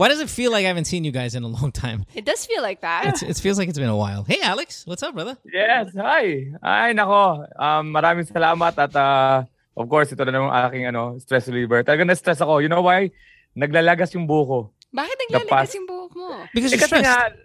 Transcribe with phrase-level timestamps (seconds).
[0.00, 2.08] Why does it feel like I haven't seen you guys in a long time?
[2.16, 3.04] It does feel like that.
[3.12, 4.24] It's, it feels like it's been a while.
[4.24, 5.36] Hey, Alex, what's up, brother?
[5.44, 6.56] Yes, hi.
[6.64, 7.44] Ay, nako.
[7.60, 9.44] Um, maraming salamat at uh,
[9.76, 11.84] of course, ito na naman aking ano, stress reliever.
[11.84, 12.64] Talaga na-stress ako.
[12.64, 13.12] You know why?
[13.52, 14.72] Naglalagas yung buko.
[14.88, 16.48] Bakit naglalagas past- yung buhok mo?
[16.56, 17.04] Because Eh, you're kasi stressed.
[17.04, 17.36] nga,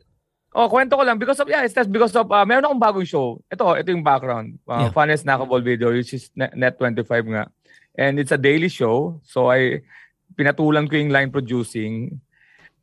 [0.55, 1.19] oh, kwento ko lang.
[1.19, 3.43] Because of, yeah, stress because of, uh, meron akong bagong show.
[3.51, 4.63] Ito, ito yung background.
[4.63, 4.95] Uh, Yeah.
[4.95, 7.51] Funniest Snackable Video, which is Net, Net25 nga.
[7.99, 9.19] And it's a daily show.
[9.27, 9.83] So, I,
[10.39, 12.23] pinatulan ko yung line producing.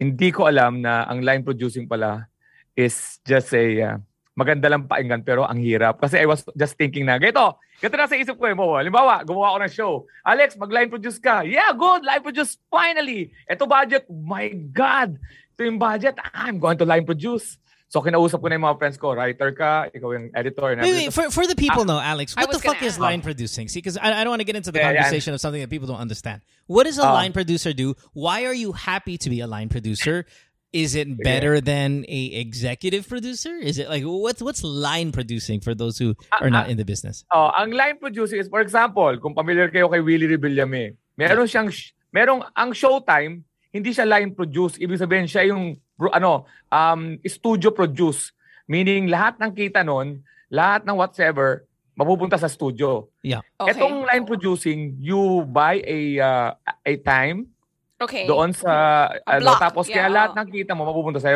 [0.02, 2.26] Hindi ko alam na ang line producing pala
[2.74, 3.96] is just a, uh,
[4.34, 6.02] maganda lang painggan pero ang hirap.
[6.02, 8.74] Kasi I was just thinking na, ganito, ganito na sa isip ko eh, Mo.
[8.74, 9.92] Halimbawa, gumawa ako ng show.
[10.26, 11.46] Alex, mag-line produce ka.
[11.46, 12.02] Yeah, good.
[12.02, 13.30] Line produce, finally.
[13.46, 14.10] Ito budget.
[14.10, 15.22] My God.
[15.54, 16.18] Ito yung budget.
[16.34, 17.62] I'm going to line produce.
[17.92, 19.12] So, kinausap ko na yung mga friends ko.
[19.12, 20.72] Writer ka, ikaw yung editor.
[20.72, 21.12] And Wait, everything.
[21.12, 23.04] wait, for, for the people though, Alex, what the fuck is ask.
[23.04, 23.68] line producing?
[23.68, 25.04] See, because I, I don't want to get into the Yeah, yeah.
[25.04, 26.40] conversation of something that people don't understand.
[26.72, 27.12] What does a Oh.
[27.12, 27.92] line producer do?
[28.16, 30.24] Why are you happy to be a line producer?
[30.72, 33.52] Is it better than a executive producer?
[33.60, 37.28] Is it like what's what's line producing for those who are not in the business?
[37.28, 41.68] Oh, ang line producing is, for example, kung familiar kayo kay Willie Rebillame, meron siyang,
[42.08, 44.80] merong, ang showtime, hindi siya line produce.
[44.80, 45.76] Ibig sabihin, siya yung,
[46.12, 48.32] ano, um, studio produce.
[48.70, 53.08] Meaning, lahat ng kita nun, lahat ng whatever, mapupunta sa studio.
[53.20, 53.44] Yeah.
[53.60, 53.76] Okay.
[53.76, 56.50] Etong line producing, you buy a uh,
[56.86, 57.52] a time
[58.00, 58.24] okay.
[58.24, 60.38] doon sa ano, block, tapos kaya yeah, lahat oo.
[60.40, 61.32] ng kita mo mapupunta sa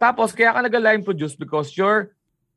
[0.00, 2.14] Tapos kaya ka nag-line produce because you're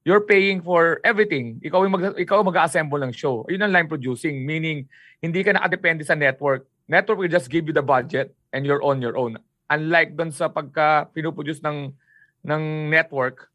[0.07, 1.59] you're paying for everything.
[1.59, 3.43] Ikaw yung mag ikaw mag-assemble ng show.
[3.51, 4.87] Yun ang line producing meaning
[5.19, 6.63] hindi ka nakadepende sa network.
[6.87, 9.39] Network will just give you the budget and you're on your own.
[9.73, 11.89] Unlike doon sa pagka pinuproduce ng
[12.45, 13.49] ng network,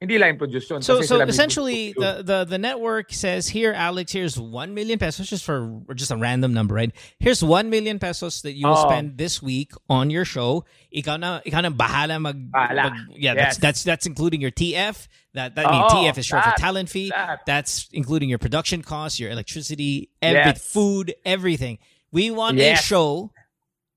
[0.00, 0.82] hindi line produce yun.
[0.82, 5.44] So so essentially the, the the network says here Alex here's 1 million pesos just
[5.48, 8.84] for just a random number right here's 1 million pesos that you will Oo.
[8.90, 12.92] spend this week on your show ikaw na ikaw na bahala mag, Bahala.
[12.92, 13.64] mag- yeah that's Yes.
[13.64, 16.92] that's that's including your TF that that I mean oh, TF is short for talent
[16.92, 17.40] fee that.
[17.48, 20.60] that's including your production costs your electricity every Yes.
[20.60, 21.78] food everything
[22.12, 23.33] we want a show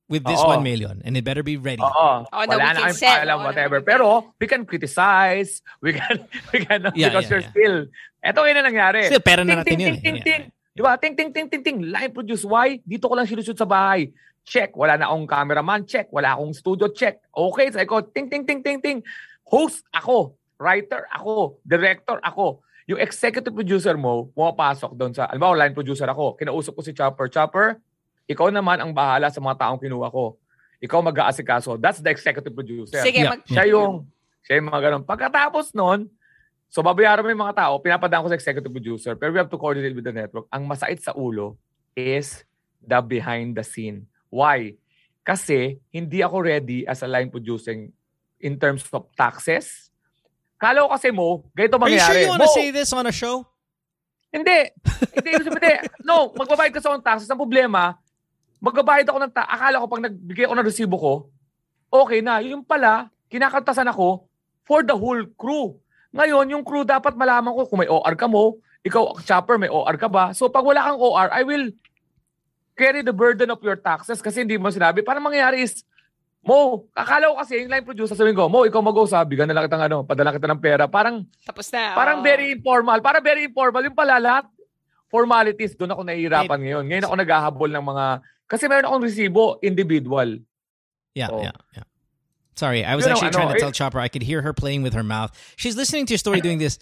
[0.07, 0.55] with this Oo.
[0.55, 1.91] 1 million and it better be ready Oo.
[1.91, 3.11] Oh, wala we na can kami sell.
[3.11, 3.77] paalam, Oo, na whatever.
[3.77, 4.07] we can- Pero,
[4.39, 5.59] we can criticize.
[5.83, 6.15] We can,
[6.51, 7.51] we can, Yeah, because yeah, you're yeah.
[7.53, 7.77] still,
[8.23, 9.05] eto yun na nangyari.
[9.05, 10.01] Still, pera na Ting, natin ting, yun ting, eh.
[10.01, 10.25] ting, Yeah.
[10.25, 10.43] ting.
[10.77, 10.93] Di ba?
[10.95, 11.77] Ting, ting, ting, ting, ting.
[11.89, 12.45] Live produce.
[12.45, 12.77] Why?
[12.81, 14.13] Dito ko lang sinushoot sa bahay.
[14.45, 14.77] Check.
[14.77, 15.83] Wala na akong cameraman.
[15.83, 16.07] Check.
[16.13, 16.85] Wala akong studio.
[16.93, 17.17] Check.
[17.33, 17.73] Okay.
[17.73, 18.99] Sabi ko, ting, ting, ting, ting, ting.
[19.43, 20.37] Host ako.
[20.55, 21.57] Writer ako.
[21.65, 22.61] Director ako.
[22.85, 26.37] Yung executive producer mo, pumapasok doon sa, alam mo, line producer ako.
[26.37, 27.25] Kinausap ko si Chopper.
[27.27, 27.81] Chopper,
[28.27, 30.35] ikaw naman ang bahala sa mga taong kinuha ko.
[30.83, 31.79] Ikaw mag-aasikaso.
[31.79, 33.01] That's the executive producer.
[33.01, 33.33] Sige, Yeah.
[33.33, 33.41] mag...
[33.47, 34.05] Siya yung,
[34.43, 35.03] siya yung mga ganun.
[35.07, 36.11] Pagkatapos nun,
[36.67, 39.57] so babayaran mo yung mga tao, pinapadaan ko sa executive producer, pero we have to
[39.57, 40.45] coordinate with the network.
[40.51, 41.55] Ang masait sa ulo
[41.95, 42.43] is
[42.83, 44.05] the behind the scene.
[44.29, 44.75] Why?
[45.23, 47.89] Kasi hindi ako ready as a line producing
[48.43, 49.89] in terms of taxes.
[50.59, 53.07] Kala ko kasi mo, ganito are you sure you want to Mo, say this on
[53.07, 53.47] a show
[54.27, 54.59] hindi.
[55.15, 55.73] hindi, hindi.
[56.03, 57.29] No, magbabayad ka sa akong taxes.
[57.31, 57.95] Ang problema,
[58.57, 61.13] magbabayad ako ng ta- Akala ko pag nagbigay ako ng resibo ko,
[61.89, 62.41] okay na.
[62.43, 64.27] Yung pala, kinakaltasan ako
[64.67, 65.77] for the whole crew.
[66.11, 69.95] Ngayon, yung crew dapat malaman ko kung may OR ka mo, ikaw, chopper, may OR
[69.99, 70.31] ka ba?
[70.31, 71.71] So pag wala kang OR, I will
[72.77, 75.01] carry the burden of your taxes kasi hindi mo sinabi.
[75.01, 75.83] Parang mangyayari is,
[76.47, 79.67] Mo, akala ko kasi yung line producer, sabihin ko, Mo, ikaw mag-usabi, bigyan na lang
[79.67, 80.87] kitang ano, padala kita ng pera.
[80.87, 81.91] Parang, Tapos na.
[81.91, 82.23] Parang oo.
[82.23, 83.03] very informal.
[83.03, 83.83] Parang very informal.
[83.83, 84.47] Yung pala lahat,
[85.11, 86.83] formalities, doon ako nahihirapan ngayon.
[86.87, 88.05] Ngayon ako naghahabol ng mga,
[88.47, 90.39] kasi meron akong resibo, individual.
[91.13, 91.41] Yeah, Oh.
[91.41, 91.83] yeah, yeah.
[92.55, 93.99] Sorry, I was You know, actually ano, trying to eh- tell Chopper.
[93.99, 95.29] I could hear her playing with her mouth.
[95.57, 96.79] She's listening to your story doing this,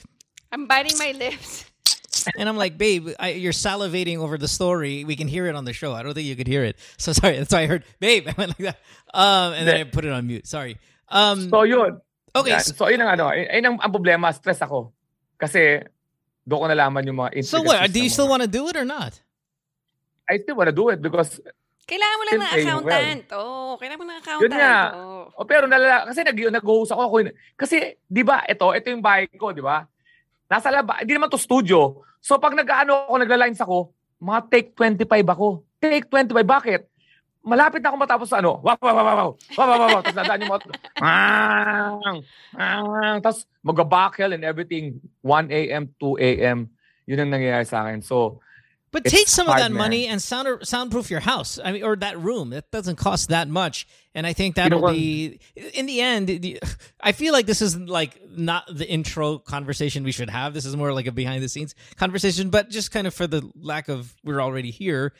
[0.51, 1.65] I'm biting my lips.
[2.39, 5.03] and I'm like, babe, I, you're salivating over the story.
[5.03, 5.91] We can hear it on the show.
[5.91, 6.79] I don't think you could hear it.
[6.97, 7.37] So sorry.
[7.37, 8.27] That's why I heard, babe.
[8.31, 8.79] I went like that.
[9.13, 10.47] Um, and then I put it on mute.
[10.47, 10.77] Sorry.
[11.09, 11.99] Um, So yun.
[12.35, 12.51] okay.
[12.55, 12.63] Yan.
[12.63, 14.93] So, So yun ang ano, yun yun ang, ang problema, stress ako.
[15.35, 15.83] Kasi
[16.47, 17.91] doon ko nalaman yung mga so what?
[17.91, 19.19] Do you still want to do it or not?
[20.25, 21.41] I still wanna do it because,
[21.85, 23.23] Kailangan mo lang ng accountant.
[23.37, 24.57] Oo, oh, kailangan mo ng yun accountant.
[24.57, 24.75] nga.
[24.97, 25.21] Oo.
[25.37, 27.01] Oh, pero nalala, kasi nag, nag-host ako.
[27.05, 29.85] ako yun- kasi, di ba, ito, ito yung bahay ko, di ba?
[30.49, 32.01] Nasa laba, hindi naman to studio.
[32.25, 35.61] So pag nag-ano ako, nagla-lines ako, mga take 25 ako.
[35.77, 36.81] Take 25, bakit?
[37.45, 38.57] Malapit na ako matapos sa ano.
[38.65, 39.31] Wow, wow, wow, wow, wow.
[39.53, 40.01] Wow, wow, wow.
[40.01, 40.61] Tapos nadaan yung mga...
[41.05, 42.17] Ang,
[42.57, 44.97] ang, tapos mag-buckle and everything.
[45.21, 46.65] 1 a.m., 2 a.m.
[47.05, 48.01] Yun ang nangyayari sa akin.
[48.01, 48.41] So,
[48.95, 51.59] But It's take some of that money and sound soundproof your house.
[51.61, 52.51] I mean, or that room.
[52.51, 54.93] That doesn't cost that much, and I think that'll what?
[54.93, 55.41] be
[55.73, 56.29] in the end.
[56.29, 56.61] the-
[57.01, 60.53] I feel like this is like not the intro conversation we should have.
[60.53, 63.41] This is more like a behind the scenes conversation, but just kind of for the
[63.53, 65.11] lack of we're already here.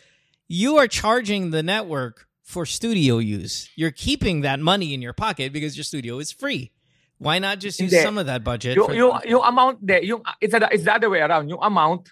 [0.48, 3.70] You are charging the network for studio use.
[3.76, 6.72] You're keeping that money in your pocket because your studio is free.
[7.18, 8.06] Why not just use Hindi.
[8.06, 8.78] some of that budget?
[8.78, 11.50] Yung, for- yung amount, de, yung, it's, a, it's the other way around.
[11.50, 12.10] Yung amount,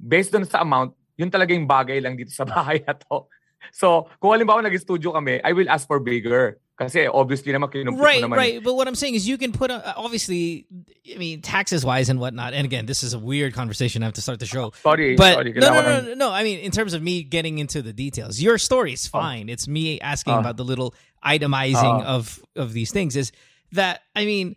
[0.00, 3.26] based on sa amount, yun talaga yung bagay lang dito sa bahay na to.
[3.72, 6.60] So, kung halimbawa nag-studio kami, I will ask for bigger.
[6.76, 8.36] Kasi obviously naman, kinumpit right, naman.
[8.36, 8.54] right.
[8.60, 8.62] right.
[8.62, 10.66] But what I'm saying is, you can put a, obviously,
[11.08, 12.52] I mean, taxes wise and whatnot.
[12.52, 14.02] And again, this is a weird conversation.
[14.02, 14.72] I have to start the show.
[14.82, 15.52] Sorry, But sorry.
[15.56, 16.30] no, no, no, no, no.
[16.30, 19.18] I mean, in terms of me getting into the details, your story is oh.
[19.18, 19.48] fine.
[19.48, 20.40] It's me asking Oh.
[20.44, 20.94] about the little
[21.24, 22.20] itemizing Oh.
[22.20, 23.16] of of these things.
[23.16, 23.32] Is
[23.72, 24.56] that I mean,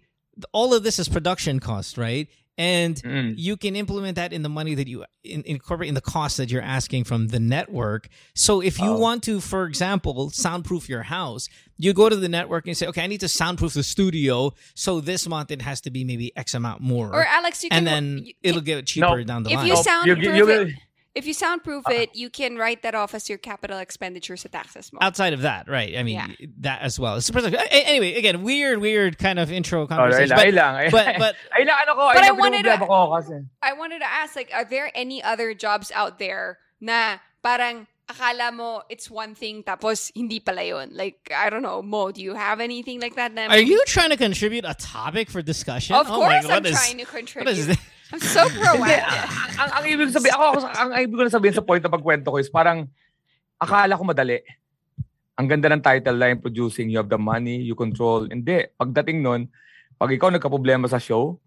[0.51, 2.27] all of this is production cost, right?
[2.59, 3.35] And Mm.
[3.37, 6.51] you can implement that in the money that you in, incorporate in the cost that
[6.51, 8.09] you're asking from the network.
[8.35, 8.97] So if you Oh.
[8.97, 11.47] want to, for example, soundproof your house,
[11.77, 14.53] you go to the network and say, okay, I need to soundproof the studio.
[14.75, 17.07] So this month it has to be maybe X amount more.
[17.15, 19.23] Or Alex, you can and then you- it'll get cheaper No.
[19.23, 19.67] down the if line.
[19.67, 20.73] you No, soundproof you- you will- it,
[21.19, 22.07] if you soundproof uh-uh.
[22.07, 24.99] it, you can write that off as your capital expenditure sa taxes mo.
[25.03, 25.93] outside of that, right?
[25.99, 26.47] I mean, Yeah.
[26.65, 27.17] that as well.
[27.19, 30.31] It's a- a- anyway, again, weird, weird kind of intro Oh, conversation.
[30.33, 30.91] lang, but, lang.
[30.95, 33.19] but, but ay lang, ano ko, But I wanted to- ko.
[33.61, 38.49] I wanted to ask, like, are there any other jobs out there na parang akala
[38.51, 40.89] mo it's one thing tapos hindi pala yun?
[40.95, 43.33] Like, I don't know, Mo, do you have anything like that?
[43.33, 45.95] Na are you trying to contribute a topic for discussion?
[45.95, 47.77] Of oh my course, God, I'm what is- trying to what contribute.
[48.09, 49.05] I'm so Hindi, proactive.
[49.05, 51.93] ang, ang, ang ibig sabihin, ako, ako- ang ibig ko na sabihin sa point na
[51.93, 52.89] pagkwento ko is parang,
[53.61, 54.41] akala ko madali.
[55.39, 58.27] Ang ganda ng title line, producing, you have the money, you control.
[58.27, 58.67] Hindi.
[58.75, 59.47] Pagdating nun,
[59.95, 61.39] pag ikaw nagka-problema sa show,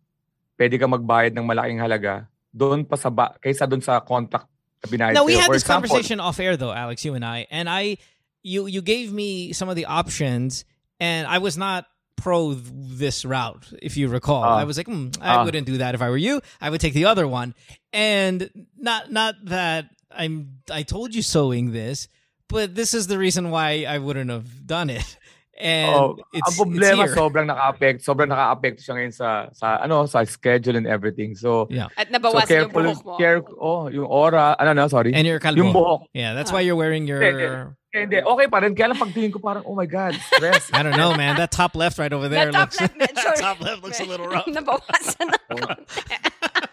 [0.57, 4.47] pwede ka magbayad ng malaking halaga doon pa sa ba, kaysa doon sa contract
[4.85, 7.25] na binayad Now we had For this example, conversation off air though, Alex, you and
[7.25, 7.97] I, and I,
[8.45, 10.69] you you gave me some of the options,
[11.01, 11.89] and I was not
[12.23, 14.45] pro this route, if you recall.
[14.45, 14.59] Ah.
[14.63, 15.45] I was like, hmm, I Ah.
[15.45, 16.41] wouldn't do that if I were you.
[16.61, 17.55] I would take the other one,
[17.93, 18.49] and
[18.79, 20.35] not not that I'm
[20.71, 22.09] I told you sewing this,
[22.49, 25.17] but this is the reason why I wouldn't have done it.
[25.53, 27.21] And Oh, it's, ang problema it's here.
[27.21, 31.37] sobrang naka-affect, sobrang naka-affect siya ngayon sa sa ano, sa schedule and everything.
[31.37, 33.13] So, At so nabawasan yung careful, buhok mo.
[33.21, 35.13] care, oh, yung aura, ano na, sorry.
[35.13, 35.61] and your kalbo.
[35.61, 36.09] yung buhok.
[36.17, 37.21] Yeah, that's why you're wearing your.
[37.21, 37.45] Hindi,
[37.93, 38.73] hindi, okay pa rin.
[38.73, 40.71] Kaya lang pagtingin ko parang, oh my God, stress.
[40.77, 41.37] I don't know, man.
[41.37, 42.81] That top left right over there That top looks.
[42.81, 43.37] left, man, sorry.
[43.37, 44.49] top left looks a little rough.
[44.57, 45.39] Nabawasan na.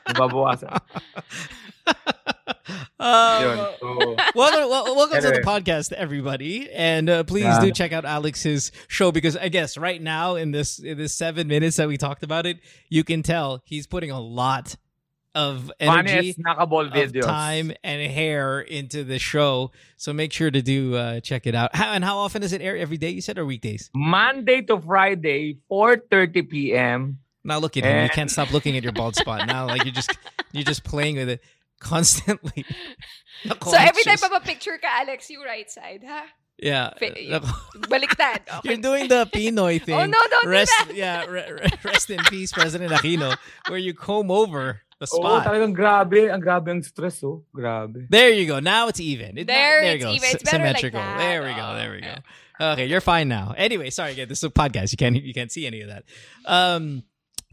[0.08, 0.72] Nababawasan.
[3.00, 3.42] Um,
[3.80, 7.62] So, welcome, wel- welcome to the podcast, everybody, and uh, please Yeah.
[7.62, 11.48] do check out Alex's show because I guess right now in this in this seven
[11.48, 14.75] minutes that we talked about it, you can tell he's putting a lot
[15.36, 19.72] of energy, of time, and hair into the show.
[19.95, 21.75] So make sure to do uh, check it out.
[21.75, 22.75] How, and how often does it air?
[22.77, 23.89] Every day, you said, or weekdays?
[23.94, 27.19] Monday to Friday, 4.30 p.m.
[27.44, 28.04] Now look at him.
[28.04, 29.48] You can't stop looking at your bald spot.
[29.48, 30.12] Now, like you're just
[30.51, 31.42] you're just playing with it
[31.80, 32.66] constantly.
[33.64, 36.24] So every time pa picture ka, Alex, you right side, ha?
[36.60, 37.16] yeah, Fi-
[37.88, 38.44] Baliktad.
[38.52, 38.60] Okay.
[38.76, 39.96] You're doing the Pinoy thing.
[39.96, 40.94] Oh, no, don't do rest, that.
[40.94, 43.38] Yeah, re- re- rest in peace, President Aquino,
[43.70, 45.48] where you comb over the Oo, spot.
[45.48, 46.28] talagang grabe.
[46.28, 47.46] Ang grabe ang stress, oh.
[47.56, 48.12] Grabe.
[48.12, 48.60] there you go.
[48.60, 49.38] Now it's even.
[49.38, 50.12] It- There there it's you go.
[50.20, 50.30] even.
[50.36, 51.00] It's S- better like symmetrical.
[51.00, 51.18] that.
[51.24, 51.64] There we go.
[51.72, 52.08] Oh, There we go.
[52.12, 52.22] okay.
[52.60, 53.56] Okay, you're fine now.
[53.56, 54.28] Anyway, sorry again.
[54.28, 54.92] This is a podcast.
[54.92, 56.04] You can't you can't see any of that.
[56.44, 57.08] Um,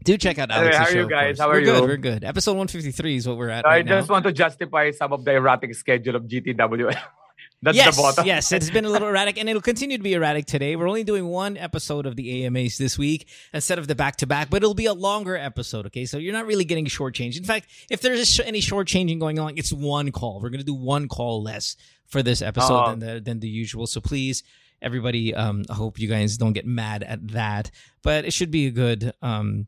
[0.07, 0.99] do check out Alex's how are show.
[0.99, 1.39] you guys?
[1.39, 1.81] How are we're good.
[1.83, 2.23] We're good.
[2.23, 3.97] Episode 153 is what we're at I right now.
[3.99, 6.95] just want to justify some of the erratic schedule of GTW.
[7.61, 8.25] That's yes, the bottom.
[8.25, 10.75] yes, it's been a little erratic, and it'll continue to be erratic today.
[10.75, 14.27] We're only doing one episode of the AMAs this week instead of the back to
[14.27, 15.87] back, but it'll be a longer episode.
[15.87, 17.35] Okay, so you're not really getting shortchanged.
[17.37, 20.39] In fact, if there's any shortchanging going on, it's one call.
[20.39, 21.75] We're gonna do one call less
[22.07, 22.89] for this episode Oh.
[22.91, 23.87] than the than the usual.
[23.87, 24.43] So please,
[24.81, 27.71] everybody, um, I hope you guys don't get mad at that,
[28.03, 29.65] but it should be a good um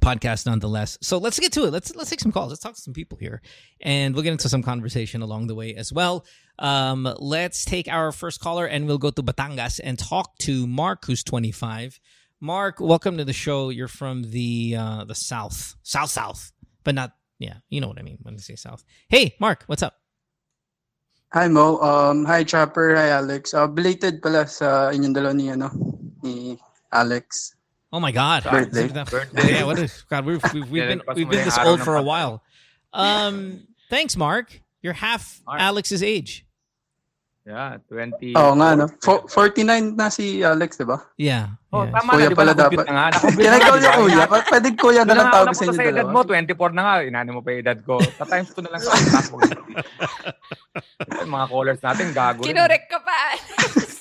[0.00, 0.98] podcast nonetheless.
[1.02, 1.72] So let's get to it.
[1.72, 2.50] Let's let's take some calls.
[2.50, 3.42] Let's talk to some people here,
[3.80, 6.24] and we'll get into some conversation along the way as well.
[6.58, 11.04] Um, let's take our first caller, and we'll go to Batangas and talk to Mark,
[11.04, 12.00] who's 25.
[12.40, 13.70] Mark, welcome to the show.
[13.70, 16.52] You're from the uh, the south, south, south,
[16.84, 17.62] but not yeah.
[17.68, 18.84] You know what I mean when I say south.
[19.08, 19.94] Hey, Mark, what's up?
[21.32, 23.54] Hi Mo, um, hi Chopper, hi Alex.
[23.54, 25.72] Uh, belated pala sa inyong dalawa ni, ano,
[26.20, 26.60] ni
[26.92, 27.56] Alex.
[27.92, 28.44] Oh my God!
[28.44, 28.88] Birthday.
[28.88, 29.52] Birthday.
[29.52, 30.24] Yeah, what is God?
[30.24, 32.42] We've we've, we've Yeah, been we've been this old for a while.
[32.92, 34.60] Um, thanks, Mark.
[34.80, 35.60] You're half Mark.
[35.60, 36.46] Alex's age.
[37.42, 38.38] Yeah, 20.
[38.38, 38.86] Oo nga, no?
[39.02, 41.02] Fo- 49 na si Alex, di ba?
[41.18, 41.58] Yeah.
[41.74, 41.90] Oh, yeah.
[41.90, 42.38] tama Kuya na, di ba?
[42.38, 42.84] pala dapat.
[42.86, 43.06] na nga.
[43.34, 43.90] Di ba?
[43.98, 44.24] kuya.
[44.46, 46.94] Pwede kuya na lang tawag sa ko inyo sa edad mo, 24 na nga.
[47.02, 47.98] Inano mo pa yung edad ko.
[47.98, 48.94] Sa times 2 na lang sa
[51.26, 52.54] mga callers natin, gago rin.
[52.54, 53.18] Kinorek ka pa.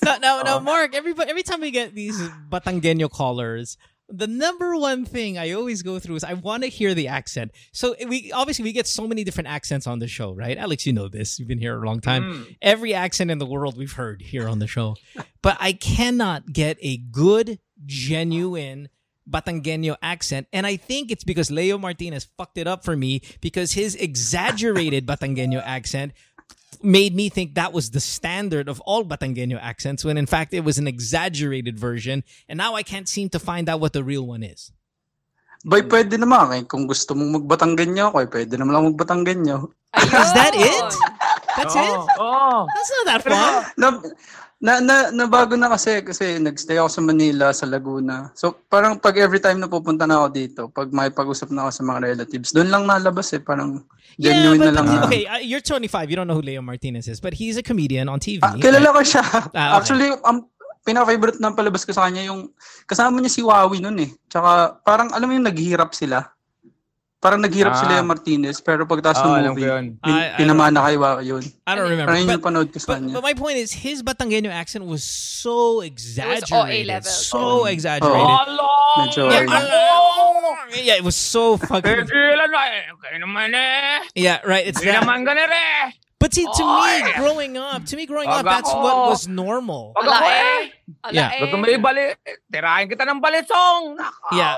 [0.01, 0.65] No, no, no, Oh.
[0.65, 0.97] Mark.
[0.97, 2.17] Every every time we get these
[2.49, 3.77] Batangueño callers,
[4.11, 7.51] the number one thing I always go through is I want to hear the accent.
[7.71, 10.57] So we obviously we get so many different accents on the show, right?
[10.57, 11.39] Alex, you know this.
[11.39, 12.23] You've been here a long time.
[12.23, 12.57] Mm.
[12.61, 14.95] Every accent in the world we've heard here on the show.
[15.43, 18.89] But I cannot get a good, genuine
[19.29, 20.47] Batangueño accent.
[20.51, 25.05] And I think it's because Leo Martinez fucked it up for me because his exaggerated
[25.07, 26.13] Batangueño accent
[26.81, 30.63] made me think that was the standard of all Batangueño accents when in fact it
[30.63, 32.23] was an exaggerated version.
[32.47, 34.71] And now I can't seem to find out what the real one is.
[35.61, 36.57] Boy, pwede naman.
[36.57, 36.63] Eh.
[36.65, 39.57] Kung gusto mong magbatanggenyo ako, eh, pwede naman lang magbatanggenyo.
[39.93, 40.89] Is that it?
[41.53, 41.99] That's Oo, it?
[42.17, 42.65] Oh.
[42.65, 43.53] That's not that fun.
[43.77, 43.87] Na,
[44.61, 48.29] na, na, nabago na kasi, kasi nagstay ako sa Manila, sa Laguna.
[48.37, 51.71] So, parang pag every time na pupunta na ako dito, pag may pag-usap na ako
[51.73, 53.41] sa mga relatives, doon lang nalabas eh.
[53.41, 53.81] Parang
[54.21, 54.85] Yeah, genuine but na lang.
[54.85, 56.11] na- okay, uh, you're 25.
[56.11, 58.43] You don't know who Leo Martinez is, but he's a comedian on TV.
[58.43, 59.23] Ah, kilala ko siya.
[59.25, 59.75] Ah, okay.
[59.81, 60.45] Actually, ang
[60.85, 62.53] pinaka-favorite na palabas ko sa kanya yung
[62.85, 64.11] kasama niya si Wawi noon eh.
[64.29, 66.27] Tsaka parang alam mo yung naghihirap sila.
[67.21, 67.79] Parang naghirap Ah.
[67.79, 69.85] si Leo Martinez pero pagkatapos Oo, ng ko movie, yun.
[70.01, 71.43] pin, I- I pinamana kay Wawi yun.
[71.69, 72.09] I don't remember.
[72.09, 73.13] Parang But- yung panood ko sa But, kanya.
[73.13, 77.13] but my point is, his Batangueño accent was so exaggerated, level.
[77.13, 77.69] so Oh.
[77.69, 78.25] exaggerated.
[78.25, 78.73] Hello!
[79.05, 79.29] Medyo
[80.73, 81.85] Yeah, yeah, it was so fucking.
[81.85, 82.09] Eh.
[83.53, 83.99] Eh.
[84.15, 84.65] Yeah, right.
[84.65, 85.05] It's that.
[86.21, 86.29] Naman ganun.
[86.29, 86.93] But see, to Oy!
[87.01, 88.83] me, growing up, to me, growing up, that's ako.
[88.85, 89.97] what was normal.
[89.97, 90.37] Pag ako eh.
[90.37, 90.61] eh.
[91.01, 91.29] Ala Yeah.
[91.33, 91.39] eh.
[91.41, 91.65] Gusto mo.
[92.45, 93.83] Tirahin kita ng balisong.
[93.97, 94.29] Nako.
[94.37, 94.55] Yeah,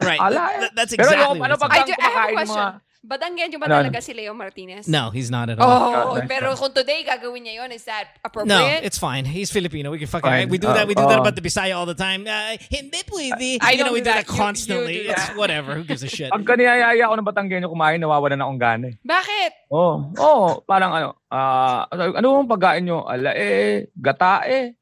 [0.00, 0.20] right.
[0.20, 0.58] Ala eh.
[0.64, 2.56] Th- that's Pero exactly yung what ano it's pag I do- I have a question.
[2.56, 2.91] mga...
[3.02, 4.86] Badanggenyo ba Ano, talaga si Leo Martinez?
[4.86, 5.66] No, he's not at all.
[5.66, 6.30] Oh, Okay.
[6.30, 8.86] pero kung today gagawin niya yun, is that No, appropriate?
[8.86, 9.26] it's fine.
[9.26, 9.90] He's Filipino.
[9.90, 10.46] We can fucking Fine.
[10.46, 10.86] we do that.
[10.86, 11.26] We do Uh, that uh.
[11.26, 12.30] about the Bisaya all the time.
[12.30, 13.58] Uh, hindi pwede.
[13.58, 14.22] I you know, we do that.
[14.22, 14.96] that You- you constantly.
[15.02, 15.34] do it's that.
[15.34, 15.74] whatever.
[15.74, 16.30] Who gives a shit?
[16.30, 18.96] Pag kaniyayaya ako ng Batanggenyo kumain, nawawalan na akong gana eh.
[19.02, 19.50] Bakit?
[19.74, 23.02] Oh, oh, parang ano, ah, ano ang pagkain nyo?
[23.02, 24.78] Ala eh, gata eh.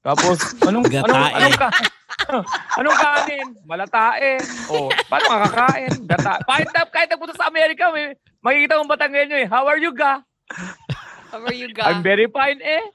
[0.00, 1.04] Tapos, anong, Gatae.
[1.04, 1.88] anong, anong, ka, ano,
[2.78, 3.48] anong kanin?
[3.66, 4.38] Malatae.
[4.70, 5.92] Oh, paano makakain?
[6.06, 6.42] Gata.
[6.44, 9.48] Kahit, na- kahit nagpunta sa Amerika, may, makikita mong Batanggenyo eh.
[9.48, 10.22] How are you, ga?
[11.30, 11.90] How are you, ga?
[11.90, 12.82] I'm very fine eh.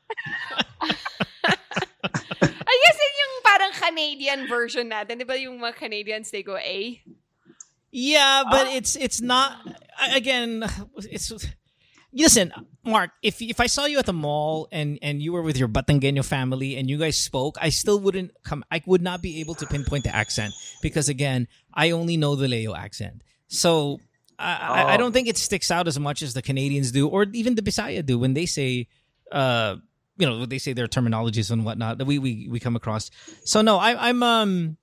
[2.72, 5.20] I guess yun yung parang Canadian version natin.
[5.20, 7.02] Di ba yung mga Canadians, they go A?
[7.92, 9.60] Yeah, but it's it's not.
[10.16, 10.64] Again,
[11.12, 11.28] it's.
[12.14, 12.52] Listen,
[12.86, 13.12] Mark.
[13.22, 16.26] If if I saw you at the mall and and you were with your Batangueño
[16.26, 18.64] family and you guys spoke, I still wouldn't come.
[18.70, 22.48] I would not be able to pinpoint the accent because again, I only know the
[22.50, 23.22] Leo accent.
[23.48, 24.00] So
[24.38, 24.98] I, I, I Oh.
[24.98, 28.06] don't think it sticks out as much as the Canadians do, or even the Bisaya
[28.06, 28.88] do when they say,
[29.32, 29.76] uh,
[30.18, 33.10] you know, they say their terminologies and whatnot that we we we come across.
[33.46, 34.78] So no, I, I'm um,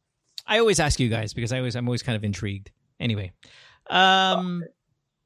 [0.47, 2.71] I always ask you guys because I always I'm always kind of intrigued.
[2.99, 3.33] Anyway,
[3.91, 4.65] um,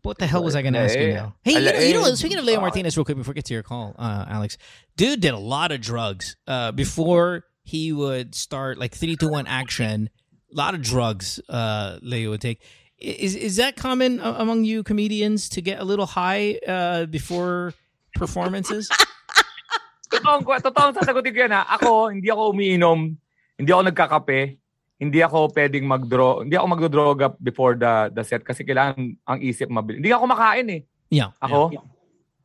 [0.02, 1.34] what the hell was I going to ask you now?
[1.42, 3.54] Hey, you know, you know, speaking of Leo Martinez, real quick before we get to
[3.54, 4.58] your call, uh, Alex,
[4.96, 9.46] dude did a lot of drugs uh, before he would start like three to one
[9.46, 10.10] action.
[10.52, 12.60] A lot of drugs uh, Leo would take.
[12.98, 17.74] Is is that common among you comedians to get a little high uh, before
[18.14, 18.88] performances?
[20.12, 21.64] Totoong, totoong sasagutin ko yan ha.
[21.72, 23.16] Ako, hindi ako umiinom.
[23.56, 24.60] Hindi ako nagkakape.
[25.02, 29.66] Hindi ako pwedeng magdro hindi ako magdodroga before the the set kasi kailangan ang isip
[29.66, 29.98] mabilis.
[29.98, 30.80] Hindi ako makain eh.
[31.10, 31.34] yeah.
[31.42, 31.74] Ako?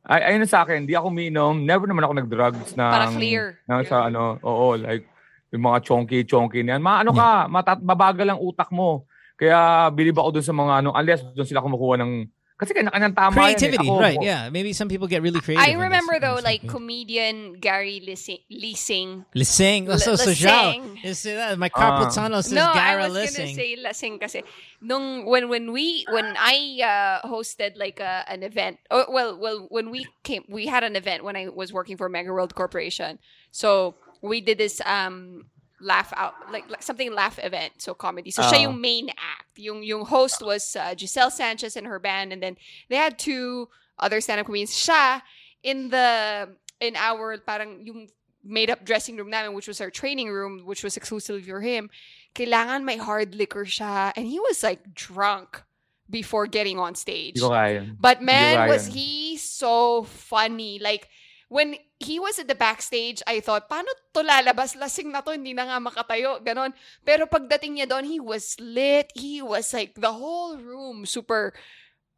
[0.08, 1.68] Ay, ayun sa akin, hindi ako umiinom.
[1.68, 3.60] Never naman ako nag-drugs ng, Para clear.
[3.68, 5.04] ng sa ano, oo, like,
[5.52, 6.82] yung mga chonky-chonky na yan.
[6.82, 9.04] Ma, ano ka, matat, mabagal ang utak mo.
[9.36, 12.24] Kaya bilib ako dun sa mga ano, unless dun sila kumukuha ng,
[12.58, 13.94] kasi kanya-kanyang tama Creativity, yan eh.
[13.94, 14.18] Ako, right?
[14.18, 15.62] Yeah, maybe some people get really creative.
[15.62, 19.86] I remember in though, like comedian Gary Lissing, Lissing Lising.
[19.86, 20.98] L- so, so Lising.
[20.98, 21.06] Siya.
[21.06, 22.10] Is that my carpal Ah.
[22.10, 23.46] tunnel says no, I was Lissing.
[23.46, 24.42] gonna say Lissing kasi
[24.82, 28.82] nung when when we when I uh, hosted like a, an event.
[28.90, 32.10] Oh, well, well, when we came, we had an event when I was working for
[32.10, 33.22] Megaworld Corporation.
[33.54, 35.46] So we did this um
[35.80, 38.64] laugh out like, like something laugh event so comedy so siya Ah.
[38.66, 42.56] yung main act yung yung host was uh, Giselle Sanchez and her band and then
[42.90, 43.68] they had two
[43.98, 45.22] other stand-up comedians siya
[45.62, 46.48] in the
[46.82, 48.08] in our parang yung
[48.42, 51.90] made up dressing room namin which was our training room which was exclusively for him
[52.34, 55.62] kailangan may hard liquor siya and he was like drunk
[56.10, 57.80] before getting on stage Hindi ko kaya.
[58.00, 60.80] but man, was he so funny.
[60.80, 61.06] Like,
[61.52, 64.78] when he was at the backstage, I thought, paano to lalabas?
[64.78, 66.38] Lasing na to, hindi na nga makatayo.
[66.44, 66.72] Ganon.
[67.04, 69.10] Pero pagdating niya doon, he was lit.
[69.14, 71.54] He was like, the whole room, super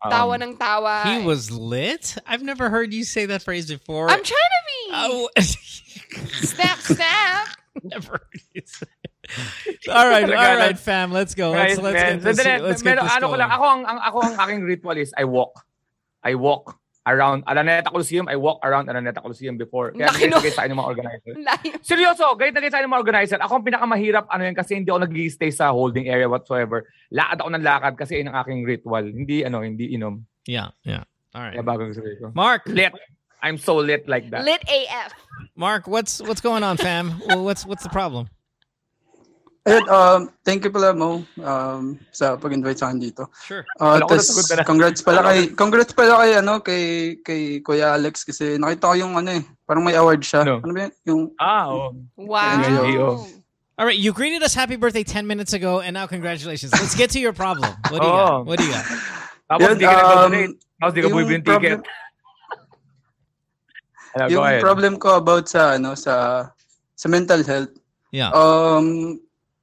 [0.04, 1.04] tawa Um, ng tawa.
[1.08, 2.16] He was lit.
[2.26, 4.08] I've never heard you say that phrase before.
[4.08, 4.80] I'm trying to be.
[4.92, 5.28] Oh,
[6.44, 7.48] Snap, snap.
[7.84, 8.86] never heard you say.
[9.88, 10.74] All right, all Talaga right, lang.
[10.74, 11.08] fam.
[11.12, 11.52] Let's go.
[11.52, 12.18] Let's Guys, let's man.
[12.18, 12.44] get this.
[12.44, 13.38] Let's get meron- this ano ko going.
[13.40, 15.54] lang, ako ang, ang, ako ang aking ritual is I walk.
[16.24, 18.28] I walk around Araneta Coliseum.
[18.28, 19.92] I walk around Araneta Coliseum before.
[19.92, 20.40] Kaya Laki guys, no.
[20.40, 21.32] guys sa akin ng mga organizer.
[21.48, 21.72] Layo.
[21.80, 23.38] Seryoso, guys, na guys sa akin ng mga organizer.
[23.40, 26.84] Ako ang pinakamahirap ano yan kasi hindi ako nag-stay sa holding area whatsoever.
[27.08, 29.04] Lakad ako ng lakad kasi yun ang aking ritual.
[29.04, 30.20] Hindi ano, hindi inom.
[30.44, 31.04] Yeah, yeah.
[31.32, 31.56] All right.
[31.56, 31.70] Kaya right.
[31.72, 32.32] bagong sabi ko.
[32.36, 32.92] Mark, Lit.
[33.40, 34.44] I'm so lit like that.
[34.44, 35.16] Lit AF.
[35.56, 37.16] Mark, what's what's going on, fam?
[37.40, 38.28] what's what's the problem?
[39.60, 43.28] Ayun, um, thank you pala Mo um, sa pag-invite sa akin dito.
[43.44, 43.60] Sure.
[43.76, 46.82] Uh, Wala tas, nasagot na congrats pala kay congrats pala kay ano kay
[47.20, 50.48] kay Kuya Alex kasi nakita ko yung ano eh, parang may award siya.
[50.48, 50.64] Ano?
[50.64, 50.92] Ano ba yun?
[51.04, 51.92] Yung Ah, oh.
[52.16, 52.56] Wow.
[52.56, 53.08] NGO.
[53.76, 56.72] All right, you greeted us happy birthday 10 minutes ago and now congratulations.
[56.72, 57.68] Let's get to your problem.
[57.92, 58.40] What do you Oh.
[58.40, 58.46] got?
[58.48, 58.84] What do you got?
[59.44, 60.52] Tapos Yun, hindi ka um, nag-donate.
[60.56, 61.92] Tapos hindi ka yung bumibili ng problem- ticket.
[64.10, 64.58] Ano, go yung ahead.
[64.64, 66.42] problem ko about sa ano sa
[66.96, 67.70] sa mental health.
[68.10, 68.32] Yeah.
[68.34, 69.20] Um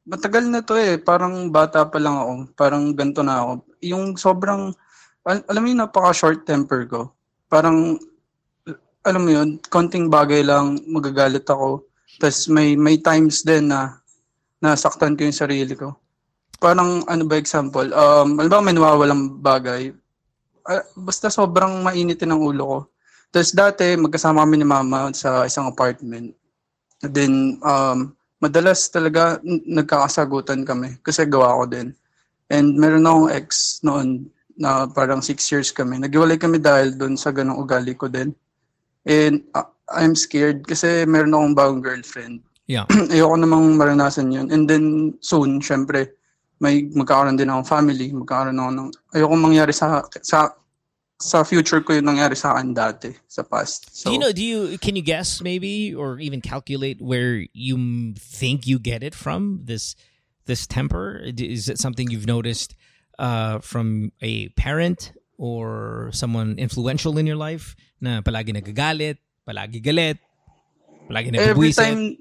[0.08, 3.52] matagal na to eh, parang bata pa lang ako, parang ganto na ako.
[3.84, 4.72] Yung sobrang
[5.28, 7.12] al- alam mo yung napaka short temper ko.
[7.52, 8.00] Parang
[9.04, 11.84] alam mo yun, konting bagay lang magagalit ako.
[12.20, 14.00] Tapos may may times din na
[14.64, 15.96] nasaktan ko yung sarili ko.
[16.58, 19.92] Parang ano ba example, um alam ba may nawawalang bagay.
[20.68, 22.80] Ah, basta sobrang mainitin ang ulo ko.
[23.32, 26.34] Tapos dati magkasama kami ni mama sa isang apartment.
[27.04, 31.88] Then um madalas talaga nagkakasagutan kami kasi gawa ko din.
[32.48, 36.00] And meron akong ex noon na parang six years kami.
[36.00, 38.32] Naghiwalay kami dahil doon sa ganong ugali ko din.
[39.08, 42.44] And uh, I'm scared kasi meron akong bagong girlfriend.
[42.68, 42.88] Yeah.
[43.14, 44.52] Ayoko namang maranasan yun.
[44.52, 46.18] And then soon, syempre,
[46.60, 50.52] may magkakaroon din akong family, magkakaroon ako ng, ayoko mangyari sa, sa,
[51.18, 53.90] sa future ko yung nangyari sa akin dati, sa past.
[53.90, 58.14] So, do you know do you can you guess maybe or even calculate where you
[58.18, 59.96] think you get it from this
[60.46, 61.22] this temper?
[61.26, 62.78] Is it something you've noticed
[63.18, 70.22] uh, from a parent or someone influential in your life na palagi nagagalit, palagi galit,
[71.10, 72.18] palagi every time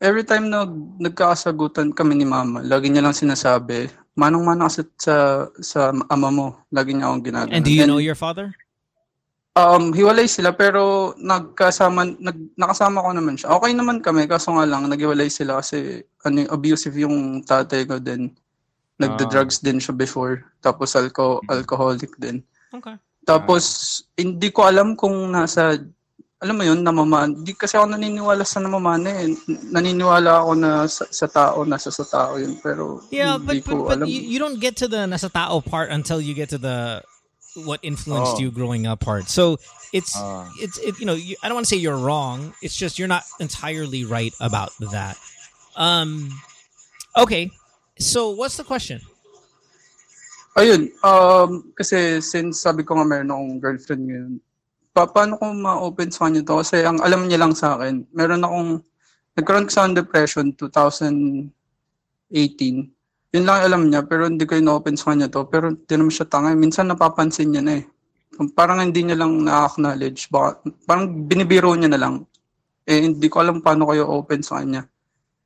[0.00, 0.64] every time na
[0.98, 5.16] nagkakasagutan kami ni mama, lagi niya lang sinasabi, manong-mana ka sa, sa,
[5.60, 6.46] sa ama mo.
[6.72, 7.54] Lagi niya akong ginagawa.
[7.54, 8.50] And do you know your father?
[9.54, 13.52] Um, hiwalay sila pero nagkasama, nag, nakasama ko naman siya.
[13.60, 18.32] Okay naman kami, kaso nga lang, naghiwalay sila kasi ano, abusive yung tatay ko din.
[19.00, 20.44] Nagda-drugs din siya before.
[20.60, 22.44] Tapos alco alcoholic din.
[22.72, 22.96] Okay.
[23.24, 23.64] Tapos,
[24.16, 25.76] hindi ko alam kung nasa,
[26.40, 27.36] alam mo yun, namaman.
[27.36, 29.36] Hindi kasi ako naniniwala sa namamana eh.
[29.68, 32.56] Naniniwala ako na sa, sa tao, nasa sa tao yun.
[32.64, 34.08] Pero, Yeah, hindi but ko but, but alam.
[34.08, 37.04] you, you don't get to the nasa tao part until you get to the
[37.68, 38.40] what influenced Oh.
[38.40, 39.28] you growing up part.
[39.28, 39.60] So
[39.92, 40.48] it's Ah.
[40.56, 42.54] it's it, you know you, I don't want to say you're wrong.
[42.64, 45.20] It's just you're not entirely right about that.
[45.76, 46.30] Um,
[47.18, 47.50] okay.
[48.00, 49.04] So what's the question?
[50.56, 54.32] Ayun, um, kasi since sabi ko nga meron akong girlfriend ngayon,
[54.90, 56.58] pa paano ko ma-open sa kanya to?
[56.60, 58.82] Kasi ang alam niya lang sa akin, meron akong,
[59.38, 61.50] nagkaroon ko sa depression 2018.
[63.30, 65.46] Yun lang alam niya, pero hindi ko in-open sa kanya to.
[65.46, 66.50] Pero hindi naman siya tanga.
[66.50, 67.84] Minsan napapansin niya na eh.
[68.58, 70.26] Parang hindi niya lang na-acknowledge.
[70.34, 72.14] Baka, parang binibiro niya na lang.
[72.90, 74.82] Eh, hindi ko alam paano kayo open sa kanya.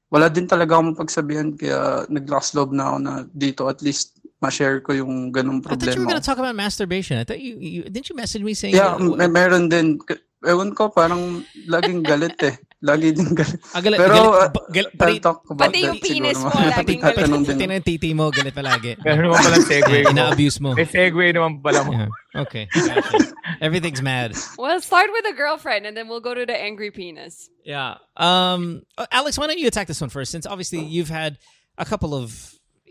[0.09, 4.14] Wala din talaga akong pagsabihan, kaya naglakas loob na ako na dito at least
[4.45, 6.09] ma-share ko yung ganung I thought you were problema.
[6.13, 7.17] going to talk about masturbation.
[7.17, 9.97] I thought you, you didn't you message me saying Yeah, may meron din.
[10.45, 12.53] Ewan ko, parang laging galit eh.
[12.85, 13.57] Lagi din galit.
[13.73, 16.37] ah, galit, Pero, galit, uh, ba- gal- I'll pati, talk about pati that yung penis
[16.37, 18.93] mo, laging Tatanong pati na yung titi mo galit palagi.
[19.01, 20.11] Meron naman palang segue mo.
[20.13, 20.71] Ina-abuse mo.
[20.77, 21.97] May segue naman pala mo.
[21.97, 22.13] Yeah.
[22.45, 22.69] Okay.
[22.69, 23.33] Gotcha.
[23.65, 24.37] Everything's mad.
[24.61, 27.49] Well, start with a girlfriend and then we'll go to the angry penis.
[27.65, 28.05] Yeah.
[28.21, 30.29] Um, Alex, why don't you attack this one first?
[30.29, 31.41] Since obviously you've had
[31.81, 32.37] a couple of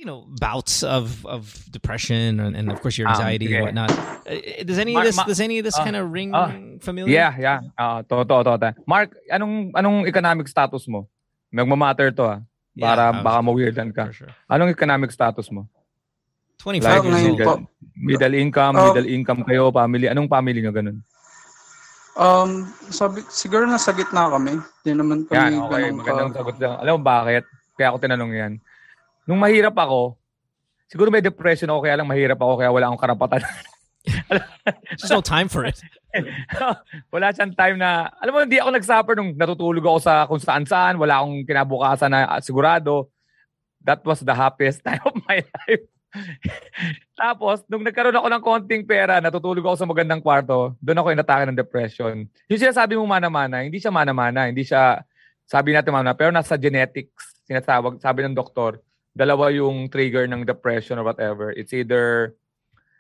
[0.03, 3.55] you know bouts of of depression and, and of course your Um, anxiety okay.
[3.55, 3.91] and whatnot.
[4.27, 4.35] Uh,
[4.67, 6.51] Does any of this ma- does any of this ah, kind of ring ah,
[6.83, 7.07] familiar?
[7.07, 7.59] Yeah, yeah.
[7.79, 8.69] Ah, to, to, to, to.
[8.83, 11.07] Mark, anong anong economic status mo?
[11.55, 12.39] Magmamatter to ah.
[12.75, 14.11] Para I was- baka ma-weirdan ka.
[14.11, 14.27] Sure.
[14.51, 15.71] Anong economic status mo?
[16.59, 17.39] Twenty Like, five years old.
[17.39, 17.53] po.
[17.95, 18.91] middle income, Oh.
[18.91, 20.11] middle income kayo, family.
[20.11, 20.99] Anong family nyo ganun?
[22.19, 24.59] Um, sabi, siguro nasa gitna kami.
[24.83, 25.81] Hindi naman kami Yan, okay.
[25.87, 26.37] ganun Magandang ka.
[26.43, 26.73] sagot lang.
[26.83, 27.43] Alam mo bakit?
[27.73, 28.53] Kaya ako tinanong yan.
[29.23, 30.19] Nung mahirap ako,
[30.91, 33.41] siguro may depression ako kaya lang mahirap ako kaya wala akong karapatan.
[34.99, 35.79] There's no time for it.
[37.13, 40.67] wala siyang time na, alam mo, hindi ako nag-suffer nung natutulog ako sa kung saan
[40.67, 43.09] saan, wala akong kinabukasan na sigurado.
[43.83, 45.83] That was the happiest time of my life.
[47.17, 51.45] Tapos, nung nagkaroon ako ng konting pera, natutulog ako sa magandang kwarto, doon ako inatake
[51.49, 52.15] ng depression.
[52.51, 55.01] Yung sinasabi mo mana-mana, hindi siya mana-mana, hindi siya,
[55.49, 58.77] sabi natin mana pero nasa genetics, sinasabag, sabi ng doktor,
[59.13, 61.54] dalawa yung trigger ng depression or whatever.
[61.54, 62.34] It's either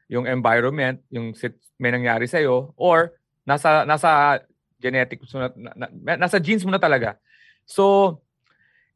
[0.07, 2.37] yung environment, yung sit, may nangyari sa
[2.77, 4.39] or nasa nasa
[4.77, 7.17] genetics mo na, na, na, nasa genes mo na talaga.
[7.65, 8.17] So,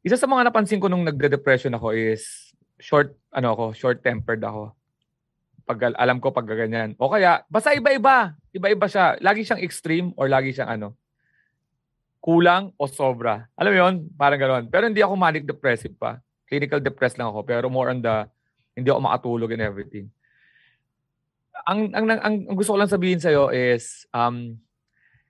[0.06, 4.72] isa sa mga napansin ko nung nagde-depression ako is short ano ako, short-tempered ako.
[5.68, 6.96] Pag alam ko pag ganyan.
[6.96, 9.20] O kaya basta iba-iba, iba-iba siya.
[9.20, 10.96] Lagi siyang extreme or lagi siyang ano,
[12.22, 13.48] kulang o sobra.
[13.58, 13.94] Alam mo 'yon?
[14.16, 14.64] Parang ganoon.
[14.70, 16.22] Pero hindi ako manic depressive pa.
[16.48, 18.24] Clinical depressed lang ako pero more on the
[18.72, 20.06] hindi ako makatulog and everything.
[21.68, 24.56] Ang ang ang, ang gusto ko lang sabihin sa iyo is um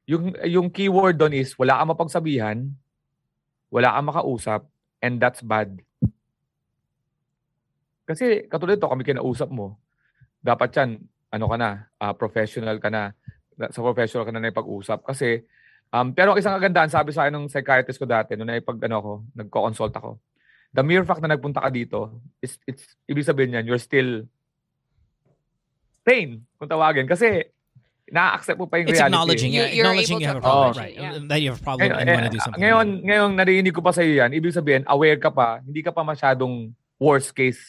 [0.08, 2.58] yung yung keyword doon is wala kang mapagsabihan,
[3.68, 4.64] wala kang makausap,
[5.04, 5.76] and that's bad.
[8.08, 9.76] Kasi katulad ito, kami kinausap mo,
[10.40, 10.96] dapat yan,
[11.28, 13.12] ano ka na, uh, professional ka na,
[13.68, 15.04] sa professional ka na na ipag-usap.
[15.04, 15.44] Kasi,
[15.92, 19.12] um, pero isang kagandahan, sabi sa akin ng psychiatrist ko dati, nung naipag, ano ako,
[19.36, 20.16] nagko-consult ako,
[20.72, 24.24] the mere fact na nagpunta ka dito, is, it's, ibig sabihin yan, you're still
[26.04, 27.08] sane, kung tawagin.
[27.08, 27.48] Kasi,
[28.08, 29.12] na-accept mo pa yung It's reality.
[29.12, 30.96] acknowledging, yeah, You're acknowledging you have a able to problem, right?
[30.96, 31.12] yeah.
[31.28, 32.62] That you have a problem and you want to do something.
[32.64, 35.80] Ngayon, about ngayon narinig ko pa sa iyo yan, ibig sabihin, aware ka pa, hindi
[35.84, 37.60] ka pa masyadong worst case.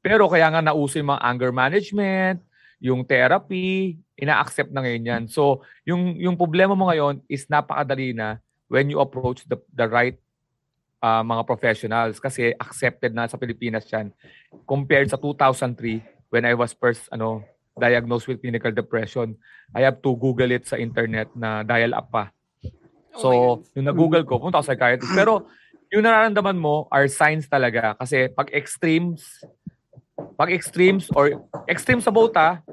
[0.00, 2.40] Pero kaya nga nauso yung mga anger management,
[2.80, 5.22] yung therapy, ina-accept na ngayon yan.
[5.28, 8.40] So, yung, yung problema mo ngayon is napakadali na
[8.72, 10.16] when you approach the, the right
[11.02, 14.12] uh, mga professionals kasi accepted na sa Pilipinas yan
[14.64, 17.44] compared sa 2003 when I was first ano
[17.76, 19.36] diagnosed with clinical depression.
[19.76, 22.32] I have to Google it sa internet na dial up pa.
[23.12, 23.60] Oh So, my God.
[23.76, 25.12] yung nag-google ko, punta ako sa psychiatrist.
[25.12, 25.44] Pero,
[25.92, 27.92] yung nararamdaman mo are signs talaga.
[28.00, 29.44] Kasi pag extremes,
[30.40, 32.64] pag extremes or extreme sa both ah,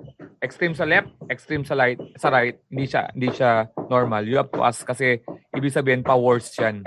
[0.44, 3.52] extreme sa left, extreme sa right, sa right, hindi siya hindi siya
[3.88, 4.28] normal.
[4.28, 5.24] You have to ask kasi
[5.56, 6.84] ibig sabihin pa worse 'yan.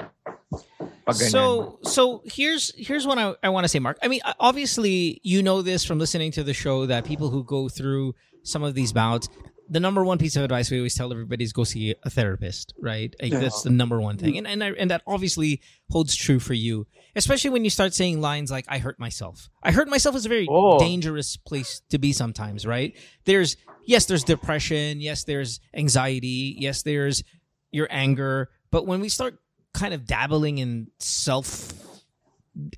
[1.06, 1.30] Pag ganyan.
[1.30, 3.98] So so here's here's what I, I want to say, Mark.
[4.02, 7.68] I mean, obviously you know this from listening to the show that people who go
[7.68, 9.28] through some of these bouts,
[9.68, 12.72] the number one piece of advice we always tell everybody is go see a therapist,
[12.80, 13.14] right?
[13.20, 13.40] Like, Yeah.
[13.40, 16.86] That's the number one thing, and and I, and that obviously holds true for you,
[17.14, 20.28] especially when you start saying lines like "I hurt myself." I hurt myself is a
[20.28, 20.78] very Oh.
[20.78, 22.94] dangerous place to be sometimes, right?
[23.24, 27.22] There's yes, there's depression, yes, there's anxiety, yes, there's
[27.72, 29.38] your anger, but when we start
[29.76, 31.72] kind of dabbling in self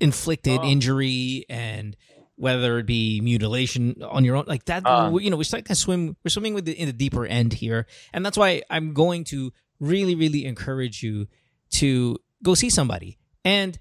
[0.01, 0.63] inflicted Oh.
[0.67, 1.95] injury and
[2.35, 5.09] whether it be mutilation on your own like that uh.
[5.11, 7.53] we- you know we start to swim we're swimming with the, in the deeper end
[7.53, 7.85] here.
[8.13, 11.27] And that's why i'm going to really really encourage you
[11.71, 13.17] to go see somebody.
[13.45, 13.79] And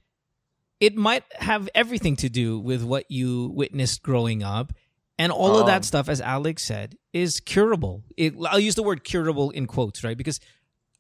[0.81, 4.72] it might have everything to do with what you witnessed growing up.
[5.20, 5.66] And all of Oh.
[5.66, 5.83] that um.
[5.83, 8.04] stuff as alex said is curable.
[8.16, 10.16] It, i'll use the word curable in quotes right?
[10.16, 10.38] Because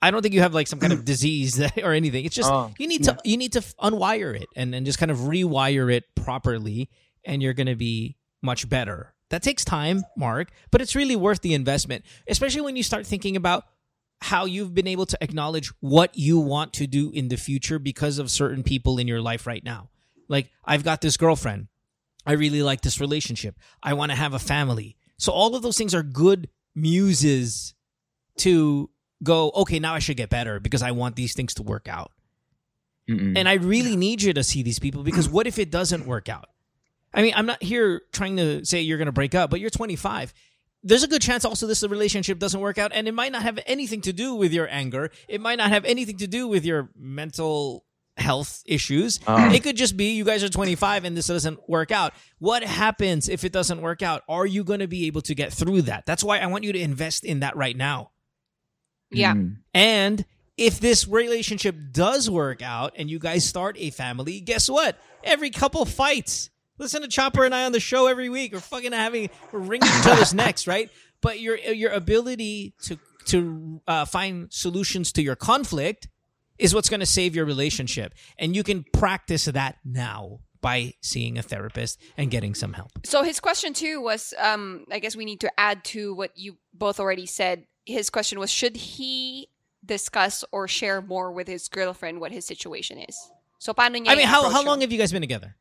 [0.02, 2.24] i don't think you have like some kind of disease that, or anything.
[2.24, 2.72] It's just Oh.
[2.78, 6.04] you need to you need to unwire it and then just kind of rewire it
[6.14, 6.88] properly
[7.24, 9.12] and you're going to be much better.
[9.30, 13.36] That takes time mark but it's really worth the investment especially when you start thinking
[13.36, 13.64] about
[14.20, 18.18] how you've been able to acknowledge what you want to do in the future because
[18.18, 19.90] of certain people in your life right now.
[20.28, 21.68] Like i've got this girlfriend.
[22.26, 23.54] I really like this relationship.
[23.82, 24.96] I want to have a family.
[25.18, 27.74] So all of those things are good muses
[28.38, 28.90] to
[29.22, 32.12] go okay now i should get better because i want these things to work out
[33.08, 33.38] Mm-mm.
[33.38, 36.28] and I really need you to see these people because what if it doesn't work
[36.28, 36.50] out?
[37.14, 39.70] I mean, I'm not here trying to say you're going to break up, but you're
[39.70, 40.34] 25.
[40.82, 43.58] There's a good chance also this relationship doesn't work out, and it might not have
[43.66, 45.10] anything to do with your anger.
[45.26, 47.84] It might not have anything to do with your mental
[48.18, 49.20] health issues.
[49.26, 49.50] Ah.
[49.52, 52.12] It could just be you guys are 25 and this doesn't work out.
[52.40, 54.22] What happens if it doesn't work out?
[54.28, 56.04] Are you going to be able to get through that?
[56.04, 58.10] That's why I want you to invest in that right now.
[59.10, 59.34] Yeah.
[59.34, 59.56] Mm.
[59.74, 60.24] And
[60.56, 64.98] if this relationship does work out and you guys start a family, guess what?
[65.22, 66.50] Every couple fights.
[66.78, 68.52] Listen to Chopper and I on the show every week.
[68.52, 70.90] We're fucking having we're wringing each other's necks, right?
[71.20, 76.08] But your your ability to to uh, find solutions to your conflict
[76.58, 81.38] is what's going to save your relationship, and you can practice that now by seeing
[81.38, 82.90] a therapist and getting some help.
[83.04, 86.56] So his question too was, um, I guess we need to add to what you
[86.74, 87.64] both already said.
[87.88, 89.48] His question was, should he
[89.80, 93.16] discuss or share more with his girlfriend what his situation is?
[93.56, 95.56] So paano niya I mean, how how long have you guys been together?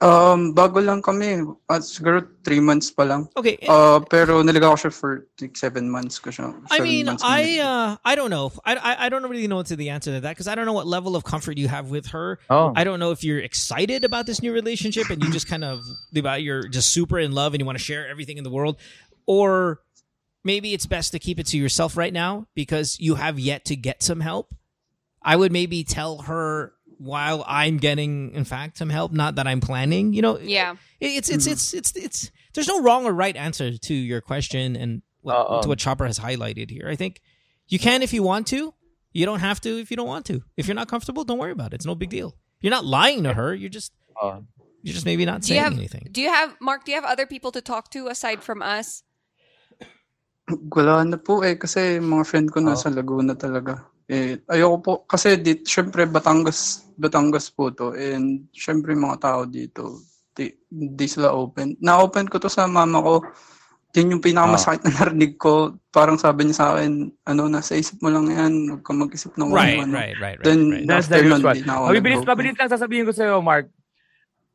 [0.00, 1.42] Um, bago lang kami.
[1.68, 3.26] Uh, siguro three months pa lang.
[3.36, 6.54] Okay, Uh, pero naligaw ko siya for like seven months ko siya.
[6.70, 8.54] I mean, months I uh, I don't know.
[8.64, 10.72] I, I I don't really know to the answer to that because I don't know
[10.72, 12.38] what level of comfort you have with her.
[12.48, 12.72] Oh.
[12.78, 15.82] I don't know if you're excited about this new relationship and you just kind of
[16.14, 18.78] about you're just super in love and you want to share everything in the world,
[19.26, 19.82] or
[20.44, 23.76] maybe it's best to keep it to yourself right now because you have yet to
[23.76, 24.54] get some help.
[25.22, 29.12] I would maybe tell her while I'm getting, in fact, some help.
[29.12, 30.12] Not that I'm planning.
[30.12, 30.76] You know, Yeah.
[31.00, 32.30] it- it's it's it's it's it's.
[32.54, 35.62] There's no wrong or right answer to your question and what, Uh-uh.
[35.62, 36.88] to what Chopper has highlighted here.
[36.88, 37.20] I think
[37.68, 38.74] you can if you want to.
[39.12, 40.42] You don't have to if you don't want to.
[40.56, 41.76] If you're not comfortable, don't worry about it.
[41.76, 42.36] It's no big deal.
[42.60, 43.54] You're not lying to her.
[43.54, 44.40] You're just Uh,
[44.82, 46.08] you're just maybe not Do you saying have anything.
[46.10, 46.84] Do you have Mark?
[46.84, 49.02] Do you have other people to talk to aside from us?
[50.48, 52.72] Wala na po eh, kasi mga friend ko Oh.
[52.72, 53.84] nasa Laguna talaga.
[54.08, 60.00] Eh, ayoko po, kasi dit, syempre Batangas, Batangas po to, and syempre mga tao dito,
[60.32, 61.76] di, di sila open.
[61.84, 63.20] Na-open ko to sa mama ko,
[63.92, 65.76] yun yung pinakamasakit na narinig ko.
[65.92, 69.52] Parang sabi niya sa akin, ano, nasa isip mo lang yan, huwag kang mag-isip ng
[69.52, 69.92] Right, ano.
[70.00, 70.86] right, right, right, Then, right.
[70.88, 73.68] That's after the nun, di na ako Mabilis, mabilis lang sasabihin ko sa'yo, Mark.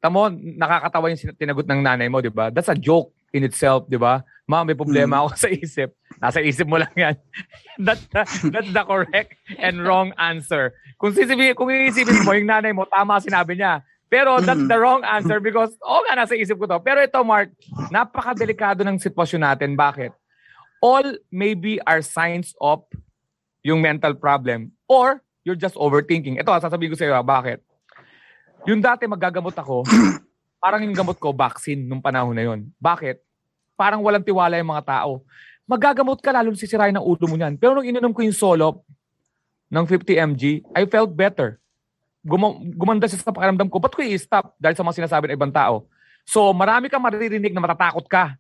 [0.02, 2.50] Tamo, nakakatawa yung tinagot ng nanay mo, di ba?
[2.50, 4.26] That's a joke in itself, di ba?
[4.44, 5.96] Ma, may problema ako sa isip.
[6.20, 7.16] Nasa isip mo lang yan.
[7.88, 10.76] that's, the, that's the correct and wrong answer.
[11.00, 13.84] Kung sisibi, kung iisipin mo, yung nanay mo, tama sinabi niya.
[14.08, 14.70] Pero that's Mm.
[14.70, 16.78] the wrong answer because, oh nga, nasa isip ko to.
[16.86, 17.50] Pero ito, Mark,
[17.90, 19.74] napakadelikado ng sitwasyon natin.
[19.74, 20.14] Bakit?
[20.84, 22.86] All maybe are signs of
[23.66, 26.38] yung mental problem or you're just overthinking.
[26.38, 27.64] Ito, sasabihin ko sa iyo, bakit?
[28.70, 29.82] Yung dati magagamot ako,
[30.64, 32.70] parang yung gamot ko, vaccine nung panahon na yon.
[32.78, 33.18] Bakit?
[33.84, 35.20] Parang walang tiwala yung mga tao.
[35.68, 37.60] Magagamot ka, lalo sisirain ng ulo mo niyan.
[37.60, 38.80] Pero nung ininom ko yung Solop
[39.68, 41.60] ng 50 mg, I felt better.
[42.24, 43.84] Guma- gumanda siya sa pakiramdam ko.
[43.84, 44.56] Ba't ko i-stop?
[44.56, 45.84] Dahil sa mga sinasabi ng ibang tao.
[46.24, 48.40] So, marami kang maririnig na matatakot ka.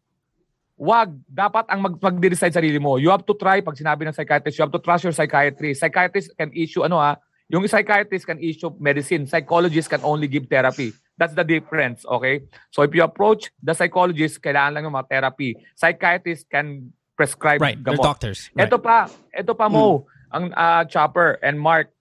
[0.79, 1.11] Wag.
[1.27, 2.95] Dapat ang mag- mag-decide sarili mo.
[2.95, 3.59] You have to try.
[3.59, 5.83] Pag sinabi ng psychiatrist, you have to trust your psychiatrist.
[5.83, 7.19] Psychiatrist can issue, ano ha,
[7.51, 9.27] yung psychiatrist can issue medicine.
[9.27, 10.95] Psychologist can only give therapy.
[11.13, 12.49] That's the difference, okay?
[12.73, 15.53] So if you approach the psychologist, kailangan lang ng mga therapy.
[15.77, 18.17] Psychiatrist can prescribe Right, they're gamot.
[18.17, 18.49] doctors.
[18.57, 18.65] Right.
[18.65, 21.93] Ito pa, ito pa mo, ang ah, Chopper and Mark.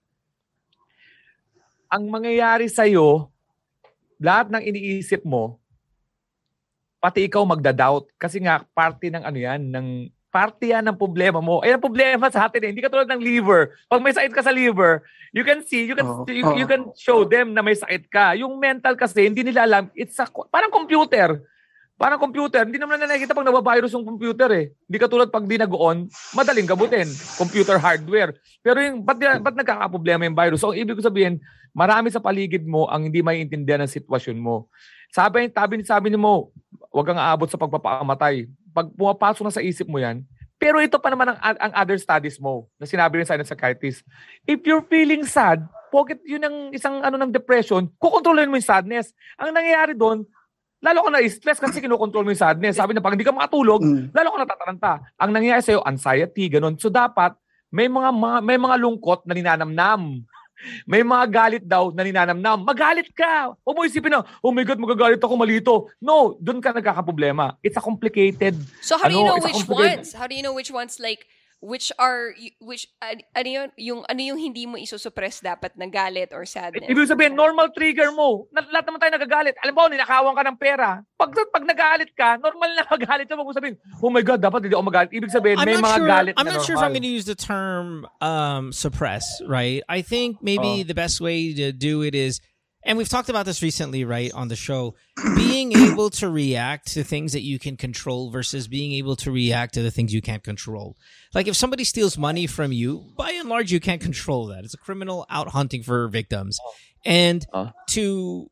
[1.93, 3.29] Ang mangyayari sa iyo,
[4.17, 5.61] lahat ng iniisip mo,
[6.97, 11.61] pati ikaw magda-doubt kasi nga party ng ano yan, ng party yan ng problema mo.
[11.61, 13.77] Ay, ang problema sa atin eh, hindi ka tulad ng liver.
[13.85, 16.25] Pag may sakit ka sa liver, you can see, you can Oo.
[16.25, 18.33] you, you can show them na may sakit ka.
[18.33, 21.37] Yung mental kasi, hindi nila alam, it's a, parang computer.
[21.93, 24.73] Parang computer, hindi naman na nakikita pag nabavirus yung computer eh.
[24.89, 27.05] Hindi katulad pag di nag-on, madaling gabutin.
[27.37, 28.33] Computer hardware.
[28.65, 30.65] Pero yung, ba't, ba't nagkakaproblema yung virus?
[30.65, 31.37] So, ang ibig ko sabihin,
[31.77, 34.65] marami sa paligid mo ang hindi maiintindihan ng sitwasyon mo.
[35.13, 36.49] Sabi, sabi, sabi ni mo,
[36.89, 38.49] huwag kang aabot sa pagpapamatay.
[38.73, 40.25] Pag pumapasok na sa isip mo yan,
[40.57, 44.01] pero ito pa naman ang, ang other studies mo na sinabi rin sa ng psychiatrist.
[44.43, 49.13] If you're feeling sad, pocket yun ang isang ano ng depression, kukontrolin mo yung sadness.
[49.37, 50.25] Ang nangyayari doon,
[50.81, 52.79] lalo ka na-stress kasi kinukontrol mo yung sadness.
[52.79, 54.09] Sabi na pag hindi ka makatulog, Mm.
[54.11, 54.93] lalo ka natataranta.
[55.21, 56.79] Ang nangyayari sa'yo, anxiety, ganun.
[56.81, 60.23] So dapat, may mga, mga may mga lungkot na ninanamnam.
[60.87, 62.63] May mga galit daw na ninanamnam.
[62.63, 63.53] Magalit ka!
[63.63, 65.73] Huwag mo isipin na, oh my God, magagalit ako, malito.
[65.99, 67.55] No, doon ka nagkakaproblema.
[67.61, 70.13] It's a complicated So how do you Ano, know which ones?
[70.13, 71.27] How do you know which ones like
[71.63, 76.35] which are which an- ano yun, yung ano yung hindi mo isusuppress dapat na galit
[76.35, 76.91] or sadness?
[76.91, 78.51] Ibig sabihin, normal trigger mo.
[78.51, 79.55] Na, lahat naman tayo nagagalit.
[79.63, 80.99] Alam mo, ninakawan ka ng pera.
[81.15, 83.39] Pag, pag nagalit ka, normal na magalit ka.
[83.39, 85.11] Huwag mo sabihin, oh my God, dapat hindi ako magalit.
[85.15, 86.07] Ibig sabihin, I'm may not mga sure.
[86.11, 89.23] galit I'm na not sure if I'm going to use the term um, suppress.
[89.47, 89.79] Right.
[89.87, 90.83] I think maybe Oh.
[90.83, 92.43] the best way to do it is,
[92.85, 94.95] and we've talked about this recently, right, on the show,
[95.35, 99.73] being able to react to things that you can control versus being able to react
[99.75, 100.97] to the things you can't control.
[101.33, 104.63] Like if somebody steals money from you, by and large, you can't control that.
[104.65, 106.59] It's a criminal out hunting for victims,
[107.05, 107.71] and Oh.
[107.89, 108.49] to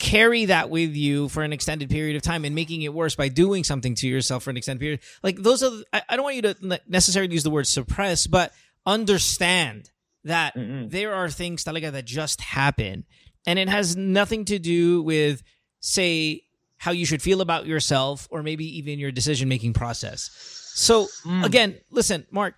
[0.00, 3.28] carry that with you for an extended period of time and making it worse by
[3.28, 5.00] doing something to yourself for an extended period.
[5.22, 8.52] Like those are, the- I don't want you to necessarily use the word suppress, but
[8.84, 9.90] understand
[10.24, 10.90] that Mm-mm.
[10.90, 13.04] there are things talaga that just happen.
[13.46, 15.42] And it has nothing to do with,
[15.80, 16.42] say,
[16.78, 20.30] how you should feel about yourself or maybe even your decision making process.
[20.74, 21.44] So, Mm.
[21.44, 22.54] again, listen, Mark,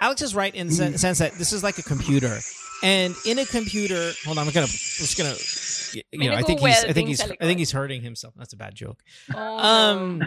[0.00, 2.38] Alex is right in the sen- sense that this is like a computer.
[2.82, 5.34] And in a computer, hold on, I'm gonna, I'm just gonna,
[5.94, 8.34] y- you know, I think he's, I think nagwo-welding he's, I think he's hurting himself.
[8.36, 9.00] That's a bad joke.
[9.32, 9.58] Oh.
[9.58, 10.22] Um,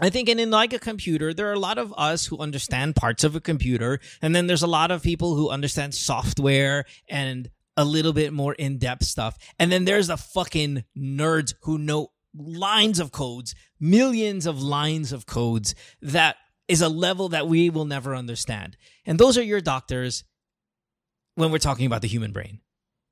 [0.00, 2.96] I think, and in like a computer, there are a lot of us who understand
[2.96, 7.50] parts of a computer, and then there's a lot of people who understand software and
[7.78, 12.08] a little bit more in depth stuff, and then there's the fucking nerds who know
[12.34, 16.36] lines of codes, millions of lines of codes that
[16.66, 20.24] is a level that we will never understand, and those are your doctors
[21.36, 22.60] when we're talking about the human brain.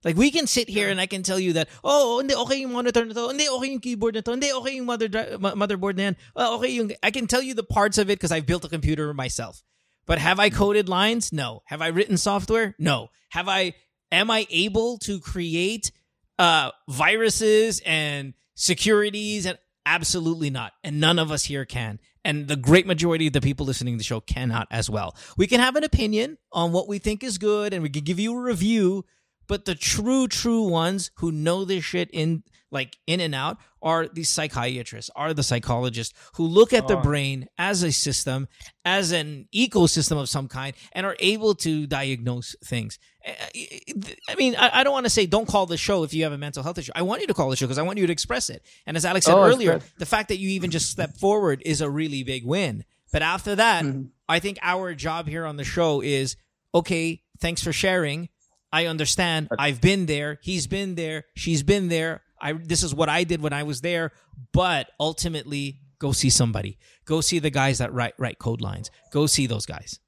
[0.05, 2.73] Like we can sit here and I can tell you that oh hindi okay yung
[2.73, 6.03] monitor na to, hindi okay yung keyboard na to, hindi okay yung mother motherboard na
[6.03, 6.17] yan.
[6.37, 8.69] Oh, okay yung I can tell you the parts of it because I've built a
[8.69, 9.63] computer myself.
[10.07, 11.33] But have I coded lines?
[11.33, 11.63] No.
[11.67, 12.77] Have I written software?
[12.79, 13.09] No.
[13.31, 13.75] Have I
[14.13, 15.91] Am I able to create
[16.39, 19.47] uh, viruses and securities?
[19.47, 20.73] And absolutely not.
[20.85, 21.99] And none of us here can.
[22.25, 25.17] And the great majority of the people listening to the show cannot as well.
[25.37, 28.19] We can have an opinion on what we think is good, and we can give
[28.19, 29.05] you a review.
[29.47, 34.09] But the true, true ones who know this shit in like in and out are
[34.09, 37.03] the psychiatrists, are the psychologists who look at the Oh.
[37.03, 38.49] brain as a system,
[38.85, 42.99] as an ecosystem of some kind, and are able to diagnose things.
[43.25, 46.25] Eh, eh, I mean, I don't want to say don't call the show if you
[46.25, 46.93] have a mental health issue.
[46.95, 48.63] I want you to call the show because I want you to express it.
[48.87, 51.81] And as Alex said Oh, earlier, the fact that you even just stepped forward is
[51.81, 52.85] a really big win.
[53.13, 54.11] But after that, Mhm.
[54.29, 56.37] I think our job here on the show is
[56.75, 58.29] okay, thanks for sharing.
[58.73, 59.49] I understand.
[59.59, 60.39] I've been there.
[60.43, 61.25] He's been there.
[61.37, 62.23] She's been there.
[62.41, 64.13] I this is what I did when I was there,
[64.53, 66.79] but ultimately go see somebody.
[67.05, 68.91] Go see the guys that write write code lines.
[69.13, 70.01] Go see those guys.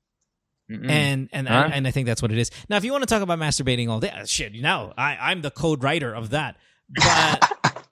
[0.71, 0.88] Mm-mm.
[0.91, 1.69] And and Huh?
[1.73, 2.51] I, and I think that's what it is.
[2.69, 5.41] Now, if you want to talk about masturbating all day, uh, shit, now I I'm
[5.43, 6.57] the code writer of that.
[6.91, 7.53] But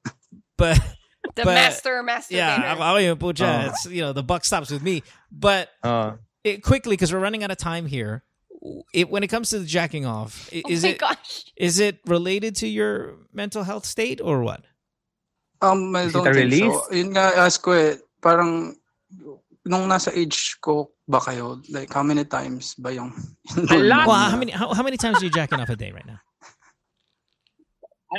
[0.58, 0.76] but
[1.34, 2.30] The But- master masturbator.
[2.36, 3.68] yeah, I'm, I'm even pucha, Oh.
[3.70, 5.02] it's you know the buck stops with me.
[5.32, 6.12] But Uh,
[6.44, 8.22] it, quickly because we're running out of time here.
[8.92, 11.44] It when it comes to the jacking off, i- oh is my it gosh.
[11.56, 14.62] is it related to your mental health state or what?
[15.62, 16.72] Um, I Is don't a think release?
[16.74, 16.92] so.
[16.92, 18.76] Yun nga, ask ko eh, parang
[19.64, 23.10] nung nasa age ko ba kayo, like how many times ba yung
[23.72, 24.06] A lot.
[24.06, 26.20] Well, how many how, how many times are you jacking off a day right now?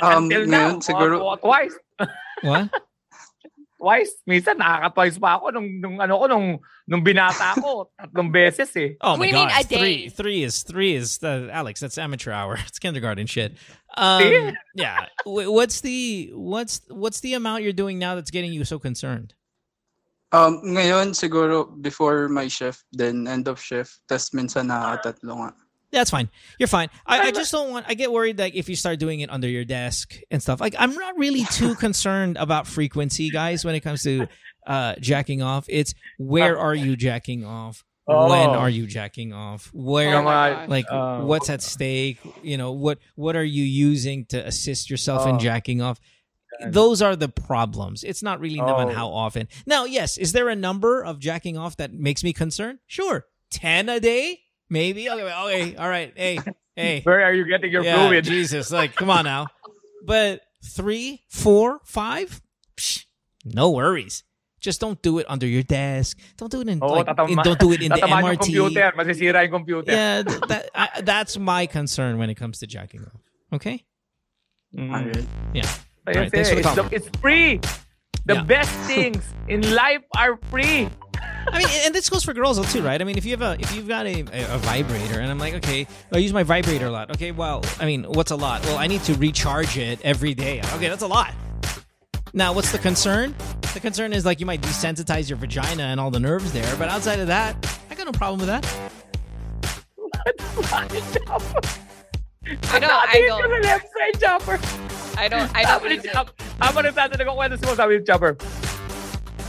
[0.04, 1.74] Um, until now, ngayon, siguro- twice.
[2.44, 2.68] What?
[3.78, 4.10] Twice.
[4.26, 6.58] Minsan nakaka-twice pa ako nung, nung ano ko nung
[6.90, 7.86] nung binata ako.
[7.98, 8.98] Tatlong beses eh.
[8.98, 9.78] Oh my do you mean god, a day?
[9.78, 11.78] three three is three is uh, Alex.
[11.78, 12.58] That's amateur hour.
[12.66, 13.54] It's kindergarten shit.
[13.94, 15.06] Um, yeah.
[15.24, 19.38] What's the what's what's the amount you're doing now that's getting you so concerned?
[20.34, 25.52] Um, ngayon siguro before my shift, then end of shift, tas minsan nakakatatlo nga.
[25.90, 26.28] That's fine.
[26.58, 26.88] You're fine.
[27.06, 27.86] I, I just don't want.
[27.88, 30.60] I get worried like if you start doing it under your desk and stuff.
[30.60, 33.64] Like I'm not really too concerned about frequency, guys.
[33.64, 34.26] When it comes to
[34.66, 37.84] uh, jacking off, it's where are you jacking off?
[38.04, 38.16] When
[38.50, 38.54] Oh.
[38.54, 39.70] are you jacking off?
[39.74, 40.68] Oh Where my Mga- gosh.
[40.68, 42.18] like Uh, what's at stake?
[42.42, 45.38] You know what what are you using to assist yourself in Oh.
[45.38, 46.00] jacking off?
[46.66, 48.02] Those are the problems.
[48.04, 48.94] It's not really naman Oh.
[48.94, 49.46] how often.
[49.66, 52.78] Now, yes, is there a number of jacking off that makes me concerned?
[52.86, 55.08] Sure, ten a day, maybe.
[55.10, 56.12] Okay, okay, all right.
[56.16, 56.38] Hey,
[56.76, 58.24] hey, Where are you getting your yeah, fluid?
[58.34, 59.46] Jesus, like, come on now.
[60.04, 62.40] But three, four, five,
[62.76, 63.04] Psh,
[63.44, 64.22] no worries.
[64.60, 66.18] Just don't do it under your desk.
[66.36, 68.40] Don't do it in, Oo, like, tatama- in- don't do it in the MRT.
[68.40, 68.92] computer.
[68.96, 69.92] Masisira yung computer.
[69.92, 73.20] Yeah, that, I, that's my concern when it comes to jacking off.
[73.52, 73.84] Okay.
[74.76, 75.24] Mm.
[75.54, 75.62] Yeah.
[75.62, 76.88] Ayun, Alright, thanks for the it's, call.
[76.90, 77.60] it's free.
[78.26, 78.42] The Yeah.
[78.42, 80.88] best things in life are free.
[81.52, 83.00] I mean, and this goes for girls too, right?
[83.00, 85.38] I mean, if you have a if you've got a, a, a vibrator, and I'm
[85.38, 87.10] like, okay, oh, I use my vibrator a lot.
[87.10, 88.62] Okay, well, I mean, what's a lot?
[88.64, 90.60] Well, I need to recharge it every day.
[90.74, 91.32] Okay, that's a lot.
[92.34, 93.34] Now, what's the concern?
[93.74, 96.88] The concern is like you might desensitize your vagina and all the nerves there, but
[96.88, 97.56] outside of that,
[97.90, 98.64] I got no problem with that.
[102.70, 104.58] I don't, I Nakatingin don't, ka sa left side, Chopper.
[105.18, 106.12] I don't, I don't Sabi ni use it.
[106.12, 106.32] Chopper.
[106.60, 108.67] Habang nagtatanong ako, ano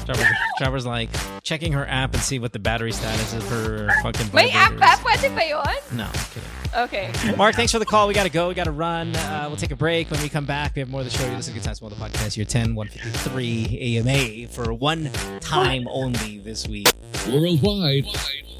[0.09, 0.35] mo sabi ni Chopper?
[0.59, 1.09] Chopper's, Chopper's like
[1.43, 4.29] checking her app and see what the battery status is for her fucking.
[4.33, 4.79] May app ba?
[4.79, 4.99] vibrators.
[4.99, 5.97] Pwede ba yun?
[5.97, 6.49] No, I'm kidding.
[6.75, 7.35] Okay.
[7.35, 8.07] Mark, thanks for the call.
[8.07, 8.47] We got to go.
[8.47, 9.15] We got to run.
[9.15, 10.11] Uh, we'll take a break.
[10.11, 11.25] When we come back, we have more of the show.
[11.25, 12.37] You listen to Good Times, more of the podcast.
[12.37, 16.87] Your 10 153 AMA for one time only this week.
[17.27, 18.05] Worldwide,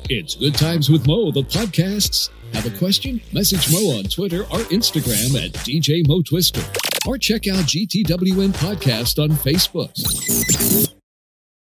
[0.10, 2.30] it's Good Times with Mo, the podcasts.
[2.54, 3.22] Have a question?
[3.32, 6.64] Message Mo on Twitter or Instagram at DJ Mo Twister.
[7.08, 10.96] Or check out GTWN Podcast on Facebook.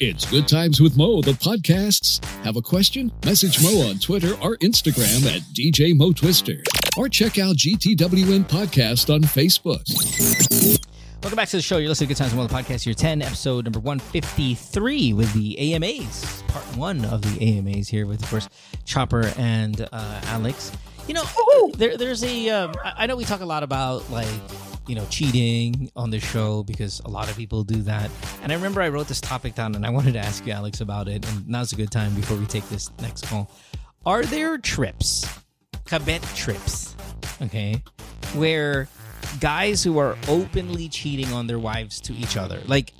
[0.00, 2.24] it's Good Times with Mo, the podcasts.
[2.42, 3.12] Have a question?
[3.22, 6.62] Message Mo on Twitter or Instagram at DJ Mo Twister.
[6.96, 9.84] Or check out GTWN Podcast on Facebook.
[11.22, 11.76] Welcome back to the show.
[11.76, 12.86] You're listening to Good Times with Mo, the podcast.
[12.86, 16.42] Your 10, episode number 153 with the AMAs.
[16.48, 18.48] Part one of the AMAs here with, of course,
[18.86, 20.72] Chopper and uh, Alex.
[21.08, 21.24] You know,
[21.74, 22.48] there, there's a.
[22.48, 24.28] Um, I I know we talk a lot about, like,
[24.90, 28.10] you know, cheating on the show because a lot of people do that.
[28.42, 30.80] And I remember I wrote this topic down and I wanted to ask you, Alex,
[30.80, 31.24] about it.
[31.30, 33.48] And now's a good time before we take this next call.
[34.04, 35.28] Are there trips,
[35.84, 36.96] cabet trips,
[37.40, 37.84] okay,
[38.34, 38.88] where
[39.38, 42.92] guys who are openly cheating on their wives to each other, like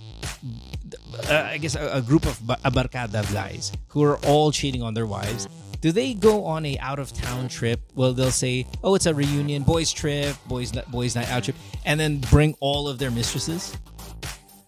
[1.28, 4.53] uh, I guess a, a group of ba- a barkada of guys who are all
[4.53, 5.49] cheating on their wives.
[5.81, 7.81] Do they go on a out of town trip?
[7.97, 11.57] Well, they'll say, "Oh, it's a reunion, boys trip, boys boys night out trip,"
[11.89, 13.72] and then bring all of their mistresses.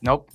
[0.01, 0.33] Nope.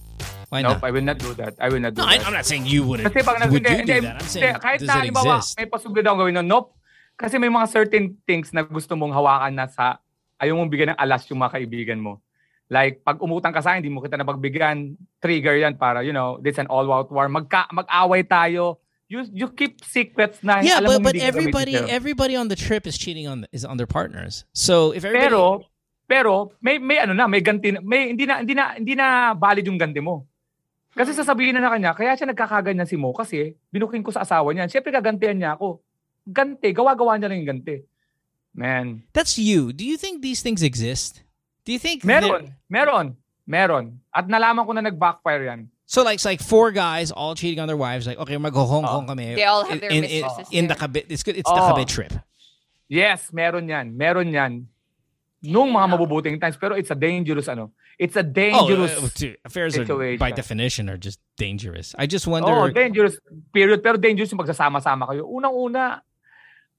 [0.49, 0.87] Why nope, not?
[0.87, 1.57] I will not do that.
[1.59, 2.27] I will not do No, I, that.
[2.29, 3.11] I'm not saying you wouldn't.
[3.11, 4.21] Kasi pag would you do that?
[4.21, 5.59] I'm saying, kahit does na, it exist?
[5.59, 6.77] may gawin nun, nope.
[7.17, 9.97] Kasi may mga certain things na gusto mong hawakan na sa,
[10.39, 12.21] ayaw mong bigyan ng alas yung mga kaibigan mo.
[12.69, 16.37] Like, pag umutang ka sa akin, hindi mo kita napagbigyan, trigger yan para, you know,
[16.39, 17.27] this an all-out war.
[17.27, 18.79] Magka, mag-away tayo.
[19.07, 22.99] You, you keep secrets na Yeah, alam but but everybody everybody on the trip is
[22.99, 24.43] cheating on is on their partners.
[24.51, 25.43] So if everybody Pero,
[26.07, 26.33] pero,
[26.63, 29.75] may, may ano na, may ganti, may, hindi na, hindi na, hindi na valid yung
[29.79, 30.23] ganti mo.
[30.95, 34.49] Kasi sasabihin na na kanya, kaya siya nagkakaganyan si Mo kasi binuking ko sa asawa
[34.49, 34.65] niya.
[34.65, 35.83] Siyempre gagantihan niya ako.
[36.25, 37.77] Ganti, gawa-gawa niya lang yung ganti.
[38.57, 39.05] Man.
[39.13, 39.69] that's you.
[39.69, 41.21] Do you think these things exist?
[41.61, 43.05] Do you think Meron, they're- meron,
[43.45, 44.01] meron.
[44.09, 45.61] At nalaman ko na nag-backfire yan.
[45.87, 48.03] So like it's like four guys all cheating on their wives.
[48.05, 49.39] Like okay, mag Hong Kong kami.
[49.39, 51.07] They all have their in, in, mistresses in the kabit.
[51.07, 51.39] It's good.
[51.39, 51.71] It's the Oh.
[51.71, 52.11] kabit trip.
[52.91, 53.95] Yes, meron yan.
[53.95, 54.67] Meron yan.
[55.47, 56.59] Nung mga mabubuting times.
[56.59, 57.71] Pero it's a dangerous ano.
[57.95, 58.93] It's a Oh, dangerous.
[58.99, 60.19] uh, dude, affairs are situation.
[60.19, 61.95] by definition are just dangerous.
[61.97, 62.67] I just Oh, wonder.
[62.75, 63.15] dangerous
[63.55, 63.79] period.
[63.79, 65.23] Pero dangerous yung magsasama-sama kayo.
[65.23, 66.03] Unang-una,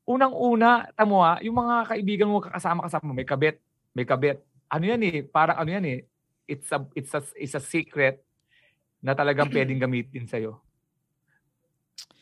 [0.04, 3.56] unang-una, tamo ha, yung mga kaibigan mo kakasama-kasama, may kabit,
[3.96, 4.44] may kabit.
[4.68, 5.98] Ano yan eh, parang ano yan eh,
[6.46, 8.20] it's a, it's a, it's a secret
[9.02, 10.58] na talagang pwedeng gamitin sa'yo.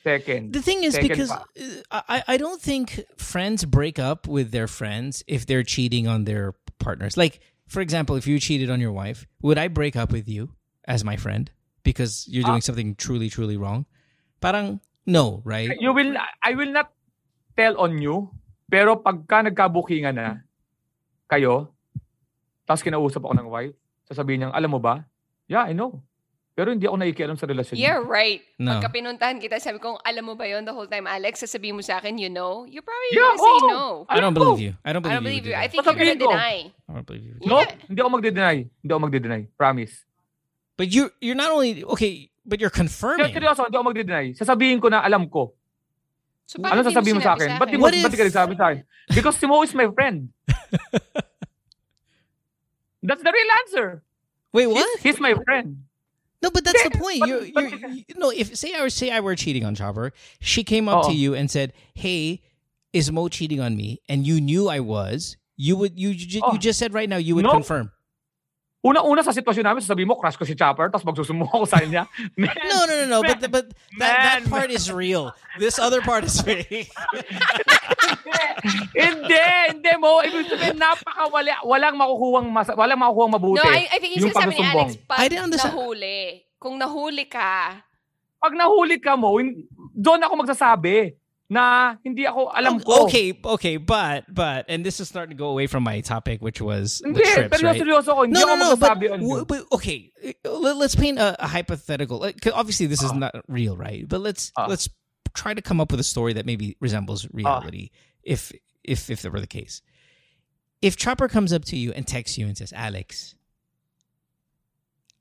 [0.06, 1.42] Second, The thing is because pa.
[1.90, 6.22] uh, I I don't think friends break up with their friends if they're cheating on
[6.22, 7.18] their partners.
[7.18, 10.54] Like for example, if you cheated on your wife, would I break up with you
[10.86, 11.50] as my friend
[11.82, 12.68] because you're doing Ah.
[12.70, 13.82] something truly truly wrong?
[14.38, 14.78] Parang
[15.10, 15.74] no, right?
[15.82, 16.94] you will, I will not
[17.58, 18.30] tell on you,
[18.70, 20.46] pero pagka nagkabukingan na
[21.26, 21.74] kayo,
[22.62, 23.74] tapos kinausap ako ng wife,
[24.06, 25.02] sasabihin niya, alam mo ba?
[25.50, 26.02] Yeah, I know.
[26.56, 28.08] Pero hindi ako nakikialam sa relasyon Yeah, niyo.
[28.08, 28.40] right.
[28.56, 28.80] No.
[28.80, 31.44] Pagka pinuntahan kita, sabi ko, alam mo ba yon the whole time, Alex?
[31.44, 32.64] Sasabihin mo sa akin, you know?
[32.64, 33.84] You're probably Yeah, gonna say no.
[34.08, 34.72] I don't believe you.
[34.80, 35.52] I don't I believe, don't believe you.
[35.52, 35.60] you.
[35.60, 36.32] I think you're gonna ko.
[36.32, 36.56] deny.
[36.72, 37.34] I don't believe you.
[37.44, 37.76] No, Yeah.
[37.84, 38.56] hindi ako magde-deny.
[38.72, 39.40] Hindi ako magde-deny.
[39.52, 39.94] Promise.
[40.80, 43.36] But you you're not only okay, but you're Pero confirming.
[43.36, 44.26] seryoso, hindi ako magde-deny.
[44.32, 45.52] Sasabihin ko na alam ko.
[46.48, 47.60] So, Ano sasabihin mo sa akin?
[47.60, 48.80] Ba't di mo, ba't di ka nagsabi sa akin?
[49.12, 50.32] Because si Mo is my friend.
[53.02, 53.86] That's the real answer.
[54.52, 54.80] Wait, what?
[55.02, 55.84] He's, he's my friend.
[56.42, 57.18] No, but that's the point.
[57.26, 60.64] You're, you're, you no, if say I were say I were cheating on Chopper, she
[60.64, 61.16] came up to uh-huh.
[61.16, 62.42] you and said, "Hey,
[62.92, 65.36] is Mo cheating on me?" And you knew I was.
[65.56, 66.52] You would you you, Oh.
[66.52, 67.52] you uh, just said right now you would No.
[67.52, 67.90] confirm.
[68.86, 72.06] Una-una sa sitwasyon namin, sasabihin mo, crush ko si Chopper, tapos magsusumo ako sa kanya.
[72.38, 73.20] Man, No, no, no, no.
[73.22, 73.66] But but
[73.98, 74.50] that, that Man.
[74.50, 75.34] part is real.
[75.58, 76.92] This other part is fake.
[79.06, 80.20] hindi, hindi mo.
[80.22, 81.62] Ibig sabihin, napakawala.
[81.64, 83.62] Walang makukuhang, mas, walang makukuhang mabuti.
[83.62, 84.64] No, I, I think yung sinasabi ni.
[84.64, 85.74] Alex, pag I didn't understand.
[85.74, 86.18] nahuli,
[86.58, 87.82] kung nahuli ka,
[88.36, 89.40] Pag nahuli ka mo,
[89.96, 91.16] doon ako magsasabi
[91.48, 93.08] na hindi ako alam ko.
[93.08, 96.60] Okay, okay, but but and this is starting to go away from my topic, which
[96.60, 97.80] was the Hindi, trips, pero right?
[97.80, 98.76] seryoso ko, hindi no, ako no, no.
[98.76, 99.28] But, magsasabi on you.
[99.40, 100.12] w- but okay,
[100.44, 102.18] let, us paint a, a hypothetical.
[102.20, 104.04] Like, obviously, this is not real, right?
[104.06, 104.66] But let's Ah.
[104.68, 104.86] let's
[105.34, 107.90] try to come up with a story that maybe resembles reality,
[108.26, 108.52] if
[108.84, 109.80] if if that were the case.
[110.82, 113.34] If Chopper comes up to you and texts you and says, "Alex,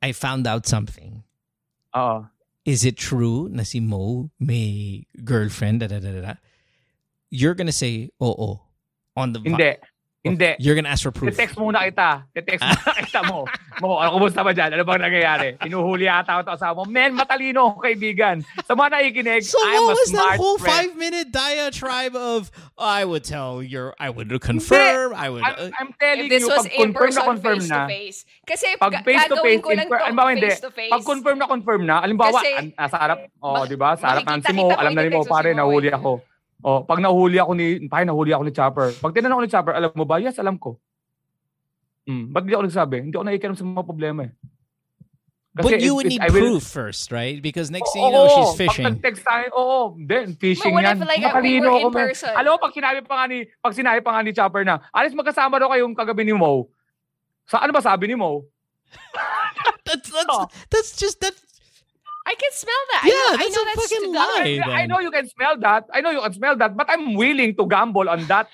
[0.01, 1.23] I found out something.
[1.95, 2.27] Oo.
[2.65, 6.33] Is it true na si Mo may girlfriend?" Da, da, da, da, da.
[7.29, 8.61] You're gonna say, "Oh, oh."
[9.15, 9.77] On the Hindi.
[10.25, 10.57] Hindi.
[10.57, 11.37] You're gonna ask for proof.
[11.37, 12.25] Te-text muna kita.
[12.33, 13.45] Te-text muna kita mo.
[13.77, 14.73] Mo, ano, kumusta ba dyan?
[14.73, 15.49] Ano bang nangyayari?
[15.61, 16.83] Inuhuli ata ako ito asawa mo.
[16.89, 18.41] Men, matalino ako kaibigan.
[18.65, 20.73] Sa mga nakikinig, So I'm what a was that smart whole friend.
[20.73, 25.77] five minute diatribe of I would tell your I would confirm I would I'm, uh,
[25.77, 28.17] I'm telling if this you, was pag confirm na confirm face na, to face.
[28.49, 31.45] Kasi pag face to gagawin face, ko lang to alimbawa hindi, face pag confirm na
[31.45, 33.93] confirm na, alimbawa, Kasi, an, nasa harap, oh, di ba?
[33.93, 35.97] Sa harap ng si Mo, alam na ni Mo, pare, nahuli eh.
[35.97, 36.23] ako.
[36.65, 38.89] Oh, pag nahuli ako ni, pare, nahuli ako ni Chopper.
[38.97, 40.17] Pag tinanong ko ni Chopper, alam mo ba?
[40.17, 40.81] Yes, alam ko.
[42.03, 42.95] Hmm, ba't hindi ako nagsabi?
[43.01, 44.33] Hindi ako nakikialam sa mga problema eh.
[45.55, 47.37] But you it- would need I will- proof first, right?
[47.37, 48.85] Because next thing you know, she's Pag fishing.
[48.91, 50.97] nag-text tayo, oo, then fishing But what yan.
[50.97, 52.05] if, like, we Matalino were in ako, man.
[52.09, 52.33] person?
[52.33, 55.13] Alam mo, pag sinabi pa nga ni, pag sinabi pa nga ni Chopper na, alis
[55.13, 56.67] magkasama daw kayong kagabi ni Mo.
[57.45, 58.41] Sa ano ba sabi ni Mo?
[59.85, 60.49] That's that's, Oh.
[60.67, 61.37] that's just that.
[62.25, 63.03] I can smell that.
[63.05, 64.57] Yeah, I know, I that's know a that's fucking to lie.
[64.57, 64.73] God.
[64.73, 65.83] I know you can smell that.
[65.93, 68.49] I know you can smell that, but I'm willing to gamble on that.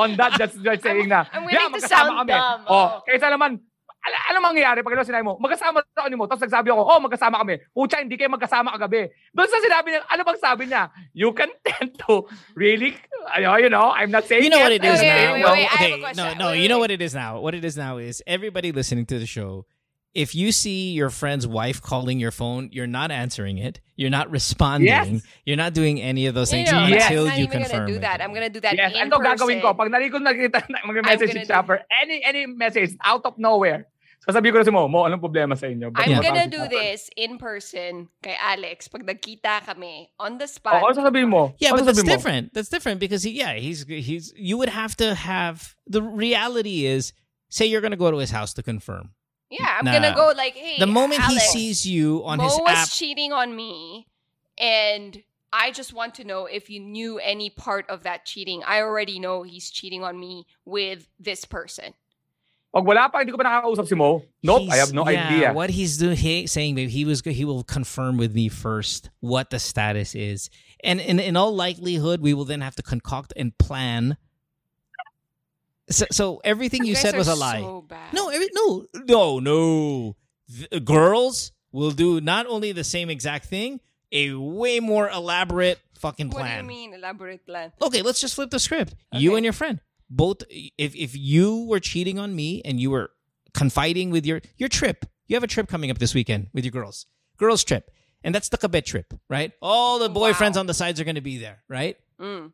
[0.00, 1.28] on that, just, just saying na.
[1.32, 2.90] I'm willing to magkasama sound dumb, Oh, oh.
[3.04, 3.60] kaysa naman,
[4.00, 7.00] Al- ano mangyayari pag ano sinabi mo, magkasama ako ni mo, tapos nagsabi ako, oh,
[7.04, 7.60] magkasama kami.
[7.76, 9.12] Pucha, hindi kayo magkasama kagabi.
[9.36, 10.82] Doon sa sinabi niya, ano bang sabi niya?
[11.12, 12.24] You can tend to
[12.56, 12.96] really,
[13.36, 15.32] you know, I'm not saying You know what it yes, is Okay, now.
[15.36, 16.24] wait, Well, wait, I have a okay, question.
[16.24, 16.46] no, no.
[16.56, 17.44] Wait, You know what it is now.
[17.44, 19.68] What it is now is everybody listening to the show.
[20.12, 23.78] If you see your friend's wife calling your phone, you're not answering it.
[23.94, 24.88] You're not responding.
[24.90, 25.22] Yes.
[25.46, 27.06] You're not doing any of those things No, no, Yes.
[27.06, 27.78] until I'm not you even confirm.
[27.86, 28.00] gonna do it.
[28.02, 28.18] that.
[28.20, 29.38] I'm gonna do that Yes, in ano person.
[29.38, 29.74] gagawin ko?
[29.74, 33.22] Pag narinig ko nakita na mag-message I'm si gonna do- Chopper, any any message out
[33.22, 33.86] of nowhere,
[34.26, 35.94] sasabihin ko na si Mo, Mo, anong problema sa inyo?
[35.94, 36.74] Ba't I'm mo gonna tawag si do Chopper?
[36.74, 37.92] this in person
[38.24, 40.82] kay Alex pag nagkita kami on the O, spot.
[40.82, 41.54] ano sasabihin mo?
[41.62, 42.14] Yeah, Ano but that's sasabihin mo?
[42.18, 42.44] different.
[42.50, 44.34] That's different because he, yeah, he's he's.
[44.34, 47.12] You would have to have the reality is
[47.46, 49.14] say you're gonna go to his house to confirm.
[49.50, 49.92] Yeah, I'm Nah.
[49.92, 52.88] gonna go like, hey, the moment he Alex, sees you on Mo his was app,
[52.88, 54.06] cheating on me,
[54.58, 55.22] and
[55.52, 58.62] I just want to know if you knew any part of that cheating.
[58.64, 61.94] I already know he's cheating on me with this person.
[62.72, 64.22] Pag wala pa, hindi ko pa nakakausap si Mo.
[64.44, 65.52] Nope, I have no yeah, idea.
[65.52, 69.50] What he's doing, he, saying that he was he will confirm with me first what
[69.50, 70.50] the status is,
[70.84, 74.16] and in in all likelihood, we will then have to concoct and plan.
[75.90, 77.60] So, so everything you said was a lie.
[77.60, 77.84] So.
[78.12, 80.16] No, every, no, no, no.
[80.70, 83.80] The girls will do not only the same exact thing,
[84.12, 86.44] a way more elaborate fucking plan.
[86.66, 87.72] What do you mean elaborate plan?
[87.82, 88.94] Okay, let's just flip the script.
[89.12, 90.42] You and your friend, both.
[90.50, 93.10] If if you were cheating on me and you were
[93.54, 96.72] confiding with your your trip, you have a trip coming up this weekend with your
[96.72, 97.90] girls, girls trip,
[98.24, 99.52] and that's the Kabet trip, right?
[99.62, 100.60] All the boyfriends Wow.
[100.60, 101.96] on the sides are going to be there, right?
[102.20, 102.52] Mm.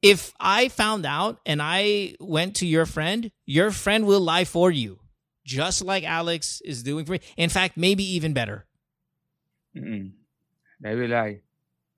[0.00, 4.72] If I found out and I went to your friend, your friend will lie for
[4.72, 5.00] you,
[5.44, 7.20] just like Alex is doing for me.
[7.36, 8.64] In fact, maybe even better.
[9.76, 10.16] Mm-mm.
[10.80, 11.44] They will lie.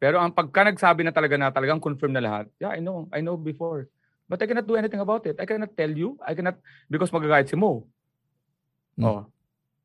[0.02, 3.06] Pero ang pagka nagsabi na talaga na talagang confirm na lahat, yeah, I know.
[3.14, 3.86] I know before.
[4.26, 5.38] But I cannot do anything about it.
[5.38, 6.18] I cannot tell you.
[6.26, 6.58] I cannot,
[6.90, 7.86] because magagayad si Mo.
[8.98, 9.06] Mm.
[9.06, 9.30] Oh.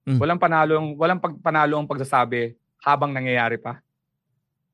[0.09, 0.17] Mm.
[0.17, 3.77] Walang panalo, walang pagpanalo ang pagsasabi habang nangyayari pa.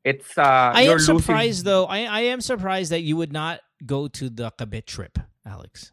[0.04, 1.20] It's, uh, I you're am losing.
[1.20, 1.86] surprised, though.
[1.86, 5.92] I, I am surprised that you would not go to the Kabet trip, Alex.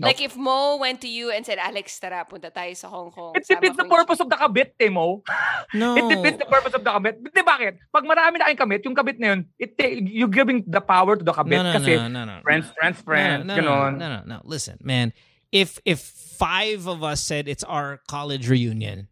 [0.00, 3.34] Like if Mo went to you and said, Alex, tara, punta tayo sa Hong Kong.
[3.34, 5.22] It Sama depends the ko yung- purpose of the kabit, eh, Mo.
[5.74, 5.96] No.
[5.98, 7.18] It depends the purpose of the kabit.
[7.34, 7.82] Di bakit?
[7.90, 11.16] Pag marami na kayong kabit, yung kabit na yun, it, ta- you giving the power
[11.18, 12.38] to the kabit no, no, kasi no, no, no.
[12.46, 13.98] friends, friends, friends, no, no, ganon.
[13.98, 14.38] no, no, no, no.
[14.46, 15.10] Listen, man.
[15.50, 19.08] If if five of us said it's our college reunion,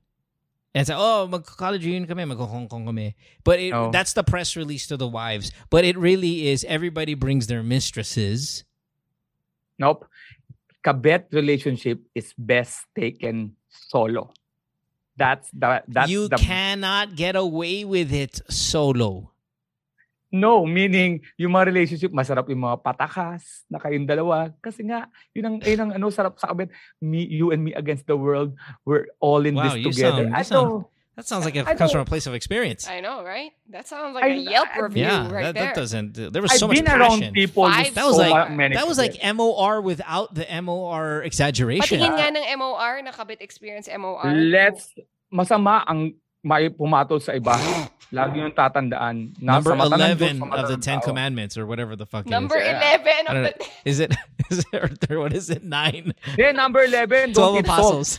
[0.77, 3.17] and say, oh, mag college reunion kami, mag Hong Kong kami.
[3.45, 3.89] But it, Oh.
[3.91, 5.51] that's the press release to the wives.
[5.71, 8.63] But it really is everybody brings their mistresses.
[9.79, 10.05] Nope.
[10.85, 14.31] Kabet relationship is best taken solo.
[15.17, 19.33] That's the that's you the cannot get away with it solo.
[20.29, 25.47] No meaning yung mga relationship masarap yung mga patakas na kayong dalawa kasi nga yun
[25.47, 26.69] ang yun ang ano sarap sa kabet
[26.99, 28.53] me you and me against the world
[28.83, 30.27] we're all in Wow, this together.
[30.27, 30.91] sound- you I sound- know.
[31.17, 32.85] That sounds like it comes from a place of experience.
[32.85, 33.49] I know, right?
[33.73, 35.73] That sounds like a I- Yelp I- review yeah, right that, there.
[35.73, 36.13] that doesn't.
[36.13, 37.33] There was I've so much been around passion.
[37.33, 39.17] people Five That was so like many that was like.
[39.25, 42.05] MOR without the MOR exaggeration.
[42.05, 44.29] Patingin nga ng MOR, nakabit experience MOR.
[44.29, 44.93] Let's
[45.33, 46.13] masama ang
[46.45, 47.57] may pumatol sa iba.
[48.15, 49.35] Lagi yung tatandaan.
[49.43, 51.07] Nasa Number mata ng Diyos, eleven of the Ten tao.
[51.11, 52.27] Commandments, or whatever the fuck.
[52.27, 52.79] Number it is.
[52.79, 53.03] Yeah.
[53.03, 53.53] 11 I of the...
[53.91, 54.11] Is it?
[54.51, 55.11] Is it?
[55.11, 55.65] Or what is it?
[55.67, 56.15] Nine.
[56.39, 57.79] Yeah, number 11, Twelve don't eat salt.
[57.83, 58.11] apostles.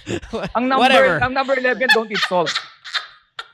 [0.59, 1.23] Ang number, Whatever.
[1.23, 2.51] ang number 11, don't eat salt.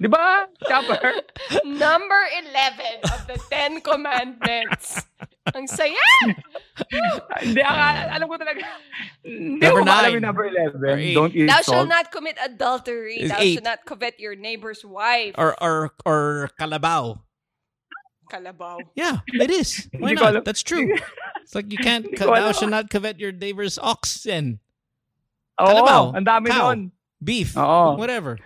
[0.02, 0.50] Di ba?
[0.68, 1.22] Chopper?
[1.70, 5.06] Number 11 of the Ten Commandments.
[5.52, 6.00] Ang saya!
[7.44, 8.64] Hindi, aka- alam ko talaga.
[9.28, 10.14] Hindi Number ko alam nine.
[10.16, 11.12] yung number 11.
[11.14, 11.92] Don't eat Thou shalt salt.
[11.92, 13.28] not commit adultery.
[13.28, 13.60] Thou eight.
[13.60, 15.36] shalt not covet your neighbor's wife.
[15.36, 17.20] or or or kalabaw.
[18.32, 18.80] Kalabaw.
[18.96, 19.90] Yeah, it is.
[20.00, 20.46] Why not?
[20.48, 20.96] That's true.
[21.44, 22.08] It's like you can't.
[22.08, 22.56] Hindi Thou alam.
[22.56, 24.64] should not covet your neighbor's oxen,
[25.60, 26.16] Oo, Kalabaw.
[26.16, 26.72] ang dami Cow.
[26.72, 26.96] nun.
[27.20, 28.00] beef, Oo.
[28.00, 28.40] whatever.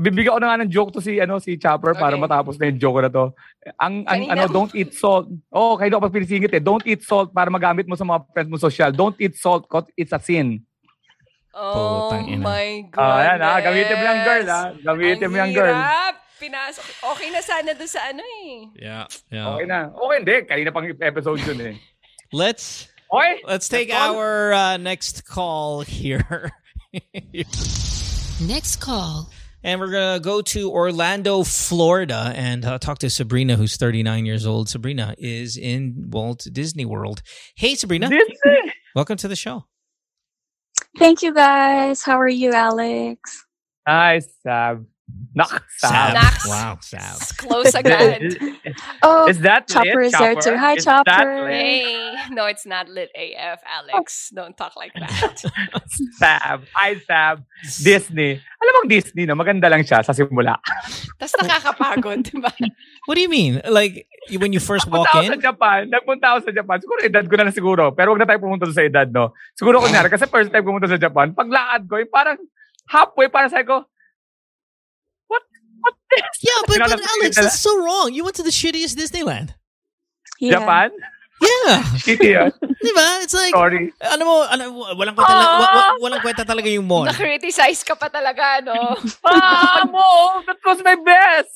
[0.00, 2.24] Bibigyan ko na nga ng joke to si ano si Chopper para Okay.
[2.24, 3.28] matapos na yung joke na to.
[3.76, 5.28] Ang, ang Kanina ano, don't eat salt.
[5.52, 6.62] Oh, kayo daw pag pinisingit eh.
[6.64, 8.88] Don't eat salt para magamit mo sa mga friends mo social.
[8.88, 10.64] Don't eat salt cause it's a sin.
[11.52, 13.04] Oh my God.
[13.04, 13.52] Ah, yan ha.
[13.60, 14.62] Gamitin mo yung girl ha.
[14.80, 15.76] Gamitin mo yung girl.
[15.76, 16.14] Hirap.
[16.40, 16.84] Pinasok.
[17.14, 18.66] Okay na sana doon sa ano eh.
[18.74, 19.92] Yeah, Okay na.
[19.94, 20.36] Okay, hindi.
[20.48, 21.74] Kanina pang episode yun eh.
[22.32, 23.44] Let's Okay?
[23.44, 26.48] let's take That's our uh, next call here.
[28.40, 29.28] Next call.
[29.64, 34.26] And we're going to go to Orlando, Florida, and uh, talk to Sabrina, who's 39
[34.26, 34.68] years old.
[34.68, 37.22] Sabrina is in Walt Disney World.
[37.54, 38.08] Hey, Sabrina.
[38.08, 38.72] Disney.
[38.94, 39.64] Welcome to the show.
[40.98, 42.02] Thank you guys.
[42.02, 43.46] How are you, Alex?
[43.86, 44.84] Hi, Sab.
[45.32, 45.88] Nak, Sab.
[45.88, 46.12] Sab.
[46.12, 46.36] Nax.
[46.44, 47.18] Wow, Sab.
[47.40, 48.20] Close agad.
[48.20, 48.36] Is,
[49.02, 50.12] Oh, is that Chopper lit?
[50.12, 50.56] is there too.
[50.56, 51.48] Hi, Is Chopper.
[51.48, 54.30] Hey, no, it's not lit AF, Alex.
[54.30, 54.44] Oh.
[54.44, 55.40] Don't talk like that.
[56.20, 56.68] Sab.
[56.76, 57.44] Hi, Sab.
[57.82, 58.38] Disney.
[58.62, 59.34] Alam mo, Disney, no?
[59.34, 60.60] Maganda lang siya sa simula.
[61.18, 62.52] Tapos nakakapagod, di ba?
[63.08, 63.64] What do you mean?
[63.66, 65.42] Like when you first walk Nagpunta ako sa in?
[65.42, 65.80] Japan.
[65.90, 66.76] Nagpunta ako sa Japan.
[66.78, 67.84] Siguro edad ko na lang siguro.
[67.96, 69.32] Pero huwag na tayo pumunta doon sa edad, no?
[69.56, 70.14] Siguro kunyari, mm.
[70.14, 72.38] kasi first time pumunta sa Japan, paglakad ko, yung parang
[72.92, 73.82] halfway, parang sabi ko, what?
[73.82, 73.91] What this?
[76.42, 78.12] Yeah, but, but Alex, that's so wrong.
[78.12, 79.54] You went to the shittiest Disneyland.
[80.40, 80.58] yeah.
[80.58, 80.90] Japan?
[81.42, 81.82] Yeah.
[81.98, 82.30] Shitty.
[82.86, 83.06] Di ba?
[83.22, 83.90] It's like, Sorry.
[83.98, 84.62] ano mo, ano,
[84.94, 87.02] walang kwenta, la- wa- wa- walang kwenta talaga yung mall.
[87.06, 88.74] Na-criticize ka pa talaga, no?
[89.26, 90.38] ah, mo!
[90.46, 91.50] That was my best!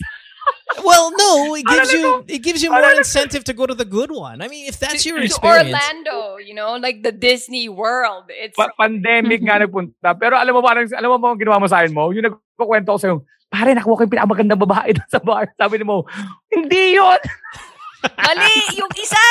[0.82, 4.14] Well, no, it gives you it gives you more incentive to go to the good
[4.14, 4.38] one.
[4.42, 5.74] I mean, if that's to, your to experience.
[5.74, 8.30] Orlando, you know, like the Disney World.
[8.30, 10.14] It's Pa- pandemic nga nagpunta.
[10.14, 12.14] Pero alam mo parang, alam mo ba ang ginawa mo sa akin mo?
[12.14, 15.48] Yung nagkukwento ko sa'yo, pare, nakuha ko yung pinakamagandang babae doon sa bar.
[15.54, 16.04] Sabi ni mo,
[16.50, 17.20] hindi yun!
[18.14, 19.24] mali yung isa.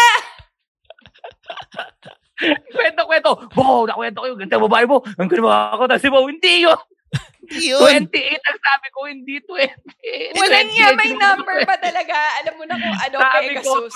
[2.75, 3.31] kwento, kwento.
[3.55, 4.99] Wow, nakwento ko yung gandang babae mo.
[5.15, 5.87] Ang ginawa ko.
[5.87, 6.79] Tapos si Mo, hindi yun.
[7.45, 8.09] Yun.
[8.09, 10.41] 28 ang sabi ko, hindi 20.
[10.41, 12.17] Wala niya, may 28 number pa talaga.
[12.41, 13.93] Alam mo na kung ano, Sabi ko, Pegasus.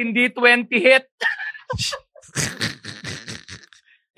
[0.00, 1.06] hindi 20 hit.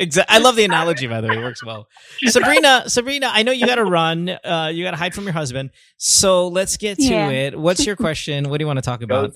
[0.01, 1.37] Exa- I love the analogy, by the way.
[1.39, 1.87] It works well.
[2.27, 4.29] Sabrina, Sabrina, I know you got to run.
[4.31, 5.71] Uh, you got to hide from your husband.
[5.97, 7.29] So let's get to Yeah.
[7.29, 7.59] it.
[7.59, 8.49] What's your question?
[8.49, 9.33] What do you want to talk about?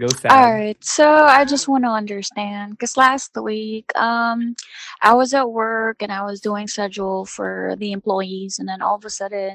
[0.00, 0.30] go Sam.
[0.32, 4.56] All right, so I just want to understand because last week, um,
[5.02, 8.96] I was at work and I was doing schedule for the employees, and then all
[8.96, 9.54] of a sudden,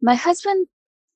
[0.00, 0.66] my husband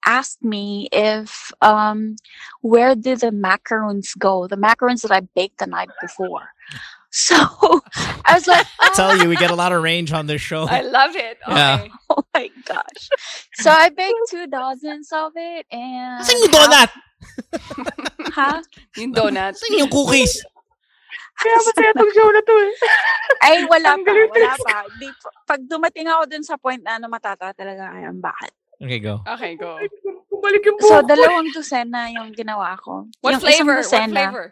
[0.07, 2.17] asked me if um,
[2.63, 4.47] where did the macarons go?
[4.47, 6.49] The macarons that I baked the night before.
[7.15, 7.39] So
[8.27, 10.43] I was like, I tell "Oh, you, we get a lot of range on this
[10.43, 10.67] show.
[10.67, 11.39] I love it.
[11.47, 11.87] Yeah.
[11.87, 11.91] Okay.
[12.11, 13.03] oh my gosh!
[13.63, 16.91] So I baked two dozens of it, and Saan yung donut?
[18.35, 18.59] Huh?
[18.99, 19.55] Yung donut.
[19.55, 20.43] Saan yung cookies?
[21.35, 22.73] Kaya masaya itong show na to eh.
[23.43, 24.77] Ay, wala pa, wala pa.
[24.99, 25.07] Di,
[25.47, 28.53] pag dumating ako dun sa point na ano, matatawa talaga kayo, bakit?
[28.79, 29.19] Okay, go.
[29.23, 29.79] Okay, go.
[30.31, 31.11] Bumalik yung So, buhok ko.
[31.11, 33.07] dalawang dosena yung ginawa ko.
[33.23, 33.83] What yung flavor?
[33.83, 34.47] What flavor?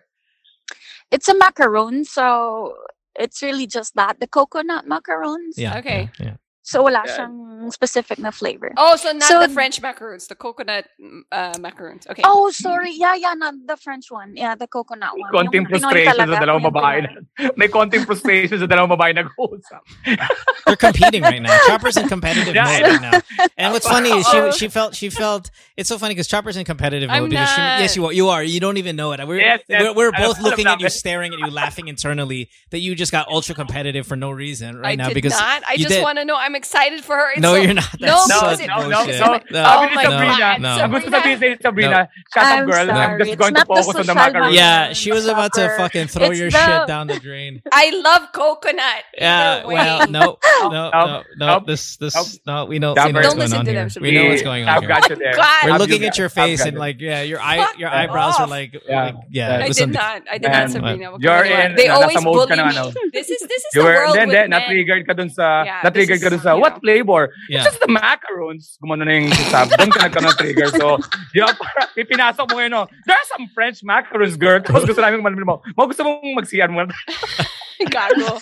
[1.13, 2.75] It's a macaron, so
[3.15, 4.19] it's really just that.
[4.21, 5.55] The coconut macarons.
[5.57, 5.79] Yeah.
[5.79, 6.11] Okay.
[6.19, 6.27] Yeah.
[6.27, 6.37] yeah.
[6.63, 7.19] So, wala Yeah.
[7.27, 8.71] siyang specific na flavor.
[8.79, 10.87] Oh, so not So- the French macaroons, the coconut
[11.33, 12.07] uh, macaroons.
[12.07, 12.23] Okay.
[12.25, 12.93] Oh, sorry.
[12.95, 14.37] Yeah, yeah, not the French one.
[14.37, 15.31] Yeah, the coconut one.
[15.35, 16.99] Konting Yung Pinoy frustration sa talaga, dalawang babae.
[17.03, 19.83] Na- May konting frustration sa dalawang babae nag-uusap.
[20.67, 21.57] They're competing right now.
[21.67, 23.47] Chopper's in competitive Yeah, mode right now.
[23.59, 26.65] And what's funny is she she felt she felt it's so funny because Chopper's in
[26.65, 29.19] competitive I'm mode because she, yes you are you are you don't even know it.
[29.27, 29.83] We're Yes, yes.
[29.83, 33.27] we're, we're both looking at you, staring at you, laughing internally that you just got
[33.29, 35.63] ultra competitive for no reason right I now did because not.
[35.67, 36.37] I just want to know.
[36.39, 37.33] I'm excited for her.
[37.33, 37.89] It's no, so- you're not.
[38.01, 39.21] No, That's No, because such it- no, no, bullshit.
[39.21, 39.27] no.
[39.27, 40.69] No, Sabi uh, ni oh my Sabrina, God, no.
[40.83, 41.99] ang gusto sabihin sa Sabrina,
[42.33, 43.19] shut up I'm girl, I'm sorry.
[43.19, 44.57] just It's going to not the focus on the social macaroni.
[44.57, 44.95] Yeah, Chopper.
[44.95, 45.77] she was about to Chopper.
[45.79, 47.63] fucking throw It's your the- shit down the drain.
[47.73, 49.03] I love coconut.
[49.17, 49.75] Yeah, Either way.
[49.75, 50.25] well, no,
[50.71, 51.47] no, no, no.
[51.59, 52.27] nope, This, this, nope.
[52.47, 52.65] no.
[52.67, 53.13] We know, we Chopper.
[53.13, 53.89] know what's Don't going listen on to here.
[53.89, 54.89] them, We know what's Yeah, going on I've here.
[54.89, 55.33] got you there.
[55.35, 55.61] Oh God.
[55.65, 56.43] We're I've looking got at your you.
[56.43, 56.81] I've face got and you.
[56.81, 58.41] like, yeah, your eye, Fuck your eyebrows off.
[58.41, 59.49] were like, Yeah, like yeah.
[59.59, 59.65] yeah.
[59.65, 60.23] I listen, did not.
[60.31, 61.07] I did Man, not, Sabrina.
[61.13, 61.65] Wag ka You're maniwala.
[61.67, 62.77] in, They nasa always mode ka bully na, me.
[62.77, 62.93] ano.
[63.13, 64.61] This is this is You the were, world then, with then, men.
[64.61, 67.31] na-triggered ka dun sa, Yeah, na-triggered this ka dun is, sa, you what flavor?
[67.47, 67.63] Yeah.
[67.63, 68.75] It's just the macarons.
[68.83, 69.71] Gumano na yung sab.
[69.71, 70.69] Doon ka nagkaroon ng trigger.
[70.75, 70.99] So,
[71.35, 72.83] di ba, parang ipinasok mo ngayon, no?
[72.85, 72.87] Oh.
[73.07, 74.59] There are some French macarons, girl.
[74.59, 75.63] Tapos gusto namin kumalim mo.
[75.79, 76.91] Mo gusto mong mag-CR mo.
[77.95, 78.39] Gago.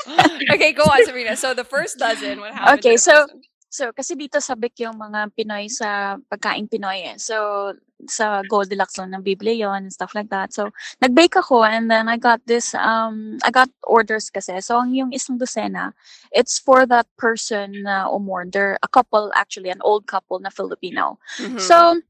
[0.52, 1.36] okay, go on, Sabrina.
[1.36, 2.80] So the first dozen, what happened?
[2.80, 3.49] Okay, so- first one?
[3.70, 7.16] So, kasi dito sabik yung mga Pinoy sa pagkain Pinoy eh.
[7.22, 7.70] So,
[8.10, 10.50] sa Goldilocks lang ng Biblia yun and stuff like that.
[10.50, 14.58] So, nag-bake ako and then I got this, um, I got orders kasi.
[14.58, 15.94] So, ang yung isang dosena,
[16.34, 18.74] it's for that person na umorder.
[18.82, 21.22] A couple actually, an old couple na Filipino.
[21.38, 21.62] Mhm.
[21.62, 22.02] So,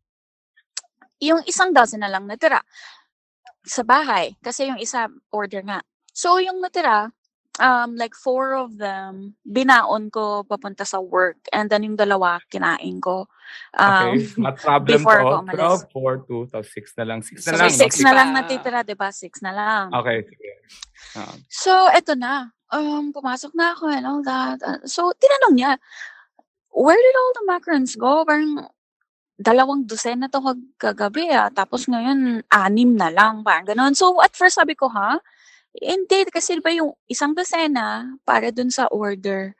[1.20, 2.64] yung isang dozen na lang natira
[3.68, 4.32] sa bahay.
[4.40, 5.84] Kasi yung isa order nga.
[6.16, 7.12] So, yung natira,
[7.59, 11.40] um, like four of them, binaon ko papunta sa work.
[11.51, 13.26] And then yung dalawa, kinain ko.
[13.74, 15.88] Um, Okay, not problem before umalis.
[15.90, 17.18] 12, 4, 2, tapos 6 na lang.
[17.24, 17.59] 6 na So, lang.
[17.59, 17.80] may no?
[17.82, 19.09] six na lang natitira, di ba?
[19.11, 19.84] Six na lang.
[19.90, 20.51] Okay, sige.
[21.18, 21.34] Ah.
[21.51, 22.55] So, eto na.
[22.70, 24.62] Um, pumasok na ako and all that.
[24.62, 25.72] Uh, so, tinanong niya,
[26.70, 28.22] where did all the macarons go?
[28.22, 28.70] Parang,
[29.40, 31.51] dalawang dosen na to kag- kagabi ah.
[31.51, 33.42] Tapos ngayon, anim na lang.
[33.42, 33.96] Parang ganun.
[33.98, 35.18] So, at first sabi ko, ha?
[35.74, 39.54] Hindi, kasi ba yung isang dosena para dun sa order.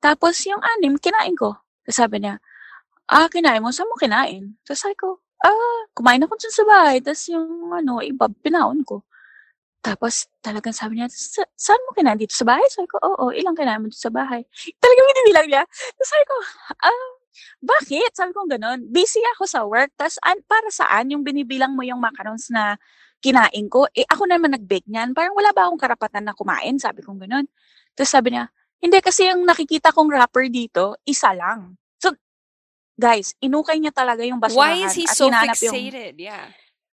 [0.00, 1.56] Tapos yung anim, kinain ko.
[1.88, 2.40] Sabi niya,
[3.10, 3.70] ah, kinain mo?
[3.74, 4.56] Saan mo kinain?
[4.66, 6.96] Tapos sabi ko, ah, kumain ako dyan sa bahay.
[7.04, 9.04] Tapos yung ano, iba, pinaon ko.
[9.80, 12.64] Tapos talagang sabi niya, "Sa- saan mo kinain dito sa bahay?
[12.72, 14.44] Sabi ko, oo, ilang kinain mo dito sa bahay?
[14.82, 15.62] Talagang binibilang niya.
[15.68, 16.36] Tapos sabi ko,
[16.84, 17.08] ah,
[17.64, 18.10] bakit?
[18.16, 18.80] Sabi ko ganun.
[18.92, 19.92] Busy ako sa work.
[19.96, 22.76] Tapos an, para saan yung binibilang mo yung macarons na
[23.20, 23.84] kinain ko?
[23.92, 25.12] Eh ako naman nag-bake niyan.
[25.12, 26.80] Parang wala ba akong karapatan na kumain?
[26.80, 27.46] Sabi ko ganun.
[27.92, 28.48] Tapos sabi niya,
[28.80, 31.76] hindi kasi yung nakikita kong wrapper dito, isa lang.
[32.00, 32.16] So,
[32.96, 34.56] guys, inukay niya talaga yung basurahan.
[34.56, 36.14] Why is he at so hinanap yung- fixated?
[36.16, 36.48] Yeah.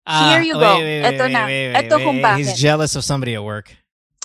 [0.07, 0.71] Here you Ah, go.
[0.79, 1.43] wait, wait, Eto wait, na.
[1.47, 2.35] wait, wait, Eto wait, kung wait.
[2.39, 2.63] He's bakit.
[2.63, 3.75] jealous of somebody at work.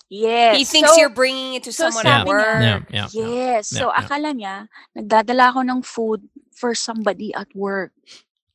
[0.06, 0.58] Yes.
[0.58, 2.60] He thinks So, you're bringing it to so someone at work.
[2.60, 3.08] Yeah, yeah.
[3.10, 3.66] Yes.
[3.66, 4.00] So, Yeah, yeah.
[4.04, 4.54] akala niya,
[4.94, 6.20] nagdadala ako ng food
[6.52, 7.90] for somebody at work.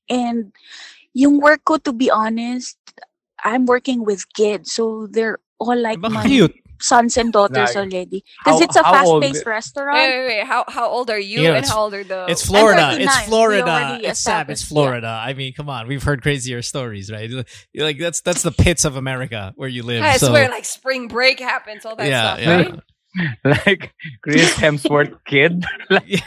[0.07, 0.53] And
[1.11, 2.77] yung work ko, to be honest,
[3.43, 4.73] I'm working with kids.
[4.73, 6.53] So, they're all like my cute.
[6.79, 8.23] sons and daughters Like, already.
[8.45, 9.97] Because it's a fast-paced restaurant.
[9.97, 10.45] Wait, wait, wait.
[10.45, 12.97] How how old are you Yeah, and it's- how old are the It's Florida.
[12.99, 13.63] It's Florida.
[13.65, 14.05] It's Sam.
[14.05, 14.67] It's established, yeah.
[14.75, 15.07] Florida.
[15.07, 15.87] I mean, come on.
[15.87, 17.31] We've heard crazier stories, right?
[17.73, 20.01] Like that's that's the pits of America where you live.
[20.01, 22.55] That's so where like spring break happens, all that yeah, stuff, yeah.
[22.57, 22.79] right?
[23.67, 25.63] like Chris Hemsworth kid.
[25.89, 26.21] like,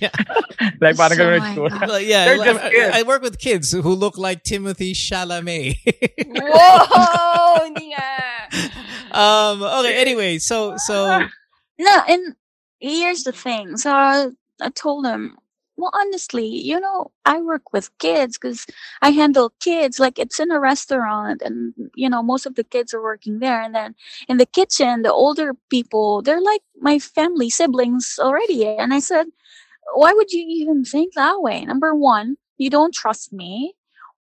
[0.00, 0.10] Yeah.
[0.80, 1.78] like parang Oh ganun my yung itsura.
[1.86, 3.00] Well, yeah, They're I- just I.
[3.00, 5.76] I work with kids who look like Timothée Chalamet.
[6.26, 8.10] Whoa, hindi nga.
[9.16, 9.62] um.
[9.62, 10.00] Okay.
[10.00, 11.22] Anyway, so so
[11.78, 12.34] No, and
[12.80, 13.76] here's the thing.
[13.76, 14.28] So I,
[14.60, 15.36] I told him,
[15.76, 18.64] well, honestly, you know, I work with kids because
[19.02, 20.00] I handle kids.
[20.00, 23.60] Like it's in a restaurant, and you know, most of the kids are working there.
[23.60, 23.94] And then
[24.28, 28.64] in the kitchen, the older people, they're like my family siblings already.
[28.66, 29.26] And I said,
[29.94, 31.64] why would you even think that way?
[31.64, 33.74] Number one, you don't trust me.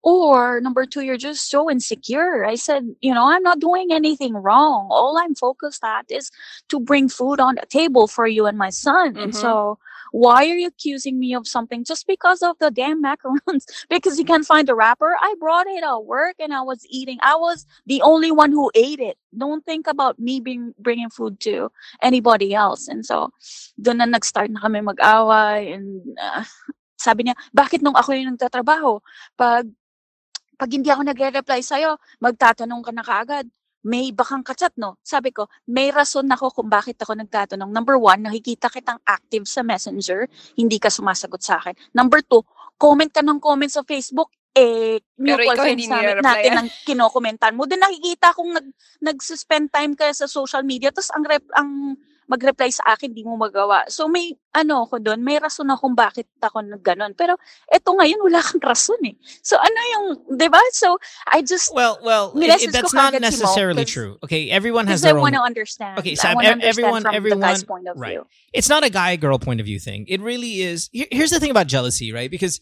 [0.03, 2.45] Or number two, you're just so insecure.
[2.45, 4.88] I said, you know, I'm not doing anything wrong.
[4.91, 6.30] All I'm focused at is
[6.70, 9.16] to bring food on the table for you and my son.
[9.18, 9.36] And Mhm.
[9.36, 9.80] so
[10.14, 13.66] why are you accusing me of something just because of the damn macarons?
[13.89, 15.18] because you can't find a wrapper?
[15.20, 17.18] I brought it at work and I was eating.
[17.26, 19.18] I was the only one who ate it.
[19.36, 21.74] Don't think about me being bringing food to
[22.05, 22.88] anybody else.
[22.88, 23.34] And so
[23.82, 26.45] doon na nag-start na kami mag-away and uh,
[27.01, 29.01] sabi niya, bakit nung ako yung nagtatrabaho?
[29.34, 29.74] Pag
[30.61, 33.49] pag hindi ako nagre-reply sa'yo, magtatanong ka na kaagad.
[33.84, 34.96] May bakang kachat, no?
[35.04, 37.68] Sabi ko, may rason ako kung bakit ako nagtatanong.
[37.68, 41.76] Number one, nakikita kitang active sa messenger, hindi ka sumasagot sa akin.
[41.92, 42.42] Number two,
[42.80, 47.54] comment ka ng comment sa Facebook, eh, Pero mutual ikaw friends namin, natin ang kinokomentan
[47.58, 47.66] mo.
[47.66, 48.68] Then nakikita kong nag,
[49.02, 51.98] nag-suspend time ka sa social media, tapos ang, rep, ang
[52.34, 53.86] mag-reply sa akin, di mo magawa.
[53.94, 57.14] So may, ano ako doon, may rason ako bakit ako nagganon.
[57.14, 57.38] Pero
[57.70, 59.14] eto ngayon, wala kang rason eh.
[59.46, 60.06] So ano yung,
[60.42, 60.58] di ba?
[60.74, 60.98] So
[61.30, 64.18] I just, well, well, it- it- that's not kagad si Mo, necessarily true.
[64.26, 65.42] Okay, everyone has because I their want own.
[65.42, 66.00] to understand.
[66.02, 68.18] Okay, I Sam, wanna ev- understand everyone- from the everyone- guy's point of right.
[68.18, 68.26] view.
[68.52, 70.06] It's not a guy girl point of view thing.
[70.10, 70.90] It really is.
[70.92, 72.30] Here's the thing about jealousy, right?
[72.34, 72.58] Because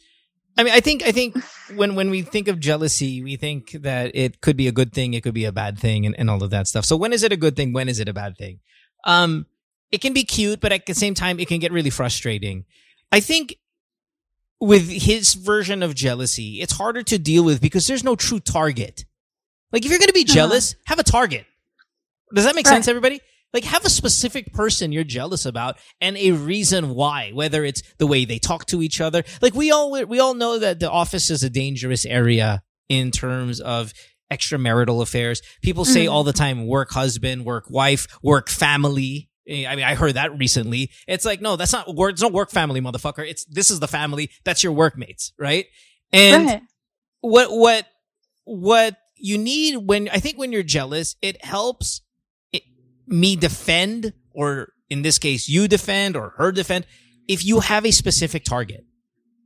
[0.60, 1.40] I mean, I think I think
[1.80, 5.16] when when we think of jealousy, we think that it could be a good thing,
[5.16, 6.84] it could be a bad thing, and, and all of that stuff.
[6.84, 7.72] So when is it a good thing?
[7.72, 8.60] When is it a bad thing?
[9.08, 9.48] Um,
[9.92, 12.66] it can be cute, but at the same time, it can get really frustrating.
[13.12, 13.56] I think
[14.60, 19.06] with his version of jealousy, it's harder to deal with because there's no true target.
[19.72, 20.34] Like if you're going to be Uh-huh.
[20.34, 21.46] jealous, have a target.
[22.34, 22.74] Does that make Right.
[22.76, 23.20] sense, everybody?
[23.54, 27.32] Like have a specific person you're jealous about and a reason why.
[27.34, 29.24] Whether it's the way they talk to each other.
[29.42, 33.60] Like we all we all know that the office is a dangerous area in terms
[33.60, 33.94] of
[34.32, 35.42] extramarital affairs.
[35.62, 36.12] People say Mhm.
[36.12, 39.28] all the time work husband, work wife, work family.
[39.48, 40.92] Eh, I mean, I heard that recently.
[41.08, 42.14] It's like, no, that's not work.
[42.14, 43.28] It's not work family, motherfucker.
[43.28, 44.30] It's this is the family.
[44.44, 45.66] That's your workmates, right?
[46.14, 46.62] And Right.
[47.22, 47.88] what what
[48.44, 52.02] what you need when I think when you're jealous, it helps
[52.52, 52.64] it,
[53.08, 56.86] me defend, or in this case, you defend or her defend.
[57.28, 58.86] If you have a specific target,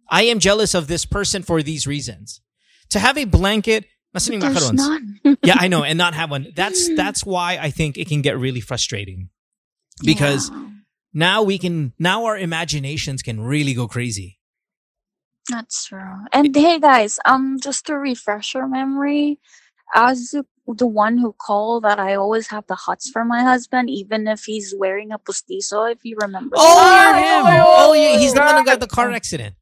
[0.09, 2.41] I am jealous of this person for these reasons.
[2.89, 3.85] To have a blanket,
[4.39, 4.55] There's
[5.23, 5.37] none.
[5.43, 6.47] yeah, I know, and not have one.
[6.55, 9.29] That's that's why I think it can get really frustrating
[10.03, 10.69] because Yeah,
[11.13, 14.39] now we can now our imaginations can really go crazy.
[15.49, 16.25] that's true.
[16.33, 19.39] And hey guys, um just to refresh your memory,
[19.93, 23.89] as the, the one who called that I always have the hots for my husband,
[23.89, 26.55] even if he's wearing a pustiso, if you remember.
[26.57, 27.15] Oh, that.
[27.15, 27.63] you're him.
[27.65, 29.55] Oh, Oh, yeah, he's the one who got the car accident.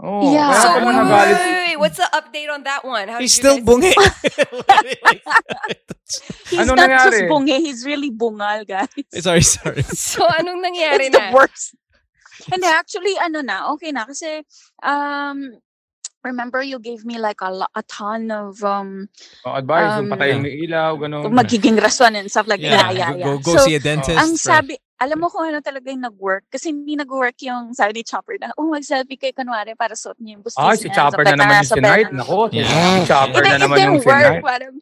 [0.00, 0.52] Oh, Yeah.
[0.60, 3.06] So wait, wait, wait, wait, what's the update on that one?
[3.08, 3.94] How He's still guys- bunge.
[6.50, 7.28] He's Anong not just nangyari?
[7.28, 8.88] bunge, he's really bungal, guys.
[9.22, 9.82] sorry, sorry.
[9.94, 11.74] So anong nangyari It's the worst.
[12.52, 14.04] And actually, ano na, okay na.
[14.04, 14.42] Kasi,
[14.84, 15.56] um,
[16.24, 19.06] remember you gave me like a, a ton of um,
[19.44, 21.28] Oh, advice, Um, patayin ng ilaw, gano'n.
[21.30, 22.58] magiging rason and stuff like.
[22.58, 23.26] Yeah, yeah, Go, yeah.
[23.28, 24.16] go, go So, see a dentist.
[24.16, 26.48] ang sabi, alam mo kung ano talaga yung nag-work?
[26.48, 30.40] Kasi hindi nag-work yung sabi ni Chopper na, oh, mag-selfie kayo kunwari para suot niyo
[30.40, 33.04] yung bustis Ah, si Chopper na naman yung something Nako, si Yeah.
[33.04, 34.24] Chopper It, na naman yung didn't work.
[34.24, 34.42] sinight.
[34.42, 34.74] Parang,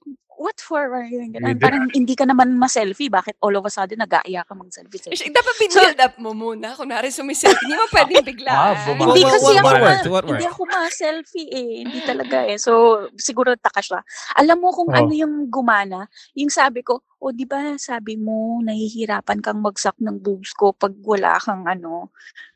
[0.43, 0.91] what for?
[0.91, 1.57] Parang ganun.
[1.57, 3.07] Parang hindi ka naman ma-selfie.
[3.07, 4.99] Bakit all of a sudden nag-aaya ka mag-selfie?
[4.99, 5.31] Eh, selfie?
[5.31, 6.75] Dapat bin-build up mo muna.
[6.75, 7.63] Kunwari sumiselfie.
[7.63, 8.59] Hindi mo pwedeng biglaan.
[8.75, 8.75] Ah.
[8.91, 11.73] Hindi kasi ako ma- Hindi ako ma-selfie eh.
[11.87, 12.59] Hindi talaga eh.
[12.59, 12.73] So,
[13.15, 14.01] siguro taka siya.
[14.37, 14.99] Alam mo kung Oh.
[14.99, 16.11] ano yung gumana?
[16.35, 20.91] Yung sabi ko, o di ba sabi mo, nahihirapan kang magsak ng boobs ko pag
[21.07, 22.11] wala kang ano.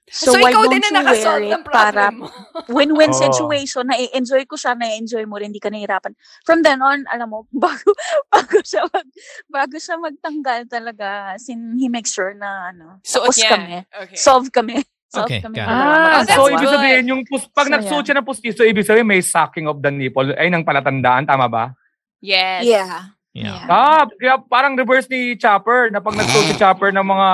[0.07, 2.27] So, why ikaw don't din you na wear nakasolve it ng para problem mo.
[2.79, 3.19] win-win Oo.
[3.19, 6.15] situation, na-enjoy ko siya, na-enjoy mo rin, hindi ka nahihirapan.
[6.47, 7.91] From then on, alam mo, bago,
[8.31, 9.07] bago siya mag,
[9.51, 13.51] bago siya magtanggal talaga, sin, he makes sure na, ano, Suot tapos niya.
[13.51, 13.75] kami.
[14.07, 14.19] Okay.
[14.19, 14.75] Solve kami.
[15.15, 15.59] Solve Okay, kami.
[15.59, 18.07] Ah, Oh, so ibig sabihin, yung pus- pag So, nagsuot yeah.
[18.07, 20.31] siya ng pustiso, ibig sabihin may sucking of the nipple.
[20.39, 21.75] Ay, nang palatandaan, tama ba?
[22.23, 22.63] Yes.
[22.63, 23.16] Yeah.
[23.37, 23.69] Yeah.
[23.69, 27.29] Ah, kaya parang reverse ni Chopper, na pag nagsuot si Chopper ng mga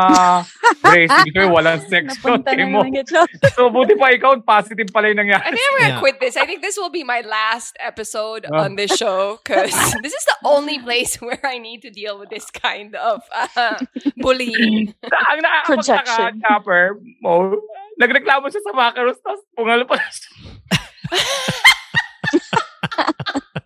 [0.82, 2.82] brace, ibig sabihin walang sex Timo.
[2.82, 3.22] naman ito.
[3.54, 5.54] So, buti pa ikaw, positive pala yung I nangyari.
[5.54, 6.02] think I'm gonna Yeah.
[6.02, 6.34] quit this.
[6.34, 8.66] I think this will be my last episode Oh.
[8.66, 9.70] on this show because
[10.02, 13.78] this is the only place where I need to deal with this kind of uh,
[14.18, 14.90] bullying.
[15.30, 16.32] Ang nakakapagtaka, Projection.
[16.42, 16.84] Chopper,
[17.22, 17.62] mo,
[17.94, 20.26] nagreklamo siya sa macaros, tapos pungal pa siya.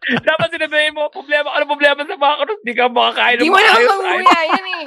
[0.07, 2.63] Dapat sinabihin mo, problema, ano problema sa macaros?
[2.63, 3.91] Di ka makakain Di ng mo naman maayos.
[3.91, 4.85] manguya yan eh.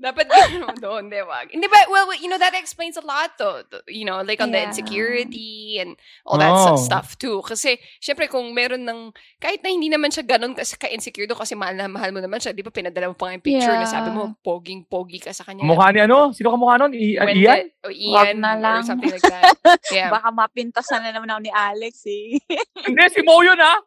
[0.00, 0.26] Dapat
[0.80, 1.44] doon, di ba?
[1.44, 3.60] Hindi ba, well, you know, that explains a lot though.
[3.84, 6.76] You know, like on the insecurity and all that Oh.
[6.80, 7.44] stuff too.
[7.44, 11.52] Kasi, syempre, kung meron ng, kahit na hindi naman siya ganun kasi ka-insecure doon kasi
[11.52, 13.84] mahal na mahal mo naman siya, di ba pinadala mo pa nga yung picture na
[13.84, 14.36] sabi mo, Yeah.
[14.40, 15.64] poging-pogi ka sa kanya.
[15.64, 16.32] Mukha ni ano?
[16.32, 16.92] Sino ka mukha nun?
[16.92, 17.68] I- When Ian?
[17.68, 18.80] the- o Ian na or lang.
[18.84, 19.52] something like that.
[19.92, 20.08] Yeah.
[20.08, 22.38] Baka mapintasan na naman ako ni Alex eh.
[22.88, 23.80] Hindi, si Mo yun ah.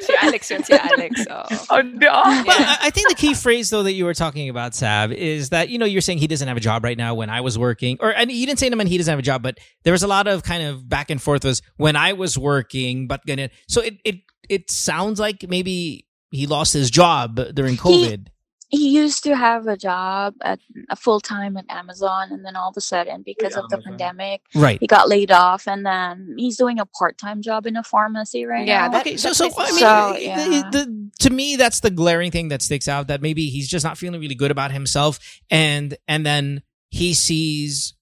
[0.00, 1.24] si Alex yun, si Alex.
[1.28, 1.44] Oh.
[1.72, 2.24] Ah, Hindi ah.
[2.24, 5.68] I I think the key phrase though that you were talking about, Sab, is that
[5.68, 7.14] you know you're saying he doesn't have a job right now.
[7.14, 9.42] When I was working, or and you didn't say naman he doesn't have a job,
[9.42, 11.44] but there was a lot of kind of back and forth.
[11.44, 14.16] Was when I was working, but gonna so it it
[14.48, 18.28] it sounds like maybe he lost his job during COVID.
[18.28, 18.35] he
[18.76, 20.58] used to have a job at
[20.90, 23.92] a full time at Amazon, and then all of a sudden, because of the Amazon.
[23.98, 24.78] pandemic, right.
[24.80, 28.44] he got laid off, and then he's doing a part time job in a pharmacy
[28.44, 28.88] right Yeah, now.
[28.92, 32.30] that- Okay, so that so I mean, So, the- the, to me that's the glaring
[32.30, 35.18] thing that sticks out that maybe he's just not feeling really good about himself,
[35.50, 37.94] and and then he sees,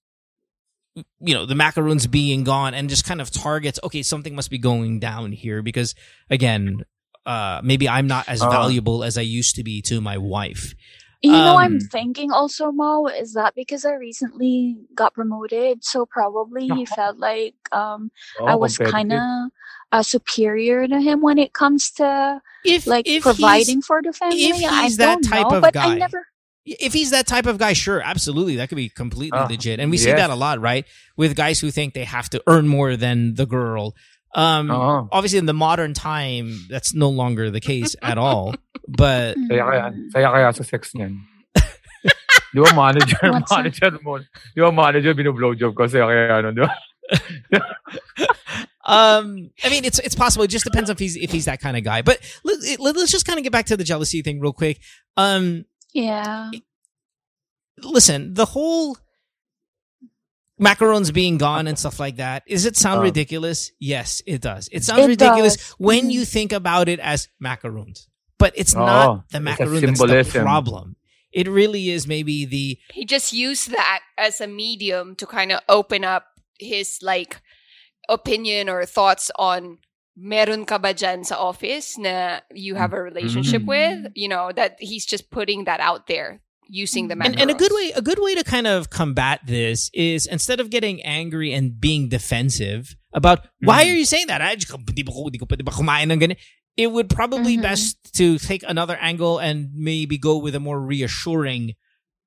[1.19, 3.79] you know, the macaroons being gone, and just kind of targets.
[3.83, 5.93] Okay, something must be going down here because
[6.29, 6.83] again,
[7.25, 8.49] uh, maybe I'm not as Uh.
[8.49, 10.73] valuable as I used to be to my wife.
[11.21, 16.05] You know, I'm Um, thinking also, Mo, is that because I recently got promoted, so
[16.05, 19.21] probably he felt like um Oh, I was kind of
[19.91, 24.13] uh, superior to him when it comes to If like if providing he's, for the
[24.13, 24.37] family.
[24.49, 26.27] if I he's that don't type know, of but guy, I never.
[26.65, 29.89] if he's that type of guy, sure, absolutely, that could be completely Uh, legit, and
[29.91, 30.85] we see that a lot, right?
[31.17, 33.95] With guys who think they have to earn more than the girl.
[34.35, 35.07] Um, Oo.
[35.15, 38.53] obviously, in the modern time, that's no longer the case at all.
[38.85, 41.23] But Saya kaya, saya kaya sa sex niyan.
[42.53, 43.63] Di ba manager, What's that?
[43.63, 44.19] manager mo.
[44.19, 45.87] Di ba manager, binoblowjob ko.
[45.87, 46.71] Saya kaya ano, di ba?
[48.85, 50.43] um, I mean, it's it's possible.
[50.43, 52.01] It just depends if he's if he's that kind of guy.
[52.01, 54.79] But let, let, us just kind of get back to the jealousy thing real quick.
[55.17, 56.51] Um, Yeah.
[57.81, 58.97] listen, the whole
[60.61, 62.43] macarons being gone and stuff like that.
[62.47, 63.03] Does it sound Uh.
[63.03, 63.71] ridiculous?
[63.79, 64.69] Yes, it does.
[64.71, 65.69] It sounds It ridiculous does.
[65.77, 66.11] when Mhm.
[66.13, 68.07] you think about it as macarons,
[68.39, 70.95] but it's Oh, not the it's a macaroon that's the problem.
[71.33, 75.59] It really is maybe the he just used that as a medium to kind of
[75.67, 76.27] open up
[76.59, 77.41] his like
[78.07, 79.79] opinion or thoughts on
[80.15, 83.67] meron ka ba dyan sa office na you have a relationship Mhm.
[83.67, 87.53] with you know that he's just putting that out there using the and, and a
[87.53, 91.53] good way a good way to kind of combat this is instead of getting angry
[91.53, 93.89] and being defensive about why Mhm.
[93.91, 96.19] are you saying that I just, di ba, ko- di ko pwede ba kumain ng
[96.19, 96.37] ganyan?"
[96.75, 97.63] it would probably Mhm.
[97.63, 101.71] best to take another angle and maybe go with a more reassuring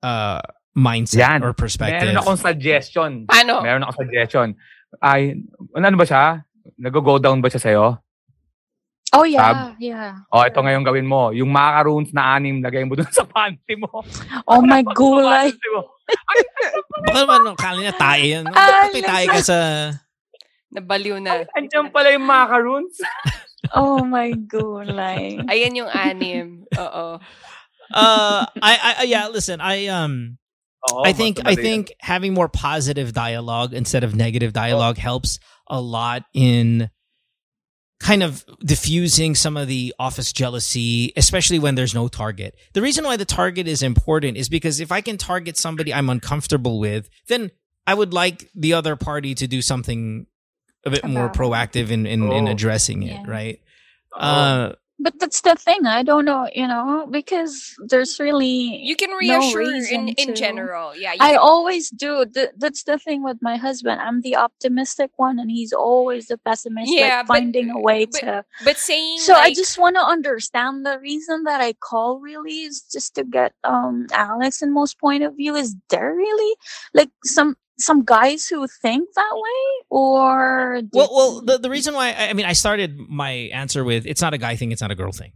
[0.03, 0.41] uh
[0.78, 1.43] mindset Yan.
[1.43, 3.26] or perspective Meron akong suggestion.
[3.26, 3.61] Paano?
[3.66, 4.55] Meron akong suggestion.
[5.03, 5.36] Ay,
[5.76, 6.47] ano ba siya?
[6.78, 7.99] Nag-go down ba siya sa'yo?
[9.16, 10.20] Oh yeah, yeah.
[10.28, 11.32] O, ito ngayon gawin mo.
[11.32, 14.04] Yung macaroons na anim, lagay mo dun sa panty mo.
[14.44, 15.48] Oh my gulay.
[15.48, 15.82] Panty mo.
[17.09, 19.59] baka naman no, kala niya tayo yan Ah, Bakit tayo ka sa
[20.72, 21.44] Nabaliw na.
[21.56, 22.96] Andiyan pala yung macaroons.
[23.74, 25.36] Oh my gulay.
[25.50, 26.64] Ayan yung anim.
[26.78, 27.20] Oo.
[27.92, 30.38] uh I, I yeah listen I um
[30.88, 35.36] Oo, I think I think having more positive dialogue instead of negative dialogue helps
[35.68, 36.88] a lot in
[38.01, 42.55] kind of diffusing some of the office jealousy, especially when there's no target.
[42.72, 46.09] The reason why the target is important is because if I can target somebody I'm
[46.09, 47.51] uncomfortable with, then
[47.86, 50.26] I would like the other party to do something
[50.86, 51.38] a bit more About it.
[51.40, 52.51] proactive in in, in Oh.
[52.51, 53.24] addressing it, Yeah.
[53.26, 53.59] right?
[54.14, 54.20] Oo.
[54.20, 55.86] Uh, but that's the thing.
[55.86, 60.26] I don't know, you know, because there's really You can no reassure reason in in
[60.28, 60.96] to- general.
[60.96, 62.26] Yeah, I can- always do.
[62.26, 64.01] Th- that's the thing with my husband.
[64.01, 66.90] I'm the optimistic one, and he's always the pessimist.
[66.92, 68.44] Yeah, like but- finding a way but- to.
[68.64, 72.18] but saying So I just want to understand the reason that I call.
[72.20, 75.55] Really, is just to get um Alex and most point of view.
[75.55, 76.57] Is there really
[76.92, 82.09] like some some guys who think that way, or Well, well, the, the reason why
[82.12, 84.91] I, I mean I started my answer with it's not a guy thing, it's not
[84.91, 85.33] a girl thing.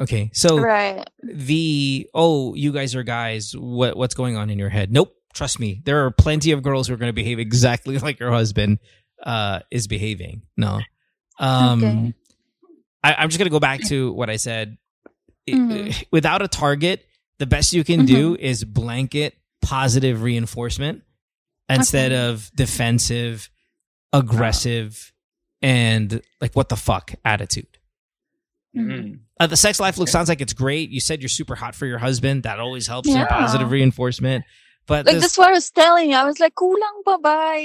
[0.00, 1.08] Okay, so right?
[1.22, 4.90] the oh you guys are guys, what what's going on in your head?
[4.92, 8.18] Nope, trust me, there are plenty of girls who are going to behave exactly like
[8.18, 8.78] your husband
[9.22, 10.42] uh, is behaving.
[10.56, 10.80] No,
[11.38, 12.14] um, Okay.
[13.04, 14.76] I, I'm just going to go back to what I said.
[15.46, 16.06] It- Mhm.
[16.10, 17.04] without a target,
[17.38, 21.02] the best you can do is blanket positive reinforcement
[21.68, 22.28] instead Okay.
[22.28, 23.50] of defensive,
[24.12, 25.12] aggressive,
[25.62, 27.78] and like what the fuck attitude.
[28.76, 29.20] Mm.
[29.38, 30.90] Uh, the sex life looks sounds like it's great.
[30.90, 32.42] You said you're super hot for your husband.
[32.42, 33.26] That always helps in Yeah.
[33.26, 34.44] positive reinforcement.
[34.86, 36.16] But Like this, that's what I was telling you.
[36.16, 37.56] I was like, kulang pa ba?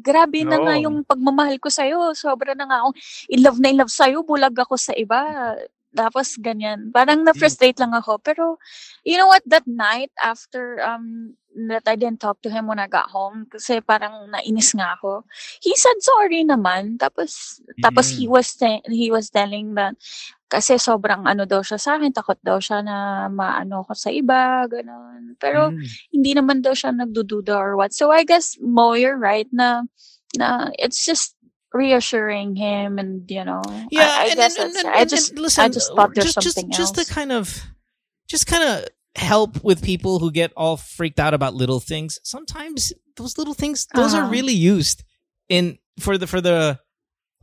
[0.00, 0.82] Grabe na nga Oo.
[0.88, 2.16] yung pagmamahal ko sa'yo.
[2.16, 2.96] Sobra na nga akong
[3.28, 4.24] in love na in love sa'yo.
[4.24, 5.52] Bulag ako sa iba.
[5.92, 6.88] Tapos ganyan.
[6.96, 8.16] Parang na-frustrate lang ako.
[8.24, 8.56] Pero,
[9.04, 9.44] you know what?
[9.44, 11.36] That night after um
[11.72, 15.24] that I didn't talk to him when I got home kasi parang nainis nga ako.
[15.64, 17.00] He said sorry naman.
[17.00, 18.32] Tapos, tapos he Mm.
[18.36, 19.96] was te- he was telling that
[20.46, 24.68] kasi sobrang ano daw siya sa akin, takot daw siya na maano ko sa iba,
[24.70, 25.34] ganun.
[25.42, 25.82] Pero, Mm.
[26.14, 27.96] hindi naman daw siya nagdududa or what.
[27.96, 29.88] So I guess Mo, you're right na
[30.36, 31.34] na it's just
[31.74, 33.60] reassuring him and you know
[33.92, 36.14] yeah, I, I and, guess and, and, and, I just and listen, I just thought
[36.16, 37.08] there's just, something just, just else.
[37.08, 37.52] to kind of,
[38.30, 42.18] just kind of help with people who get all freaked out about little things.
[42.22, 44.30] Sometimes those little things, those are Uh-huh.
[44.30, 45.02] really used
[45.48, 46.78] in for the for the.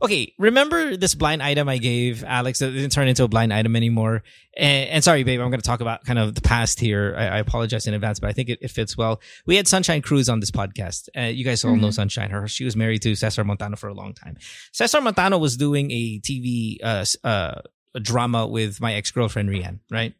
[0.02, 3.74] Okay, remember this blind item I gave Alex that didn't turn into a blind item
[3.76, 4.22] anymore.
[4.56, 7.14] And, and sorry, babe, I'm going to talk about kind of the past here.
[7.16, 9.20] I, I apologize in advance, but I think it, it fits well.
[9.46, 11.08] We had Sunshine Cruz on this podcast.
[11.16, 11.94] Uh, you guys all know Mhm.
[11.94, 12.28] Sunshine.
[12.30, 14.36] Her she was married to Cesar Montano for a long time.
[14.72, 17.60] Cesar Montano was doing a TV uh, uh,
[17.94, 20.12] a drama with my ex girlfriend Rhian, right?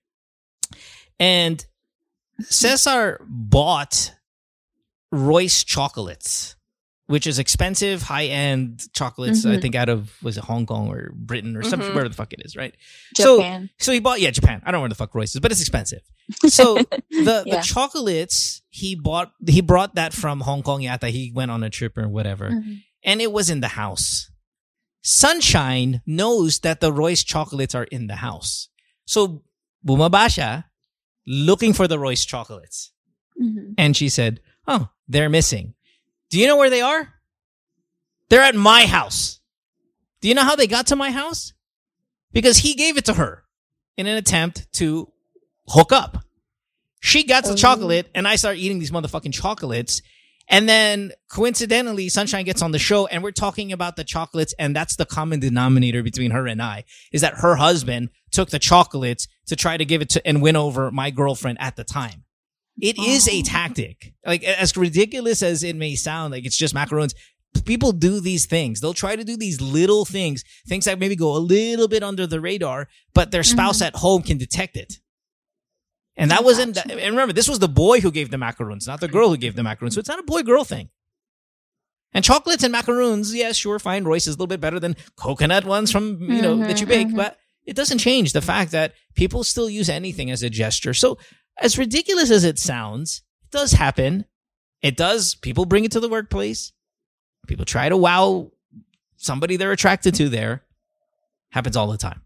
[1.18, 1.64] And
[2.40, 4.12] Cesar bought
[5.12, 6.56] Royce chocolates,
[7.06, 9.46] which is expensive, high end chocolates.
[9.46, 9.62] I Mhm.
[9.62, 11.94] think out of was it Hong Kong or Britain or some Mhm.
[11.94, 12.74] where the fuck it is, right?
[13.16, 13.70] So Japan.
[13.78, 14.60] so he bought yeah Japan.
[14.64, 16.00] I don't know where the fuck Royce is, but it's expensive.
[16.48, 16.74] So
[17.10, 21.10] the the chocolates he bought he brought that from Hong Kong yata.
[21.10, 22.82] He went on a trip or whatever Mhm.
[23.04, 24.30] and it was in the house.
[25.02, 28.68] Sunshine knows that the Royce chocolates are in the house.
[29.06, 29.44] So
[29.86, 30.64] bumaba siya
[31.26, 32.90] looking for the Royce chocolates.
[33.40, 33.74] Mhm.
[33.78, 35.74] And she said, Oh, they're missing.
[36.30, 37.14] Do you know where they are?
[38.28, 39.40] They're at my house.
[40.20, 41.52] Do you know how they got to my house?
[42.32, 43.44] Because he gave it to her
[43.96, 45.12] in an attempt to
[45.68, 46.24] hook up.
[47.00, 47.56] She got the Oh.
[47.56, 50.00] chocolate and I start eating these motherfucking chocolates.
[50.48, 54.54] And then coincidentally, Sunshine gets on the show and we're talking about the chocolates.
[54.58, 58.58] And that's the common denominator between her and I is that her husband took the
[58.58, 62.24] chocolates to try to give it to and win over my girlfriend at the time.
[62.80, 63.42] It is a Oh.
[63.42, 64.14] tactic.
[64.26, 67.14] Like as ridiculous as it may sound, like it's just macaroons.
[67.64, 68.80] People do these things.
[68.80, 72.26] They'll try to do these little things, things that maybe go a little bit under
[72.26, 74.98] the radar, but their spouse at home can detect it.
[76.16, 79.08] And that wasn't, and remember, this was the boy who gave the macaroons, not the
[79.08, 79.94] girl who gave the macaroons.
[79.94, 80.90] So it's not a boy girl thing.
[82.12, 84.04] And chocolates and macaroons, yes, sure, fine.
[84.04, 87.08] Royce is a little bit better than coconut ones from, you know, that you bake,
[87.08, 87.16] mhm.
[87.16, 90.94] but it doesn't change the fact that people still use anything as a gesture.
[90.94, 91.18] So
[91.58, 94.26] as ridiculous as it sounds, it does happen.
[94.82, 95.34] It does.
[95.34, 96.72] People bring it to the workplace.
[97.46, 98.50] People try to wow
[99.16, 100.62] somebody they're attracted to there.
[101.50, 102.23] Happens all the time.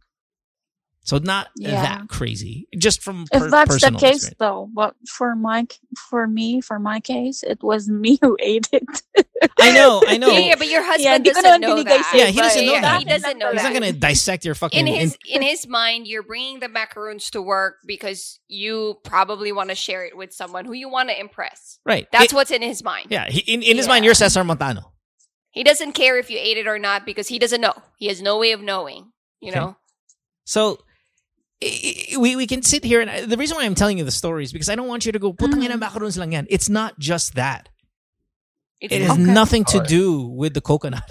[1.08, 1.80] So not Yeah.
[1.80, 2.68] that crazy.
[2.76, 4.36] Just from If per- that's the personal case, experience.
[4.44, 5.64] though, but for my
[5.96, 8.84] for me, for my case, it was me who ate it.
[9.58, 10.28] I know, I know.
[10.28, 12.12] Yeah, yeah, but your husband Yeah, di ko doesn't naman know that.
[12.12, 12.98] Yeah, he doesn't know yeah, that.
[13.00, 13.72] He doesn't know He's that.
[13.72, 14.76] not gonna dissect your fucking.
[14.76, 19.48] in his in- in his mind, you're bringing the macaroons to work because you probably
[19.50, 21.80] want to share it with someone who you want to impress.
[21.88, 22.04] right.
[22.12, 23.08] That's It- what's in his mind.
[23.08, 24.92] Yeah, he, in, in his mind, you're Cesar Montano.
[25.56, 27.72] He doesn't care if you ate it or not because he doesn't know.
[27.96, 29.08] He has no way of knowing.
[29.40, 29.60] You Okay.
[29.60, 29.76] know.
[30.44, 30.87] So i- i-
[31.60, 34.44] we we can sit here and I- the reason why I'm telling you the story
[34.44, 36.16] is because I don't want you to go putang ina Mhm.
[36.18, 36.46] lang yan.
[36.50, 37.68] It's not just that.
[38.80, 39.22] It's It has Okay.
[39.22, 39.88] nothing to Alright.
[39.88, 41.10] do with the coconut.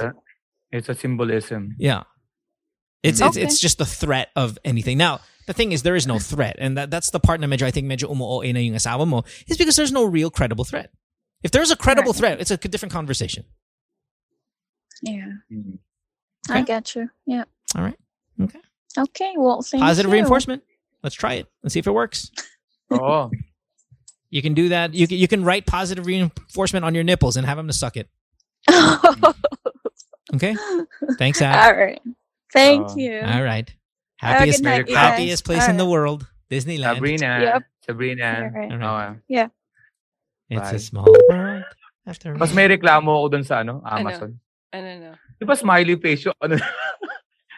[0.71, 1.75] It's a symbolism.
[1.77, 2.03] Yeah.
[3.03, 3.43] It's it's Okay.
[3.43, 4.97] it's just the threat of anything.
[4.97, 7.67] Now, the thing is there is no threat and that that's the part na medyo
[7.67, 10.91] I think medyo umuoe na yung asawa mo is because there's no real credible threat.
[11.43, 12.39] If there's a credible Right.
[12.39, 13.43] threat, it's a different conversation.
[15.03, 15.77] yeah, Mm.
[16.49, 16.63] I Okay.
[16.65, 17.09] get you.
[17.27, 17.43] Yeah.
[17.75, 17.99] All right.
[18.41, 18.59] Okay.
[18.97, 20.13] Okay, well, thank Positive you.
[20.17, 20.63] reinforcement.
[21.03, 21.47] Let's try it.
[21.61, 22.31] Let's see if it works.
[22.93, 22.97] Oo.
[22.99, 23.31] Oh.
[24.29, 24.93] You can do that.
[24.93, 27.95] You can you can write positive reinforcement on your nipples and have them to suck
[27.95, 28.09] it.
[30.35, 30.55] Okay.
[31.17, 31.55] Thanks, Ab.
[31.55, 32.01] All right.
[32.51, 32.97] Thank Oh.
[32.97, 33.21] you.
[33.23, 33.71] All right.
[34.17, 35.55] Happiest good night, you happiest guys.
[35.55, 36.95] place in the world, Disneyland.
[36.95, 37.39] Sabrina.
[37.41, 37.63] Yep.
[37.85, 38.27] Sabrina.
[38.27, 38.71] All right.
[38.71, 39.07] All right.
[39.07, 39.19] Oh, okay.
[39.29, 39.47] Yeah.
[40.49, 40.75] It's Bye.
[40.75, 41.63] a small world.
[42.05, 44.39] After Mas may reklamo ako dun sa ano, Amazon.
[44.73, 45.15] I don't know.
[45.39, 46.59] Di ba smiley face yung ano,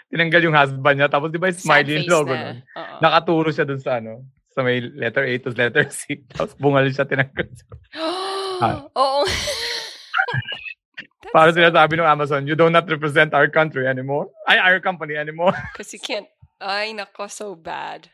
[0.09, 2.41] tinanggal yung husband niya, tapos di ba yung Sad smiley yung logo na.
[2.41, 2.57] nun?
[2.75, 2.95] Oo.
[2.99, 6.25] Nakaturo siya dun sa ano, sa may letter A to letter C.
[6.29, 7.67] Tapos bungal siya, tinanggal siya.
[8.59, 8.83] Ah.
[8.91, 9.23] Oo.
[11.31, 14.27] Para sinasabi ng Amazon, you do not represent our country anymore.
[14.47, 15.53] Ay, our company anymore.
[15.71, 16.27] Because you can't.
[16.59, 18.09] Ay, nako, so bad.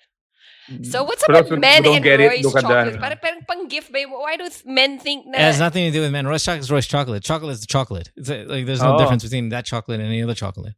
[0.69, 0.85] Mm.
[0.85, 2.99] So what's For up with men don't and get it, Royce chocolate?
[2.99, 4.03] Parang, parang pang gift ba?
[4.05, 5.39] Why do men think that?
[5.41, 6.27] It has nothing to do with men.
[6.27, 7.23] Royce chocolate is Royce chocolate.
[7.23, 8.11] Chocolate is the chocolate.
[8.17, 8.99] It's a- like there's no Oh.
[8.99, 10.73] difference between that chocolate and any other chocolate.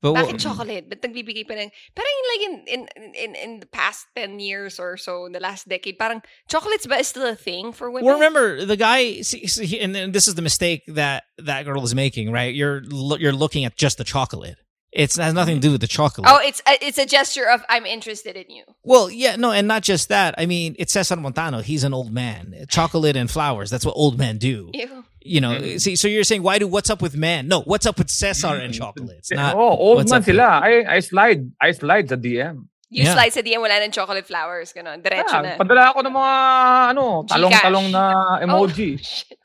[0.00, 0.88] But Bakit chocolate?
[0.88, 1.70] Ba't nagbibigay pa ng...
[1.94, 2.80] Parang like in, in,
[3.14, 6.98] in, in the past 10 years or so, in the last decade, parang chocolates ba
[6.98, 8.06] is still a thing for women?
[8.06, 11.94] Well, remember the guy, see, see, and this is the mistake that that girl is
[11.94, 12.54] making, right?
[12.54, 12.82] You're
[13.18, 14.56] you're looking at just the chocolate.
[14.92, 16.26] It's, it has nothing to do with the chocolate.
[16.30, 18.64] Oh, it's a, it's a gesture of I'm interested in you.
[18.84, 20.34] Well, yeah, no, and not just that.
[20.38, 21.60] I mean, it's Cesar Montano.
[21.60, 22.54] He's an old man.
[22.68, 23.68] Chocolate and flowers.
[23.68, 24.70] That's what old men do.
[24.72, 25.04] Ew.
[25.28, 27.48] You know, see, so you're saying, why do what's up with men?
[27.48, 29.28] No, what's up with Cesar and chocolates?
[29.30, 30.64] Not, oh, old man sila.
[30.64, 31.44] I, I slide.
[31.60, 32.64] I slide sa DM.
[32.88, 33.12] You Yeah.
[33.12, 34.72] slide sa DM, wala ng chocolate flowers.
[34.72, 35.04] Ganon.
[35.04, 35.60] Diretso Ah, na.
[35.60, 36.34] padala ako ng mga
[36.96, 38.04] ano, talong-talong na
[38.48, 38.96] emoji.
[38.96, 39.36] Oh, shit.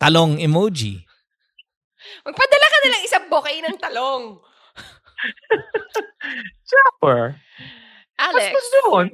[0.00, 1.04] talong emoji.
[2.24, 4.40] Magpadala ka na lang isang bouquet ng talong.
[6.64, 7.36] Chopper.
[8.16, 8.48] Alex.
[8.56, 9.06] Mas doon.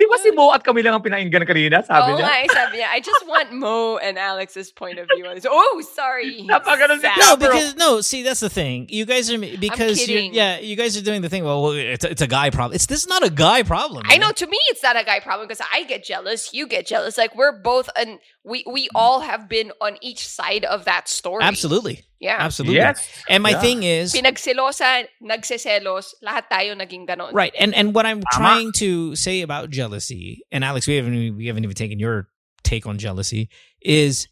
[0.00, 1.84] Di ba si Mo at kami lang ang pinainggan kanina?
[1.84, 2.24] Sabi Oo niya.
[2.24, 5.44] nga, eh, sabi niya, I just want Mo and Alex's point of view on this.
[5.44, 6.40] Oh, sorry.
[6.48, 7.20] Napakaganon si Sad.
[7.20, 8.00] No, because no.
[8.00, 8.88] See, that's the thing.
[8.88, 10.32] You guys are because you're, kidding.
[10.32, 11.44] yeah, you guys are doing the thing.
[11.44, 12.74] Well, well, it's a, it's a guy problem.
[12.80, 14.08] It's this is not a guy problem.
[14.08, 14.20] I man.
[14.20, 17.18] know to me it's not a guy problem because I get jealous, you get jealous.
[17.20, 21.44] Like we're both and we we all have been on each side of that story.
[21.44, 22.36] Absolutely, Yeah.
[22.38, 22.76] absolutely.
[22.76, 23.08] Yes.
[23.28, 23.60] And my Yeah.
[23.60, 27.32] thing is, Pinagselosa, nagseselos, lahat tayo naging ganon.
[27.32, 27.52] right?
[27.58, 31.64] And and what I'm trying to say about jealousy, and Alex, we haven't we haven't
[31.64, 32.28] even taken your
[32.62, 33.48] take on jealousy,
[33.80, 34.28] is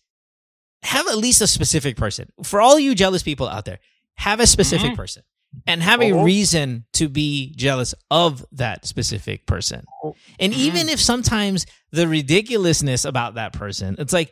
[0.82, 2.28] have at least a specific person.
[2.44, 3.80] For all you jealous people out there,
[4.16, 4.96] have a specific mm-hmm.
[4.96, 5.22] person.
[5.66, 6.24] And have a oh.
[6.24, 9.82] reason to be jealous of that specific person.
[10.04, 10.14] Oh.
[10.38, 10.60] And mm-hmm.
[10.60, 14.30] even if sometimes the ridiculousness about that person, it's like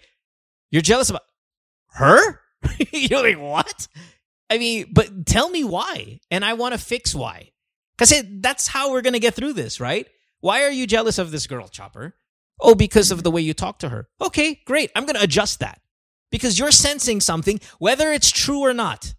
[0.70, 1.22] you're jealous about
[1.92, 2.40] her?
[2.92, 3.88] you're like, what?
[4.50, 6.20] I mean, but tell me why.
[6.30, 7.50] And I want to fix why.
[7.96, 10.06] Because that's how we're going to get through this, right?
[10.40, 12.14] Why are you jealous of this girl, Chopper?
[12.60, 14.08] Oh, because of the way you talk to her.
[14.20, 14.90] Okay, great.
[14.94, 15.80] I'm going to adjust that.
[16.30, 19.14] Because you're sensing something, whether it's true or not.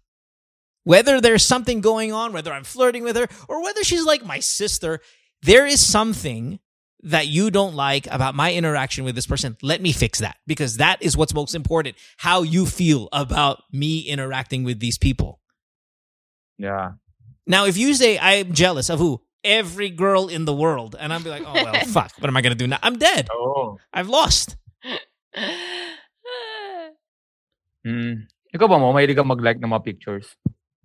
[0.84, 4.40] Whether there's something going on, whether I'm flirting with her, or whether she's like my
[4.40, 5.00] sister,
[5.42, 6.60] there is something
[7.02, 9.56] that you don't like about my interaction with this person.
[9.62, 11.96] Let me fix that because that is what's most important.
[12.16, 15.40] How you feel about me interacting with these people.
[16.58, 16.92] Yeah.
[17.46, 19.22] Now, if you say I'm jealous of who?
[19.44, 20.96] Every girl in the world.
[20.98, 22.12] And I'll be like, oh, well, fuck.
[22.18, 22.78] What am I going to do now?
[22.82, 23.28] I'm dead.
[23.32, 23.76] Oo.
[23.92, 24.56] I've lost.
[27.86, 28.26] Mm.
[28.52, 30.36] Ikaw ba mo, mahilig ka mag-like ng mga pictures?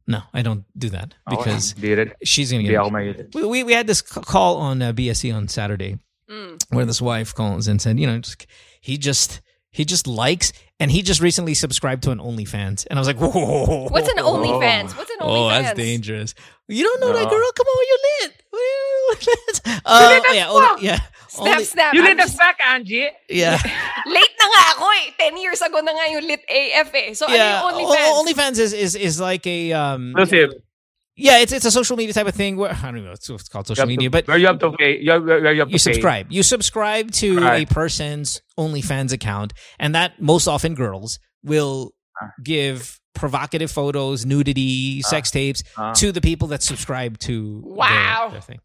[0.06, 2.12] No, I don't do that because Hindi rin.
[2.24, 3.34] she's going to get ako mahilig.
[3.36, 5.98] we, we, we had this call on uh, BSC on Saturday
[6.30, 6.56] Mm.
[6.72, 8.48] where this wife calls and said, you know, just,
[8.80, 9.42] he just
[9.72, 13.18] he just likes and he just recently subscribed to an OnlyFans, and I was like,
[13.20, 14.96] whoa, What's an OnlyFans?
[14.96, 15.28] What's an OnlyFans?
[15.28, 16.34] Oh, that's dangerous.
[16.70, 17.52] You don't know that girl?
[17.56, 18.44] Come on, you lit.
[18.50, 21.00] What are you- uh, yeah, only, yeah,
[21.34, 21.94] Snap, only, snap.
[21.94, 23.10] You I'm lit just- us back, Angie!
[23.30, 23.58] yeah,
[24.06, 25.06] Late na nga ako eh.
[25.34, 27.14] 10 years ago na nga yung lit AF eh.
[27.14, 27.62] So yeah.
[27.66, 28.12] ano yung OnlyFans?
[28.14, 30.54] O- OnlyFans is is is like a um, Inclusive.
[31.16, 33.50] yeah, it's it's a social media type of thing where I don't know it's, it's
[33.50, 35.00] called social have to- media, but where you have to pay.
[35.02, 35.90] You have, where you have to you pay.
[35.90, 36.26] subscribe.
[36.30, 37.66] You subscribe to Right.
[37.66, 42.30] a person's OnlyFans account, and that most often girls will Ah.
[42.46, 45.94] give provocative photos, nudity, sex tapes Ah.
[45.98, 48.30] to the people that subscribe to their- Wow.
[48.32, 48.60] their, thing.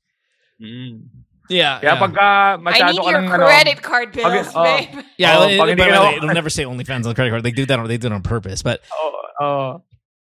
[0.61, 1.25] Mm.
[1.49, 2.01] Yeah, Kaya yeah.
[2.01, 4.63] pagka I masyado need ka your ng ano, credit card bills, oh.
[4.65, 4.89] babe.
[4.93, 7.17] Oh, yeah, Oh, it, pag hindi by the way, it'll never say OnlyFans on the
[7.17, 7.43] credit card.
[7.43, 7.79] They do that.
[7.81, 8.61] on- They do it on purpose.
[8.63, 9.69] But Oh, oh.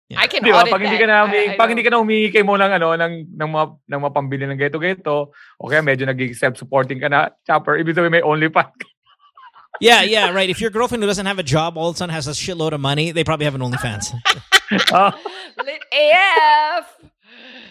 [0.10, 0.22] Yeah.
[0.22, 0.66] I can Di ba?
[0.66, 1.06] audit Pag hindi that.
[1.06, 3.14] ka na I- humingi, I pag hindi ka na humingi kay mo ng ano ng
[3.30, 5.18] ng mga ng mga pambili ng geto geto,
[5.62, 8.74] o kaya medyo naging self-supporting ka na, chopper, ibig sabihin may OnlyFans.
[8.74, 8.88] ka.
[9.86, 10.50] yeah, yeah, right.
[10.50, 12.74] If your girlfriend who doesn't have a job all of a sudden has a shitload
[12.74, 14.10] of money, they probably have an OnlyFans.
[14.94, 15.10] Oh.
[15.66, 16.86] Lit AF.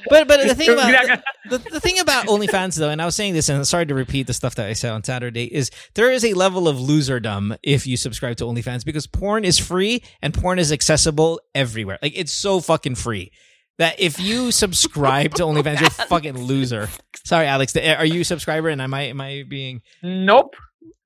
[0.09, 3.17] But but the thing about Ginagawa- the, the thing about OnlyFans though, and I was
[3.17, 6.11] saying this, and sorry to repeat the stuff that I said on Saturday, is there
[6.11, 10.33] is a level of loserdom if you subscribe to OnlyFans because porn is free and
[10.35, 11.99] porn is accessible everywhere.
[12.03, 13.33] Like it's so fucking free.
[13.79, 16.89] that if you subscribe to OnlyFans, you're a fucking loser.
[17.25, 17.77] Sorry, Alex.
[17.77, 18.69] Are you a subscriber?
[18.69, 19.83] And am I am I being?
[20.03, 20.57] Nope.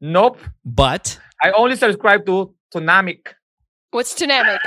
[0.00, 0.38] Nope.
[0.64, 3.34] But I only subscribe to Tonamic.
[3.90, 4.58] What's Tunamic?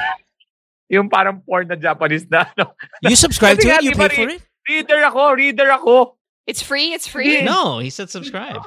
[0.90, 2.74] Yung parang porn na Japanese na ano.
[3.02, 3.82] you subscribe to it.
[3.84, 4.42] You pay for it.
[4.70, 6.18] Reader ako, reader ako.
[6.46, 6.94] It's free.
[6.94, 7.42] It's free.
[7.42, 8.62] No, he said subscribe.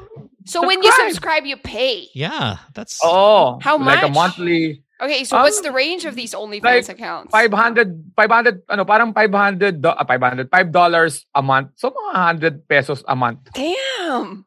[0.47, 1.11] So when you Subscribe.
[1.13, 2.09] subscribe, you pay.
[2.15, 3.59] Yeah, that's Oo.
[3.63, 4.03] How much?
[4.03, 7.31] Like a monthly Okay, so Um, what's the range of these OnlyFans accounts?
[7.31, 11.71] 500 500 ano parang 500 do- ah, 500 5 dollars a month.
[11.79, 12.11] So mga
[12.43, 13.47] 100 pesos a month.
[13.55, 14.43] Damn.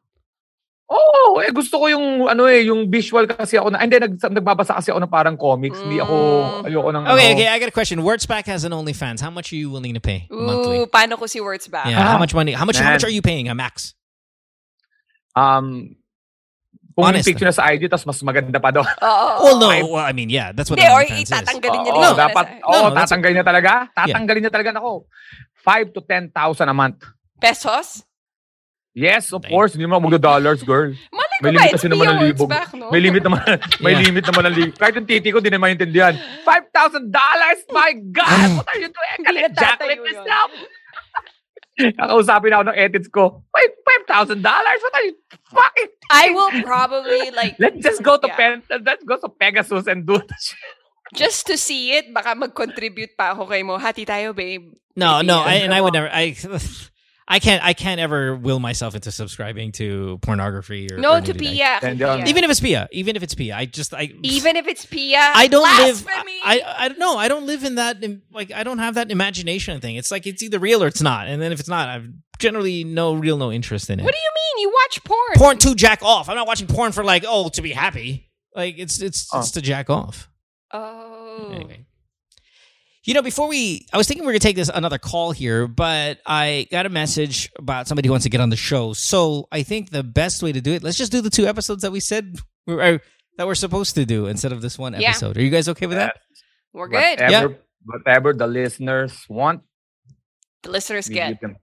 [0.86, 4.76] Oh, eh gusto ko yung ano eh, yung visual kasi ako na hindi nag, nagbabasa
[4.76, 5.80] kasi ako ng parang comics.
[5.80, 6.66] Hindi ako Mm.
[6.68, 7.12] ayoko ng okay.
[7.16, 7.32] ano.
[7.32, 8.04] Okay, I got a question.
[8.04, 9.24] Wordspack has an OnlyFans.
[9.24, 10.84] How much are you willing to pay monthly?
[10.84, 11.88] Ooh, paano ko si words back?
[11.88, 12.52] Yeah, how Ah, much money?
[12.52, 12.76] How much?
[12.76, 13.08] How much man.
[13.08, 13.48] are you paying?
[13.48, 13.96] A max.
[15.32, 15.96] Um
[16.92, 17.24] kung Honest.
[17.24, 18.84] yung picture na sa IG tapos mas maganda pa daw.
[19.00, 19.28] Oo.
[19.40, 19.96] Well, no.
[19.96, 21.30] Well, I mean, yeah, that's what Hindi, or OnlyFans is.
[21.32, 22.02] itatanggalin niya din.
[22.04, 23.72] yung dapat nasa- oh, No, tatanggalin niya talaga.
[23.96, 25.08] Tatanggalin niya talaga nako.
[25.64, 26.36] 5 to 10,000
[26.68, 27.00] a month.
[27.40, 28.04] Pesos?
[28.92, 29.50] Yes, of Dang.
[29.50, 29.72] course.
[29.72, 30.92] Hindi mo magdo-dollars, girl.
[31.16, 32.48] Malay ko May ba, limit it's kasi naman ng libog.
[32.52, 32.92] back, no?
[32.92, 33.40] May limit naman.
[33.84, 34.04] May Yeah.
[34.04, 34.76] limit naman ng libog.
[34.76, 36.12] Kahit yung titi ko, di na maintindihan.
[36.44, 37.08] $5,000!
[37.72, 38.48] My God!
[38.60, 39.18] What are you doing?
[39.24, 40.50] Hindi Galit, let this up!
[41.72, 43.40] Kakausapin ako ng edits ko.
[43.56, 43.72] Wait,
[44.04, 44.44] $5,000?
[44.44, 45.16] What are you
[45.48, 45.90] fucking...
[46.12, 48.36] I will probably like Let's just go to Yeah.
[48.36, 50.52] Pen, let's go to Pegasus and do this.
[51.16, 53.80] just to see it, baka mag-contribute pa ako kay mo.
[53.80, 54.68] Hati tayo, babe.
[54.92, 55.64] No, no, I, Yeah.
[55.64, 56.12] and I would never.
[56.12, 56.36] I,
[57.32, 57.64] I can't.
[57.64, 61.32] I can't ever will myself into subscribing to pornography or No or to.
[61.32, 61.78] Pia.
[61.80, 64.66] Then kay Even if it's Pia, even if it's Pia, I just I Even if
[64.66, 65.32] it's Pia.
[65.34, 66.06] I don't live.
[66.44, 67.16] I I don't know.
[67.16, 68.04] I don't live in that.
[68.30, 69.96] Like I don't have that imagination thing.
[69.96, 71.26] It's like it's either real or it's not.
[71.26, 74.02] And then if it's not, I've generally no real no interest in it.
[74.02, 74.68] What do you mean?
[74.68, 75.36] You watch porn?
[75.36, 76.28] porn to jack off.
[76.28, 78.28] I'm not watching porn for like oh to be happy.
[78.54, 79.40] Like it's it's Oh.
[79.40, 80.28] it's to jack off.
[80.70, 81.50] Oh.
[81.54, 81.86] Anyway.
[83.04, 85.32] You know, before we, I was thinking we are going to take this another call
[85.32, 88.92] here, but I got a message about somebody who wants to get on the show.
[88.92, 91.82] So I think the best way to do it, let's just do the two episodes
[91.82, 93.00] that we said we were,
[93.38, 95.10] that we're supposed to do instead of this one Yeah.
[95.10, 95.36] episode.
[95.36, 96.16] Are you guys okay with that?
[96.72, 97.20] We're good.
[97.20, 99.62] Whatever, whatever the listeners want,
[100.62, 101.40] The listeners get.
[101.40, 101.56] give.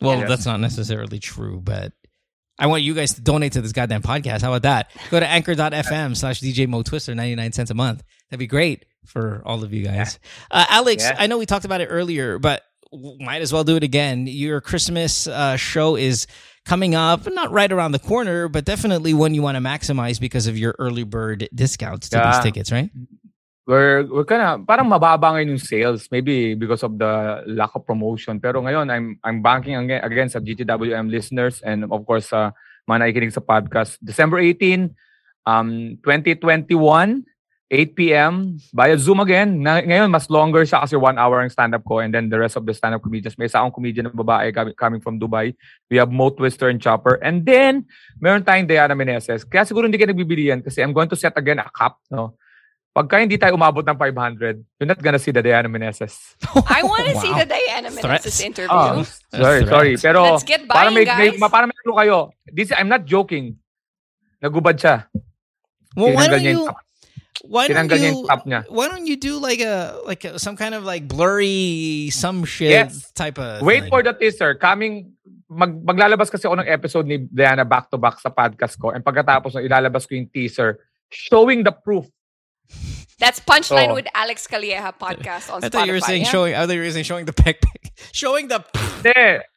[0.00, 0.26] Well, Yeah.
[0.26, 1.92] that's not necessarily true, but
[2.60, 4.42] I want you guys to donate to this goddamn podcast.
[4.42, 4.90] How about that?
[5.10, 8.02] Go to anchor.fm slash DJ Mo Twister, 99 cents a month.
[8.28, 10.18] That'd be great for all of you guys.
[10.50, 11.16] Uh, Alex, Yeah.
[11.18, 12.62] I know we talked about it earlier, but
[13.20, 14.26] might as well do it again.
[14.26, 16.26] Your Christmas uh, show is
[16.66, 20.46] coming up, not right around the corner, but definitely one you want to maximize because
[20.46, 22.90] of your early bird discounts to these tickets, right?
[23.68, 28.40] We're we're kind parang mababa ngayon yung sales maybe because of the lack of promotion
[28.40, 32.56] pero ngayon I'm I'm banking again, again sa GTWM listeners and of course sa
[32.88, 34.90] mga nakikinig sa podcast December 18
[35.44, 37.24] um 2021
[37.70, 38.58] 8 p.m.
[38.74, 39.62] via Zoom again.
[39.62, 42.58] Na, ngayon, mas longer siya kasi one hour ang stand-up ko and then the rest
[42.58, 43.38] of the stand-up comedians.
[43.38, 45.54] May isa akong comedian na babae coming, from Dubai.
[45.86, 47.22] We have Mo Twister and Chopper.
[47.22, 47.86] And then,
[48.18, 49.46] meron tayong Diana Meneses.
[49.46, 52.02] Kaya siguro hindi ka nagbibili yan kasi I'm going to set again a cap.
[52.10, 52.34] No?
[52.90, 56.34] Pagka hindi tayo umabot ng 500, you're not gonna see the Diana Meneses.
[56.66, 57.38] I want to see Wow.
[57.38, 58.26] the Diana Threats.
[58.26, 58.74] Menezes interview.
[58.74, 59.94] Oh, sorry, sorry.
[59.94, 60.02] threats.
[60.02, 61.50] Pero, Let's get para buying, may, may, guys.
[61.50, 62.34] para may clue kayo.
[62.50, 63.62] This, I'm not joking.
[64.42, 65.06] Nagubad siya.
[65.94, 66.66] Well, why don't you...
[67.40, 68.28] Why don't you
[68.68, 72.68] why don't you do like a like a, some kind of like blurry some shit
[72.68, 73.08] Yes.
[73.16, 73.88] type of Wait thing?
[73.88, 74.52] for the teaser.
[74.60, 75.16] Coming,
[75.48, 78.92] mag, maglalabas kasi ako ng episode ni Diana back-to-back sa podcast ko.
[78.92, 82.04] And pagkatapos, na ilalabas ko yung teaser showing the proof.
[83.18, 84.00] That's Punchline Oh.
[84.00, 85.70] with Alex Calieja podcast on I Spotify.
[85.72, 86.32] thought you were saying yeah?
[86.32, 86.52] showing.
[86.56, 88.64] I thought you were saying showing the peck pic, showing the.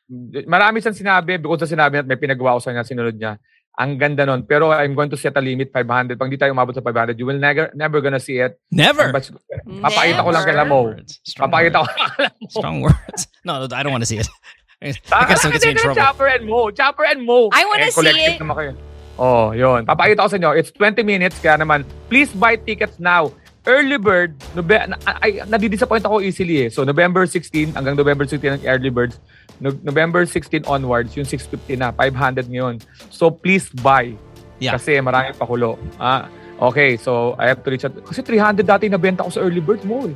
[0.09, 0.43] Hindi.
[0.45, 3.39] Marami siyang sinabi, bukod sa sinabi at may pinagawa ko sa kanya, sinunod niya.
[3.79, 4.43] Ang ganda nun.
[4.45, 6.19] Pero I'm going to set a limit, 500.
[6.19, 8.59] Pag di tayo umabot sa 500, you will never, never gonna see it.
[8.69, 9.09] Never.
[9.09, 9.31] But,
[9.65, 10.53] papakita ko lang kay.
[10.53, 10.79] Lamo.
[10.93, 11.11] Words.
[11.33, 11.97] Papakita ko words.
[11.97, 12.49] lang kay Lamo.
[12.53, 13.21] Strong words.
[13.47, 14.29] No, I don't want to see it.
[14.83, 14.91] I
[15.25, 15.95] guess gets me in trouble.
[15.95, 16.69] Chopper and Mo.
[16.71, 17.47] Chopper and Mo.
[17.51, 18.92] I wanna Eh, see it.
[19.15, 19.85] Oh, yun.
[19.85, 20.51] Papakita ko sa inyo.
[20.53, 21.37] It's 20 minutes.
[21.37, 23.29] Kaya naman, please buy tickets now.
[23.63, 26.69] Early bird, Nobe- na, ay, nadidisappoint ako easily eh.
[26.69, 29.23] So, November 16 hanggang November 16 ang early birds.
[29.63, 31.95] No- November 16 onwards, yung 650 na.
[31.95, 32.83] 500 ngayon.
[33.07, 34.19] So, please buy.
[34.59, 34.75] Yeah.
[34.75, 35.79] Kasi marami pa kulo.
[35.95, 36.27] Ah,
[36.59, 37.95] okay, so I have to reach out.
[38.03, 40.15] Kasi 300 dati nabenta ko sa early bird mo eh.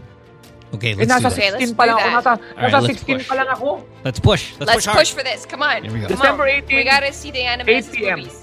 [0.75, 1.39] Okay, Eh, let's do nasa that.
[1.39, 2.03] Okay, let's 16 pa do lang ako.
[2.03, 2.11] that.
[2.11, 3.27] Nasa, right, nasa let's 16 push.
[3.27, 3.67] pa lang ako.
[4.03, 4.43] Let's push.
[4.59, 5.07] Let's, Let's push, push, hard.
[5.15, 5.41] for this.
[5.47, 5.79] Come on.
[5.79, 6.07] Here we go.
[6.07, 6.67] Come December on.
[6.67, 6.75] 18.
[6.75, 8.19] We gotta see Diana 8 Menezes PM.
[8.19, 8.35] movies.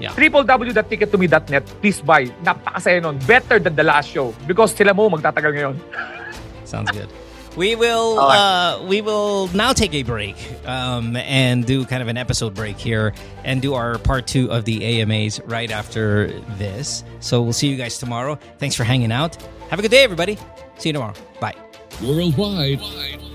[0.00, 1.66] www.ticket2me.net.
[1.80, 2.26] Please buy.
[2.44, 3.18] Napakasaya nun.
[3.26, 4.34] Better than the last show.
[4.46, 5.76] Because sila mo magtatagal ngayon.
[6.64, 7.08] Sounds good.
[7.56, 12.16] We will uh, we will now take a break um, and do kind of an
[12.16, 17.02] episode break here and do our part two of the AMAs right after this.
[17.18, 18.38] So we'll see you guys tomorrow.
[18.58, 19.42] Thanks for hanging out.
[19.70, 20.38] Have a good day, everybody.
[20.78, 21.14] See you tomorrow.
[21.40, 21.67] Bye.
[22.02, 22.80] Worldwide,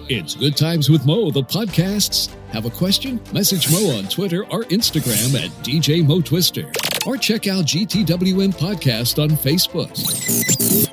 [0.09, 2.33] It's Good Times with Mo, the podcasts.
[2.51, 3.19] Have a question?
[3.33, 6.71] Message Mo on Twitter or Instagram at DJ Mo Twister.
[7.05, 10.92] Or check out GTWM Podcast on Facebook.